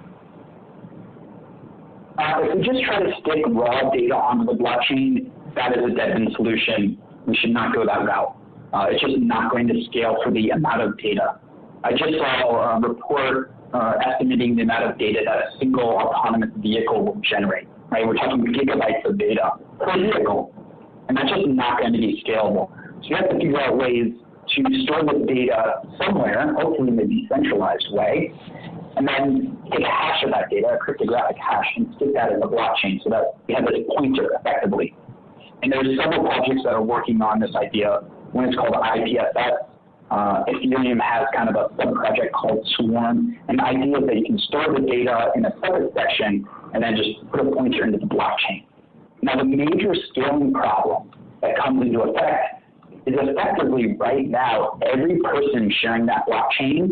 Uh, 2.18 2.46
if 2.46 2.58
we 2.58 2.62
just 2.62 2.84
try 2.84 3.02
to 3.02 3.10
stick 3.22 3.42
raw 3.48 3.90
data 3.90 4.14
onto 4.14 4.46
the 4.46 4.56
blockchain, 4.56 5.32
that 5.56 5.76
is 5.76 5.84
a 5.84 5.94
dead 5.96 6.12
end 6.12 6.28
solution. 6.36 6.96
We 7.26 7.34
should 7.36 7.50
not 7.50 7.74
go 7.74 7.84
that 7.84 8.06
route. 8.06 8.36
Uh, 8.72 8.86
it's 8.90 9.00
just 9.02 9.18
not 9.18 9.50
going 9.50 9.66
to 9.66 9.74
scale 9.90 10.16
for 10.22 10.30
the 10.30 10.50
amount 10.50 10.80
of 10.82 10.96
data. 10.98 11.40
I 11.84 11.92
just 11.92 12.14
saw 12.16 12.76
a 12.76 12.80
report 12.80 13.54
uh, 13.74 13.94
estimating 14.06 14.56
the 14.56 14.62
amount 14.62 14.90
of 14.90 14.98
data 14.98 15.20
that 15.24 15.36
a 15.36 15.58
single 15.58 15.90
autonomous 15.98 16.50
vehicle 16.56 17.04
will 17.04 17.20
generate. 17.28 17.66
Right, 17.90 18.06
we're 18.06 18.14
talking 18.14 18.40
gigabytes 18.46 19.04
of 19.04 19.18
data 19.18 19.52
per 19.78 19.98
vehicle, 19.98 20.54
and 21.08 21.16
that's 21.16 21.28
just 21.28 21.46
not 21.46 21.80
going 21.80 21.92
to 21.92 21.98
be 21.98 22.22
scalable. 22.26 22.70
So 23.02 23.08
you 23.08 23.16
have 23.16 23.28
to 23.28 23.36
figure 23.36 23.60
out 23.60 23.76
ways 23.76 24.14
to 24.48 24.82
store 24.84 25.04
the 25.04 25.24
data 25.26 25.82
somewhere, 25.98 26.54
hopefully 26.54 26.88
in 26.88 26.98
a 26.98 27.06
decentralized 27.06 27.88
way, 27.90 28.32
and 28.96 29.06
then 29.06 29.58
take 29.70 29.80
a 29.80 29.90
hash 29.90 30.22
of 30.24 30.30
that 30.30 30.48
data, 30.50 30.68
a 30.68 30.78
cryptographic 30.78 31.36
hash, 31.36 31.66
and 31.76 31.92
stick 31.96 32.14
that 32.14 32.32
in 32.32 32.40
the 32.40 32.46
blockchain 32.46 33.02
so 33.04 33.10
that 33.10 33.34
we 33.46 33.54
have 33.54 33.64
this 33.66 33.84
pointer 33.96 34.30
effectively. 34.38 34.94
And 35.62 35.72
there's 35.72 35.98
several 35.98 36.24
projects 36.24 36.62
that 36.64 36.72
are 36.72 36.82
working 36.82 37.20
on 37.22 37.40
this 37.40 37.54
idea. 37.54 38.00
One 38.32 38.48
is 38.48 38.54
called 38.54 38.74
IPFS, 38.74 39.71
uh, 40.12 40.44
Ethereum 40.44 41.00
has 41.00 41.26
kind 41.34 41.48
of 41.48 41.56
a 41.56 41.74
sub-project 41.76 42.34
called 42.34 42.68
Swarm, 42.76 43.34
and 43.48 43.58
the 43.58 43.64
idea 43.64 43.96
is 43.96 44.06
that 44.06 44.16
you 44.16 44.24
can 44.26 44.38
store 44.38 44.68
the 44.68 44.84
data 44.86 45.32
in 45.34 45.46
a 45.46 45.52
separate 45.62 45.90
section 45.94 46.46
and 46.74 46.82
then 46.82 46.94
just 46.96 47.08
put 47.30 47.40
a 47.40 47.50
pointer 47.50 47.84
into 47.84 47.96
the 47.96 48.04
blockchain. 48.04 48.66
Now, 49.22 49.38
the 49.38 49.44
major 49.44 49.94
scaling 50.10 50.52
problem 50.52 51.10
that 51.40 51.56
comes 51.56 51.80
into 51.80 52.00
effect 52.02 52.62
is 53.06 53.14
effectively 53.16 53.96
right 53.98 54.28
now, 54.28 54.78
every 54.82 55.18
person 55.20 55.72
sharing 55.80 56.04
that 56.06 56.26
blockchain 56.28 56.90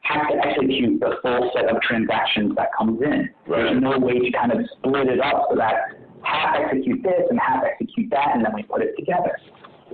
has 0.00 0.26
to 0.32 0.46
execute 0.46 0.98
the 0.98 1.18
full 1.22 1.50
set 1.54 1.68
of 1.68 1.80
transactions 1.82 2.52
that 2.56 2.70
comes 2.76 3.00
in. 3.00 3.30
Right. 3.46 3.62
There's 3.62 3.82
no 3.82 3.96
way 3.98 4.18
to 4.18 4.32
kind 4.32 4.50
of 4.50 4.58
split 4.78 5.06
it 5.06 5.20
up 5.20 5.46
so 5.50 5.56
that 5.56 6.02
half 6.22 6.56
execute 6.56 7.02
this 7.04 7.30
and 7.30 7.38
half 7.38 7.62
execute 7.62 8.10
that, 8.10 8.34
and 8.34 8.44
then 8.44 8.52
we 8.54 8.64
put 8.64 8.82
it 8.82 8.94
together. 8.98 9.38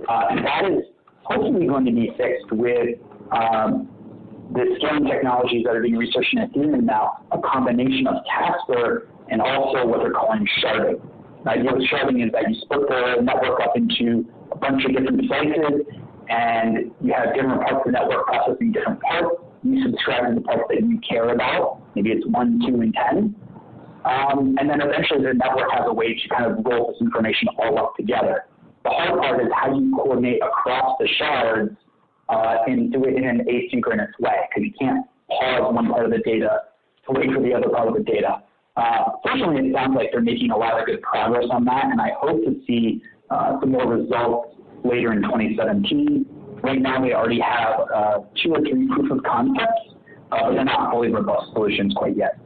Uh, 0.09 0.35
that 0.41 0.65
is 0.65 0.85
hopefully 1.23 1.67
going 1.67 1.85
to 1.85 1.91
be 1.91 2.11
fixed 2.17 2.51
with 2.51 2.99
um, 3.31 3.89
the 4.53 4.65
scaling 4.77 5.05
technologies 5.05 5.63
that 5.65 5.75
are 5.75 5.81
being 5.81 5.97
researched 5.97 6.33
in 6.33 6.47
Ethereum 6.47 6.83
now, 6.83 7.25
a 7.31 7.39
combination 7.39 8.07
of 8.07 8.23
Casper 8.29 9.07
and 9.29 9.41
also 9.41 9.85
what 9.85 9.99
they're 9.99 10.11
calling 10.11 10.47
sharding. 10.63 11.01
The 11.43 11.49
idea 11.49 11.73
with 11.73 11.83
sharding 11.89 12.25
is 12.25 12.31
that 12.33 12.47
you 12.47 12.55
split 12.61 12.87
the 12.87 13.21
network 13.21 13.59
up 13.61 13.75
into 13.75 14.25
a 14.51 14.57
bunch 14.57 14.85
of 14.85 14.91
different 14.91 15.25
slices, 15.27 15.81
and 16.29 16.91
you 17.01 17.13
have 17.13 17.33
different 17.33 17.61
parts 17.61 17.83
of 17.85 17.85
the 17.85 17.91
network 17.91 18.27
processing 18.27 18.71
different 18.71 19.01
parts. 19.01 19.35
You 19.63 19.83
subscribe 19.83 20.29
to 20.29 20.35
the 20.35 20.41
parts 20.41 20.63
that 20.69 20.81
you 20.81 20.99
care 21.07 21.33
about. 21.33 21.81
Maybe 21.95 22.11
it's 22.11 22.25
one, 22.27 22.61
two, 22.67 22.81
and 22.81 22.93
ten. 22.93 23.35
Um, 24.05 24.55
and 24.59 24.69
then 24.69 24.81
eventually 24.81 25.23
the 25.23 25.33
network 25.33 25.71
has 25.71 25.83
a 25.85 25.93
way 25.93 26.13
to 26.13 26.29
kind 26.29 26.45
of 26.45 26.65
roll 26.65 26.91
this 26.91 27.01
information 27.01 27.47
all 27.57 27.79
up 27.79 27.95
together. 27.95 28.45
The 28.83 28.89
hard 28.89 29.19
part 29.19 29.41
is 29.41 29.47
how 29.55 29.73
you 29.73 29.93
coordinate 29.95 30.41
across 30.43 30.97
the 30.99 31.07
shards 31.17 31.71
uh, 32.29 32.57
and 32.67 32.91
do 32.91 33.05
it 33.05 33.15
in 33.15 33.23
an 33.23 33.45
asynchronous 33.47 34.11
way 34.19 34.35
because 34.49 34.63
you 34.63 34.73
can't 34.79 35.05
pause 35.29 35.73
one 35.73 35.89
part 35.89 36.05
of 36.05 36.11
the 36.11 36.19
data 36.19 36.61
to 37.07 37.13
wait 37.13 37.31
for 37.33 37.41
the 37.41 37.53
other 37.53 37.69
part 37.69 37.87
of 37.87 37.93
the 37.93 38.03
data. 38.03 38.43
Uh, 38.75 39.11
fortunately, 39.21 39.69
it 39.69 39.73
sounds 39.73 39.95
like 39.95 40.09
they're 40.11 40.21
making 40.21 40.51
a 40.51 40.57
lot 40.57 40.79
of 40.79 40.85
good 40.85 41.01
progress 41.01 41.45
on 41.51 41.63
that, 41.65 41.85
and 41.85 42.01
I 42.01 42.11
hope 42.19 42.43
to 42.43 42.59
see 42.65 43.01
uh, 43.29 43.59
some 43.59 43.71
more 43.71 43.87
results 43.87 44.57
later 44.83 45.13
in 45.13 45.21
2017. 45.21 46.25
Right 46.63 46.81
now, 46.81 47.01
we 47.01 47.13
already 47.13 47.39
have 47.39 47.81
uh, 47.93 48.19
two 48.41 48.51
or 48.53 48.61
three 48.61 48.87
proof 48.87 49.11
of 49.11 49.23
concepts, 49.23 49.93
uh, 50.31 50.37
but 50.41 50.53
they're 50.53 50.65
not 50.65 50.91
fully 50.91 51.09
robust 51.09 51.51
solutions 51.53 51.93
quite 51.95 52.17
yet. 52.17 52.39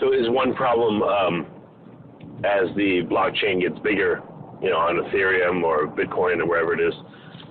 So, 0.00 0.12
is 0.12 0.28
one 0.28 0.54
problem 0.54 1.02
um, 1.02 1.46
as 2.44 2.74
the 2.76 3.02
blockchain 3.10 3.60
gets 3.60 3.78
bigger, 3.80 4.22
you 4.62 4.70
know, 4.70 4.76
on 4.76 4.96
Ethereum 4.96 5.62
or 5.62 5.86
Bitcoin 5.86 6.40
or 6.40 6.46
wherever 6.46 6.74
it 6.74 6.80
is, 6.80 6.94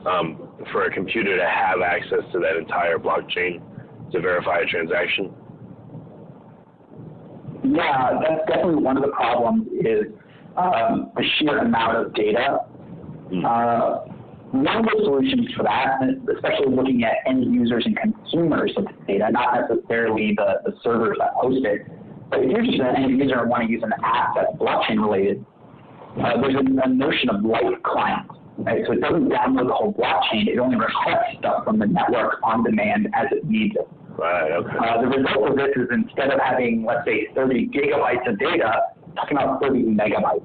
um, 0.05 0.49
for 0.71 0.85
a 0.85 0.93
computer 0.93 1.37
to 1.37 1.45
have 1.45 1.81
access 1.81 2.23
to 2.31 2.39
that 2.39 2.57
entire 2.57 2.97
blockchain 2.97 3.61
to 4.11 4.19
verify 4.19 4.59
a 4.59 4.65
transaction? 4.65 5.33
Yeah, 7.63 8.19
that's 8.21 8.47
definitely 8.47 8.83
one 8.83 8.97
of 8.97 9.03
the 9.03 9.09
problems 9.09 9.67
is 9.79 10.05
um, 10.55 11.11
the 11.15 11.23
sheer 11.37 11.59
amount 11.59 11.97
of 11.97 12.13
data. 12.13 12.59
Mm. 13.31 13.43
Uh, 13.43 14.11
one 14.51 14.77
of 14.77 14.85
the 14.85 15.01
solutions 15.03 15.47
for 15.57 15.63
that, 15.63 15.99
especially 16.33 16.73
looking 16.73 17.03
at 17.03 17.13
end 17.27 17.53
users 17.53 17.85
and 17.85 17.97
consumers 17.97 18.71
of 18.77 18.85
the 18.85 18.93
data, 19.07 19.29
not 19.31 19.69
necessarily 19.69 20.33
the, 20.37 20.61
the 20.63 20.77
servers 20.83 21.17
that 21.19 21.31
host 21.33 21.65
it, 21.65 21.81
but 22.29 22.39
if 22.39 22.49
you're 22.49 22.63
just 22.65 22.79
an 22.79 22.95
end 22.95 23.19
user 23.19 23.39
and 23.39 23.49
want 23.49 23.63
to 23.63 23.69
use 23.69 23.83
an 23.83 23.93
app 24.03 24.35
that's 24.35 24.51
blockchain 24.57 25.01
related, 25.01 25.45
uh, 26.17 26.41
there's 26.41 26.55
a, 26.55 26.59
a, 26.59 26.89
notion 26.89 27.29
of 27.29 27.43
light 27.43 27.83
client. 27.83 28.27
Right? 28.57 28.83
So 28.87 28.93
it 28.93 29.01
doesn't 29.01 29.29
download 29.29 29.67
the 29.67 29.73
whole 29.73 29.93
blockchain. 29.93 30.47
It 30.47 30.57
only 30.59 30.77
requests 30.77 31.37
stuff 31.39 31.65
from 31.65 31.77
the 31.77 31.87
network 31.87 32.39
on 32.43 32.63
demand 32.63 33.09
as 33.13 33.27
it 33.31 33.45
needs 33.45 33.75
it. 33.75 33.87
Right. 34.17 34.51
Okay. 34.51 34.77
Uh, 34.79 35.01
the 35.01 35.07
result 35.07 35.51
of 35.51 35.55
this 35.57 35.75
is 35.75 35.89
instead 35.91 36.31
of 36.31 36.39
having, 36.39 36.85
let's 36.87 37.05
say, 37.05 37.27
30 37.35 37.67
gigabytes 37.67 38.27
of 38.29 38.39
data, 38.39 38.95
talking 39.15 39.37
about 39.37 39.61
30 39.61 39.83
megabytes. 39.83 40.43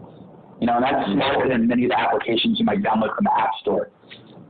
You 0.61 0.67
know, 0.67 0.75
and 0.75 0.85
that's 0.85 1.07
smaller 1.13 1.49
than 1.49 1.69
many 1.69 1.85
of 1.85 1.91
the 1.91 1.99
applications 1.99 2.59
you 2.59 2.65
might 2.65 2.83
download 2.83 3.15
from 3.15 3.25
the 3.25 3.33
App 3.39 3.51
Store. 3.61 3.91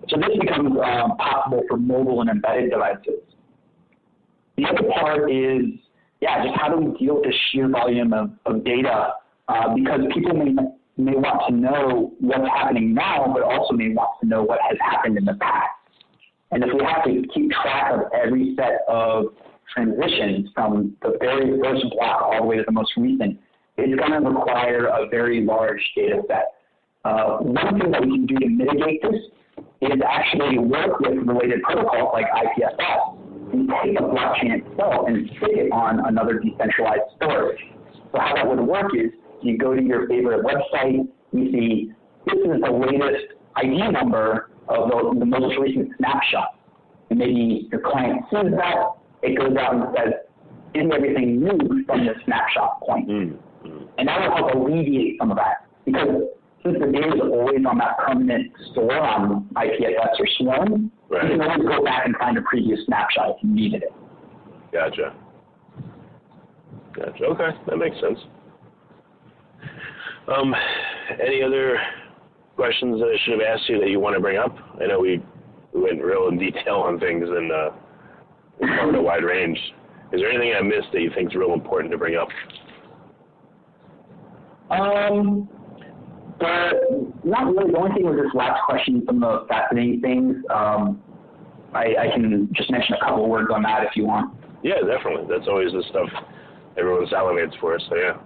So 0.09 0.17
this 0.17 0.37
becomes 0.41 0.73
um, 0.83 1.17
possible 1.19 1.63
for 1.69 1.77
mobile 1.77 2.23
and 2.23 2.31
embedded 2.31 2.71
devices. 2.71 3.23
The 4.57 4.65
other 4.65 4.89
part 4.93 5.31
is 5.31 5.79
yeah, 6.21 6.45
just 6.45 6.57
how 6.59 6.69
do 6.69 6.77
we 6.77 6.99
deal 6.99 7.17
with 7.17 7.25
the 7.25 7.35
sheer 7.51 7.69
volume 7.69 8.13
of, 8.13 8.31
of 8.47 8.65
data? 8.65 9.15
Uh, 9.49 9.75
because 9.75 10.01
people 10.15 10.35
may, 10.35 10.53
may 10.97 11.17
want 11.17 11.43
to 11.49 11.55
know 11.55 12.13
what's 12.21 12.49
happening 12.49 12.95
now, 12.95 13.33
but 13.33 13.43
also 13.43 13.75
may 13.75 13.89
want 13.89 14.11
to 14.21 14.29
know 14.29 14.43
what 14.43 14.61
has 14.61 14.77
happened 14.81 15.17
in 15.17 15.25
the 15.25 15.35
past. 15.35 15.69
And 16.53 16.63
if 16.63 16.71
we 16.73 16.85
have 16.85 17.05
to 17.05 17.23
keep 17.33 17.51
track 17.51 17.93
of 17.93 18.01
every 18.13 18.55
set 18.57 18.83
of 18.89 19.27
transitions 19.73 20.51
from 20.55 20.97
the 21.03 21.17
very 21.21 21.59
first 21.61 21.85
block 21.93 22.23
all 22.23 22.41
the 22.41 22.47
way 22.47 22.57
to 22.57 22.65
the 22.67 22.73
most 22.73 22.93
recent, 22.97 23.39
it's 23.77 23.99
going 23.99 24.13
to 24.13 24.29
require 24.29 24.87
a 24.87 25.09
very 25.09 25.43
large 25.43 25.81
data 25.97 26.21
set. 26.29 26.55
Uh, 27.05 27.39
one 27.39 27.81
thing 27.81 27.91
that 27.91 28.03
we 28.03 28.11
can 28.11 28.27
do 28.27 28.35
to 28.37 28.49
mitigate 28.49 29.01
this 29.03 29.23
is 29.81 30.01
actually 30.07 30.59
work 30.59 31.01
with 31.01 31.17
related 31.17 31.63
protocols 31.63 32.11
like 32.13 32.27
IPFS 32.27 33.20
you 33.53 33.67
take 33.83 33.97
the 33.97 34.05
blockchain 34.05 34.61
itself 34.61 35.07
and 35.09 35.29
stick 35.37 35.57
it 35.57 35.73
on 35.73 36.01
another 36.07 36.39
decentralized 36.39 37.03
storage. 37.17 37.61
So 38.13 38.19
how 38.19 38.35
that 38.35 38.47
would 38.47 38.61
work 38.61 38.93
is 38.97 39.11
you 39.43 39.59
go 39.59 39.75
to 39.75 39.83
your 39.83 40.09
favorite 40.09 40.45
website, 40.45 41.09
you 41.33 41.53
see 41.53 41.93
this 42.27 42.35
is 42.35 42.61
the 42.63 42.71
latest 42.71 43.35
ID 43.57 43.91
number 43.91 44.51
of 44.69 44.89
the, 44.89 45.19
the 45.19 45.27
most 45.27 45.57
recent 45.59 45.91
snapshot. 45.99 46.59
And 47.11 47.19
maybe 47.19 47.69
your 47.71 47.81
client 47.81 48.23
sees 48.31 48.53
that, 48.57 48.77
it 49.23 49.37
goes 49.39 49.57
out 49.57 49.75
and 49.75 49.85
says, 49.97 50.13
getting 50.73 50.93
everything 50.93 51.41
new 51.41 51.85
from 51.87 52.07
the 52.07 52.15
snapshot 52.25 52.81
point. 52.83 53.09
Mm-hmm. 53.09 53.85
And 53.99 54.09
that 54.09 54.21
will 54.21 54.37
help 54.37 54.55
alleviate 54.55 55.19
some 55.19 55.31
of 55.31 55.37
that. 55.37 55.67
Because 55.85 56.23
since 56.63 56.77
the 56.79 56.87
data 56.87 57.15
is 57.15 57.21
always 57.21 57.65
on 57.69 57.79
that 57.79 57.99
permanent 57.99 58.53
store 58.73 58.99
on 58.99 59.49
IPFS 59.57 60.21
or 60.21 60.27
Swarm, 60.39 60.93
right. 61.11 61.31
you 61.31 61.39
can 61.39 61.43
always 61.43 61.69
go 61.69 61.85
back 61.85 62.07
and 62.07 62.17
find 62.17 62.39
a 62.39 62.43
previous 62.43 62.81
snapshot 62.87 63.31
if 63.31 63.37
you 63.43 63.51
needed 63.51 63.83
it. 63.83 63.93
Gotcha. 64.73 65.15
Gotcha. 66.95 67.25
Okay, 67.25 67.51
that 67.67 67.77
makes 67.77 67.97
sense. 68.01 68.19
Um, 70.29 70.55
any 71.23 71.43
other 71.43 71.79
questions 72.57 73.01
that 73.01 73.07
I 73.07 73.17
should 73.25 73.41
have 73.41 73.43
asked 73.43 73.69
you 73.69 73.81
that 73.81 73.89
you 73.89 74.01
want 74.01 74.15
to 74.15 74.21
bring 74.21 74.39
up? 74.39 74.55
I 74.81 74.87
know 74.87 75.01
we, 75.01 75.23
we 75.75 75.83
went 75.83 76.03
real 76.03 76.29
in 76.29 76.39
detail 76.39 76.77
on 76.77 77.01
things 77.01 77.25
and 77.29 77.51
uh, 77.51 77.71
covered 78.79 78.95
a 78.97 79.03
wide 79.03 79.25
range. 79.25 79.59
Is 80.13 80.21
there 80.21 80.31
anything 80.31 80.55
I 80.57 80.63
missed 80.63 80.93
that 80.93 81.01
you 81.01 81.11
think 81.15 81.31
is 81.31 81.35
real 81.37 81.53
important 81.53 81.91
to 81.93 81.99
bring 81.99 82.17
up? 82.17 82.29
Um, 84.71 85.49
but 86.39 86.75
not 87.25 87.47
really. 87.47 87.73
The 87.73 87.79
only 87.79 87.95
thing 87.95 88.05
was 88.05 88.17
this 88.17 88.35
last 88.35 88.61
question, 88.65 89.03
some 89.07 89.23
of 89.23 89.43
the 89.43 89.49
fascinating 89.49 90.01
things. 90.01 90.37
Um, 90.51 91.03
I, 91.75 91.95
I 91.99 92.07
can 92.13 92.49
just 92.53 92.71
mention 92.71 92.95
a 92.95 93.05
couple 93.05 93.29
words 93.29 93.49
on 93.53 93.63
that 93.63 93.85
if 93.85 93.95
you 93.95 94.07
want. 94.07 94.35
Yeah, 94.63 94.81
definitely. 94.81 95.27
That's 95.29 95.49
always 95.49 95.73
the 95.73 95.85
stuff 95.91 96.09
everyone 96.77 97.07
salivates 97.07 97.59
for. 97.61 97.79
So 97.89 97.97
yeah. 97.97 98.17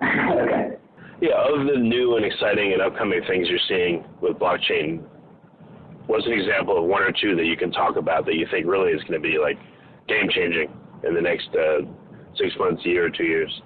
okay. 0.42 0.76
Yeah, 1.20 1.38
of 1.38 1.66
the 1.66 1.78
new 1.78 2.16
and 2.16 2.24
exciting 2.24 2.72
and 2.72 2.82
upcoming 2.82 3.20
things 3.28 3.46
you're 3.48 3.62
seeing 3.68 4.04
with 4.20 4.38
blockchain, 4.38 5.04
what's 6.06 6.26
an 6.26 6.32
example 6.32 6.78
of 6.78 6.84
one 6.84 7.02
or 7.02 7.12
two 7.12 7.36
that 7.36 7.44
you 7.44 7.56
can 7.56 7.70
talk 7.70 7.96
about 7.96 8.26
that 8.26 8.34
you 8.34 8.46
think 8.50 8.66
really 8.66 8.90
is 8.90 9.00
going 9.02 9.20
to 9.20 9.20
be 9.20 9.38
like 9.38 9.56
game 10.08 10.28
changing 10.30 10.68
in 11.06 11.14
the 11.14 11.20
next 11.20 11.48
uh, 11.54 11.86
six 12.36 12.52
months, 12.58 12.84
year, 12.84 13.06
or 13.06 13.10
two 13.10 13.24
years? 13.24 13.62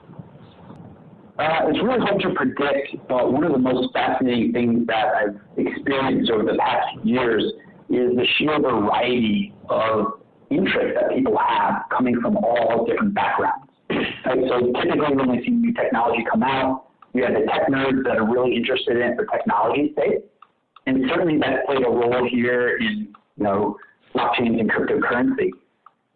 Uh, 1.39 1.69
it's 1.69 1.83
really 1.83 2.01
hard 2.01 2.19
to 2.23 2.31
predict, 2.35 2.97
but 3.09 3.31
one 3.31 3.45
of 3.45 3.53
the 3.53 3.59
most 3.59 3.93
fascinating 3.93 4.53
things 4.53 4.87
that 4.87 5.05
I've 5.15 5.41
experienced 5.59 6.31
over 6.31 6.45
the 6.45 6.57
past 6.59 7.05
years 7.05 7.43
is 7.91 8.17
the 8.17 8.27
sheer 8.39 8.59
variety 8.59 9.53
of 9.69 10.21
interest 10.51 10.99
that 10.99 11.15
people 11.15 11.37
have 11.37 11.83
coming 11.91 12.19
from 12.23 12.39
all 12.39 12.87
different 12.87 13.15
backgrounds. 13.15 13.71
Right? 13.91 14.49
So 14.49 14.73
typically 14.81 15.15
when 15.15 15.31
we 15.31 15.45
see 15.45 15.51
new 15.51 15.75
technology 15.75 16.25
come 16.31 16.43
out, 16.43 16.87
we 17.13 17.21
have 17.21 17.35
the 17.35 17.47
tech 17.53 17.69
nerds 17.69 18.03
that 18.05 18.17
are 18.17 18.25
really 18.25 18.57
interested 18.57 18.97
in 18.97 19.03
it 19.03 19.17
for 19.17 19.27
technology's 19.27 19.95
sake. 19.95 20.25
And 20.87 21.05
certainly 21.09 21.39
that 21.41 21.67
played 21.67 21.85
a 21.85 21.91
role 21.91 22.27
here 22.31 22.79
in, 22.79 23.15
you 23.37 23.45
know, 23.45 23.77
blockchain 24.15 24.59
and 24.59 24.71
cryptocurrency. 24.71 25.51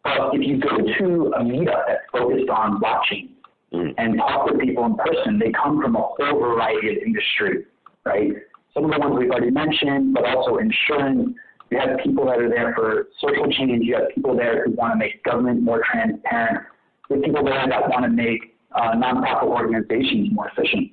But 0.03 0.35
if 0.35 0.47
you 0.47 0.59
go 0.61 0.79
to 0.79 1.33
a 1.37 1.43
meetup 1.43 1.85
that's 1.87 2.01
focused 2.11 2.49
on 2.49 2.81
blockchain 2.81 3.31
mm. 3.73 3.95
and 3.99 4.17
talk 4.19 4.51
with 4.51 4.61
people 4.61 4.85
in 4.87 4.97
person, 4.97 5.39
they 5.39 5.53
come 5.53 5.81
from 5.81 5.97
a 5.97 6.01
whole 6.01 6.39
variety 6.39 6.91
of 6.91 6.97
industries, 7.05 7.65
right? 8.05 8.33
Some 8.75 8.85
of 8.85 8.91
the 8.91 8.99
ones 8.99 9.17
we've 9.19 9.31
already 9.31 9.51
mentioned, 9.51 10.15
but 10.15 10.25
also 10.25 10.59
insurance. 10.59 11.35
You 11.71 11.79
have 11.79 11.99
people 12.03 12.27
that 12.27 12.39
are 12.39 12.49
there 12.49 12.75
for 12.75 13.09
social 13.21 13.51
change. 13.51 13.85
You 13.85 13.95
have 13.97 14.09
people 14.15 14.37
there 14.37 14.65
who 14.65 14.73
want 14.73 14.95
to 14.95 14.99
make 14.99 15.23
government 15.25 15.63
more 15.63 15.83
transparent. 15.91 16.67
You 17.09 17.17
have 17.17 17.25
people 17.25 17.45
there 17.45 17.67
that 17.69 17.89
want 17.89 18.05
to 18.05 18.11
make 18.11 18.57
uh, 18.75 18.93
nonprofit 18.95 19.45
organizations 19.45 20.29
more 20.33 20.49
efficient. 20.49 20.93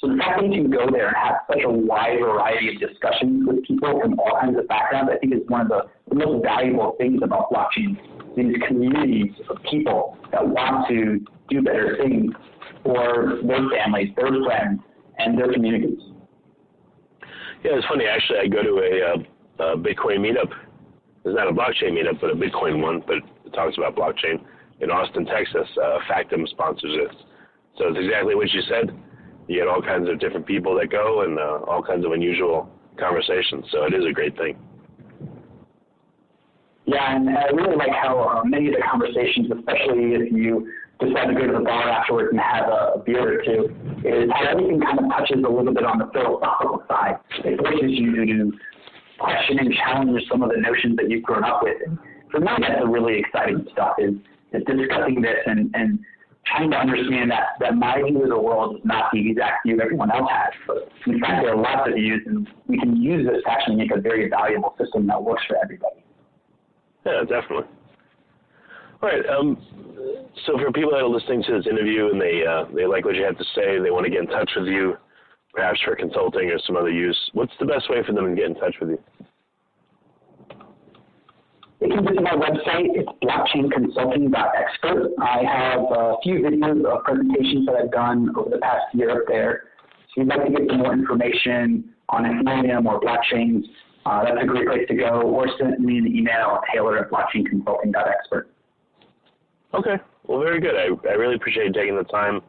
So 0.00 0.06
the 0.06 0.16
fact 0.16 0.40
that 0.40 0.46
you 0.46 0.62
can 0.62 0.70
go 0.70 0.86
there 0.90 1.08
and 1.08 1.16
have 1.16 1.36
such 1.48 1.62
a 1.64 1.70
wide 1.70 2.20
variety 2.20 2.74
of 2.74 2.80
discussions 2.80 3.46
with 3.46 3.64
people 3.64 4.00
from 4.00 4.18
all 4.20 4.38
kinds 4.40 4.56
of 4.56 4.68
backgrounds, 4.68 5.10
I 5.12 5.18
think 5.18 5.34
is 5.34 5.40
one 5.48 5.62
of 5.62 5.68
the, 5.68 5.82
the 6.08 6.14
most 6.14 6.44
valuable 6.44 6.94
things 6.98 7.20
about 7.22 7.50
blockchain. 7.50 7.98
These 8.38 8.54
communities 8.68 9.32
of 9.50 9.56
people 9.68 10.16
that 10.30 10.46
want 10.46 10.86
to 10.88 11.18
do 11.50 11.60
better 11.60 11.98
things 12.00 12.32
for 12.84 13.40
their 13.42 13.68
families, 13.70 14.10
their 14.14 14.28
friends, 14.44 14.80
and 15.18 15.36
their 15.36 15.52
communities. 15.52 15.98
Yeah, 17.64 17.72
it's 17.74 17.86
funny. 17.88 18.04
Actually, 18.04 18.38
I 18.38 18.46
go 18.46 18.62
to 18.62 18.78
a, 18.78 19.64
uh, 19.64 19.72
a 19.72 19.76
Bitcoin 19.76 20.20
meetup. 20.20 20.52
It's 21.24 21.34
not 21.34 21.48
a 21.48 21.52
blockchain 21.52 21.98
meetup, 21.98 22.20
but 22.20 22.30
a 22.30 22.34
Bitcoin 22.34 22.80
one, 22.80 23.02
but 23.04 23.16
it 23.16 23.52
talks 23.54 23.76
about 23.76 23.96
blockchain 23.96 24.40
in 24.80 24.92
Austin, 24.92 25.26
Texas. 25.26 25.66
Uh, 25.76 25.98
Factom 26.08 26.46
sponsors 26.48 26.92
it. 26.94 27.16
So 27.76 27.88
it's 27.88 27.98
exactly 27.98 28.36
what 28.36 28.52
you 28.52 28.62
said. 28.68 28.96
You 29.48 29.58
get 29.58 29.66
all 29.66 29.82
kinds 29.82 30.08
of 30.08 30.20
different 30.20 30.46
people 30.46 30.76
that 30.78 30.92
go 30.92 31.22
and 31.22 31.40
uh, 31.40 31.64
all 31.66 31.82
kinds 31.82 32.04
of 32.04 32.12
unusual 32.12 32.70
conversations. 33.00 33.64
So 33.72 33.82
it 33.82 33.94
is 33.94 34.04
a 34.08 34.12
great 34.12 34.36
thing. 34.36 34.56
Yeah, 36.88 37.16
and 37.16 37.28
I 37.28 37.52
really 37.52 37.76
like 37.76 37.92
how 37.92 38.16
uh, 38.16 38.44
many 38.44 38.68
of 38.68 38.74
the 38.74 38.80
conversations, 38.80 39.52
especially 39.52 40.16
if 40.16 40.32
you 40.32 40.72
decide 40.98 41.28
to 41.28 41.34
go 41.34 41.46
to 41.46 41.52
the 41.52 41.64
bar 41.64 41.86
afterwards 41.86 42.30
and 42.32 42.40
have 42.40 42.64
a 42.64 43.02
beer 43.04 43.38
or 43.38 43.44
two, 43.44 43.68
is 44.08 44.30
how 44.32 44.48
everything 44.48 44.80
kind 44.80 44.98
of 44.98 45.04
touches 45.12 45.44
a 45.44 45.52
little 45.52 45.74
bit 45.74 45.84
on 45.84 45.98
the 45.98 46.08
philosophical 46.16 46.82
side. 46.88 47.20
It 47.44 47.60
forces 47.60 47.92
you 47.92 48.24
to 48.24 48.52
question 49.20 49.58
and 49.58 49.74
challenge 49.84 50.16
some 50.30 50.42
of 50.42 50.48
the 50.48 50.56
notions 50.56 50.96
that 50.96 51.10
you've 51.10 51.24
grown 51.24 51.44
up 51.44 51.60
with. 51.62 51.76
And 51.84 51.98
for 52.30 52.40
me, 52.40 52.48
that's 52.58 52.80
the 52.80 52.88
really 52.88 53.20
exciting 53.20 53.66
stuff 53.72 53.96
is 53.98 54.14
is 54.56 54.64
discussing 54.64 55.20
this 55.20 55.44
and, 55.44 55.68
and 55.74 55.98
trying 56.46 56.70
to 56.70 56.76
understand 56.78 57.30
that, 57.30 57.60
that 57.60 57.76
my 57.76 58.00
view 58.00 58.22
of 58.22 58.30
the 58.30 58.38
world 58.38 58.76
is 58.76 58.82
not 58.82 59.12
the 59.12 59.30
exact 59.30 59.66
view 59.66 59.78
everyone 59.78 60.10
else 60.10 60.30
has. 60.32 60.54
But 60.66 60.88
in 61.06 61.20
fact, 61.20 61.44
there 61.44 61.52
are 61.52 61.60
lots 61.60 61.86
of 61.86 61.94
views, 61.94 62.22
and 62.24 62.48
we 62.66 62.78
can 62.78 62.96
use 62.96 63.28
this 63.28 63.42
to 63.44 63.50
actually 63.50 63.76
make 63.76 63.90
a 63.92 64.00
very 64.00 64.30
valuable 64.30 64.74
system 64.80 65.06
that 65.08 65.22
works 65.22 65.42
for 65.46 65.58
everybody. 65.62 66.02
Yeah, 67.06 67.20
definitely. 67.20 67.66
All 69.00 69.08
right. 69.08 69.26
Um, 69.26 69.56
so 70.46 70.58
for 70.58 70.72
people 70.72 70.90
that 70.90 70.98
are 70.98 71.08
listening 71.08 71.42
to 71.44 71.58
this 71.58 71.66
interview 71.66 72.10
and 72.10 72.20
they 72.20 72.44
uh, 72.44 72.64
they 72.74 72.86
like 72.86 73.04
what 73.04 73.14
you 73.14 73.24
have 73.24 73.38
to 73.38 73.44
say, 73.54 73.78
they 73.78 73.90
want 73.90 74.04
to 74.04 74.10
get 74.10 74.20
in 74.20 74.26
touch 74.26 74.50
with 74.56 74.66
you, 74.66 74.96
perhaps 75.52 75.80
for 75.84 75.94
consulting 75.94 76.50
or 76.50 76.58
some 76.66 76.76
other 76.76 76.90
use. 76.90 77.18
What's 77.32 77.52
the 77.60 77.66
best 77.66 77.88
way 77.88 77.98
for 78.04 78.12
them 78.12 78.28
to 78.28 78.34
get 78.34 78.46
in 78.46 78.54
touch 78.56 78.74
with 78.80 78.90
you? 78.90 78.98
They 81.80 81.86
can 81.86 82.04
visit 82.04 82.22
my 82.22 82.32
website. 82.32 82.90
It's 82.94 83.08
blockchainconsulting.expert. 83.22 85.12
I 85.20 85.42
have 85.44 85.80
a 85.80 86.16
few 86.24 86.40
videos 86.40 86.84
of 86.84 87.04
presentations 87.04 87.66
that 87.66 87.76
I've 87.76 87.92
done 87.92 88.34
over 88.36 88.50
the 88.50 88.58
past 88.58 88.86
year 88.94 89.22
up 89.22 89.28
there. 89.28 89.62
So 90.14 90.22
if 90.22 90.26
you'd 90.26 90.28
like 90.28 90.44
to 90.44 90.50
get 90.50 90.68
some 90.68 90.78
more 90.78 90.92
information 90.92 91.94
on 92.08 92.24
Ethereum 92.24 92.86
or 92.86 93.00
blockchains, 93.00 93.62
uh, 94.06 94.24
that's 94.24 94.42
a 94.42 94.46
great 94.46 94.66
place 94.66 94.88
to 94.88 94.94
go. 94.94 95.22
Or 95.22 95.46
send 95.58 95.78
me 95.80 95.98
an 95.98 96.06
email, 96.06 96.60
at 96.62 96.72
taylor 96.72 96.98
at 96.98 97.10
blockchainconsulting.expert. 97.10 98.48
Okay. 99.74 99.96
Well, 100.24 100.40
very 100.40 100.60
good. 100.60 100.74
I, 100.74 101.08
I 101.08 101.12
really 101.14 101.34
appreciate 101.34 101.66
you 101.66 101.72
taking 101.72 101.96
the 101.96 102.04
time 102.04 102.40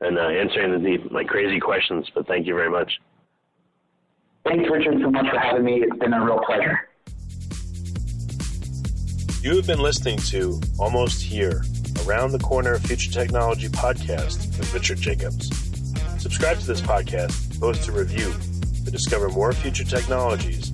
and 0.00 0.18
uh, 0.18 0.22
answering 0.22 0.72
the 0.72 0.78
deep, 0.78 1.10
like 1.10 1.26
crazy 1.26 1.60
questions, 1.60 2.06
but 2.14 2.26
thank 2.26 2.46
you 2.46 2.54
very 2.54 2.70
much. 2.70 3.00
Thanks, 4.44 4.68
Richard, 4.70 5.00
so 5.00 5.10
much 5.10 5.26
for 5.30 5.38
having 5.38 5.64
me. 5.64 5.82
It's 5.82 5.98
been 5.98 6.12
a 6.12 6.22
real 6.22 6.40
pleasure. 6.44 6.88
You 9.40 9.56
have 9.56 9.66
been 9.66 9.78
listening 9.78 10.18
to 10.18 10.60
Almost 10.78 11.22
Here, 11.22 11.62
Around 12.06 12.32
the 12.32 12.38
Corner 12.38 12.78
Future 12.78 13.10
Technology 13.10 13.68
podcast 13.68 14.58
with 14.58 14.72
Richard 14.74 14.98
Jacobs. 14.98 15.48
Subscribe 16.18 16.58
to 16.58 16.66
this 16.66 16.80
podcast, 16.80 17.58
post 17.60 17.88
a 17.88 17.92
review 17.92 18.32
to 18.84 18.90
discover 18.90 19.28
more 19.30 19.52
future 19.52 19.84
technologies 19.84 20.73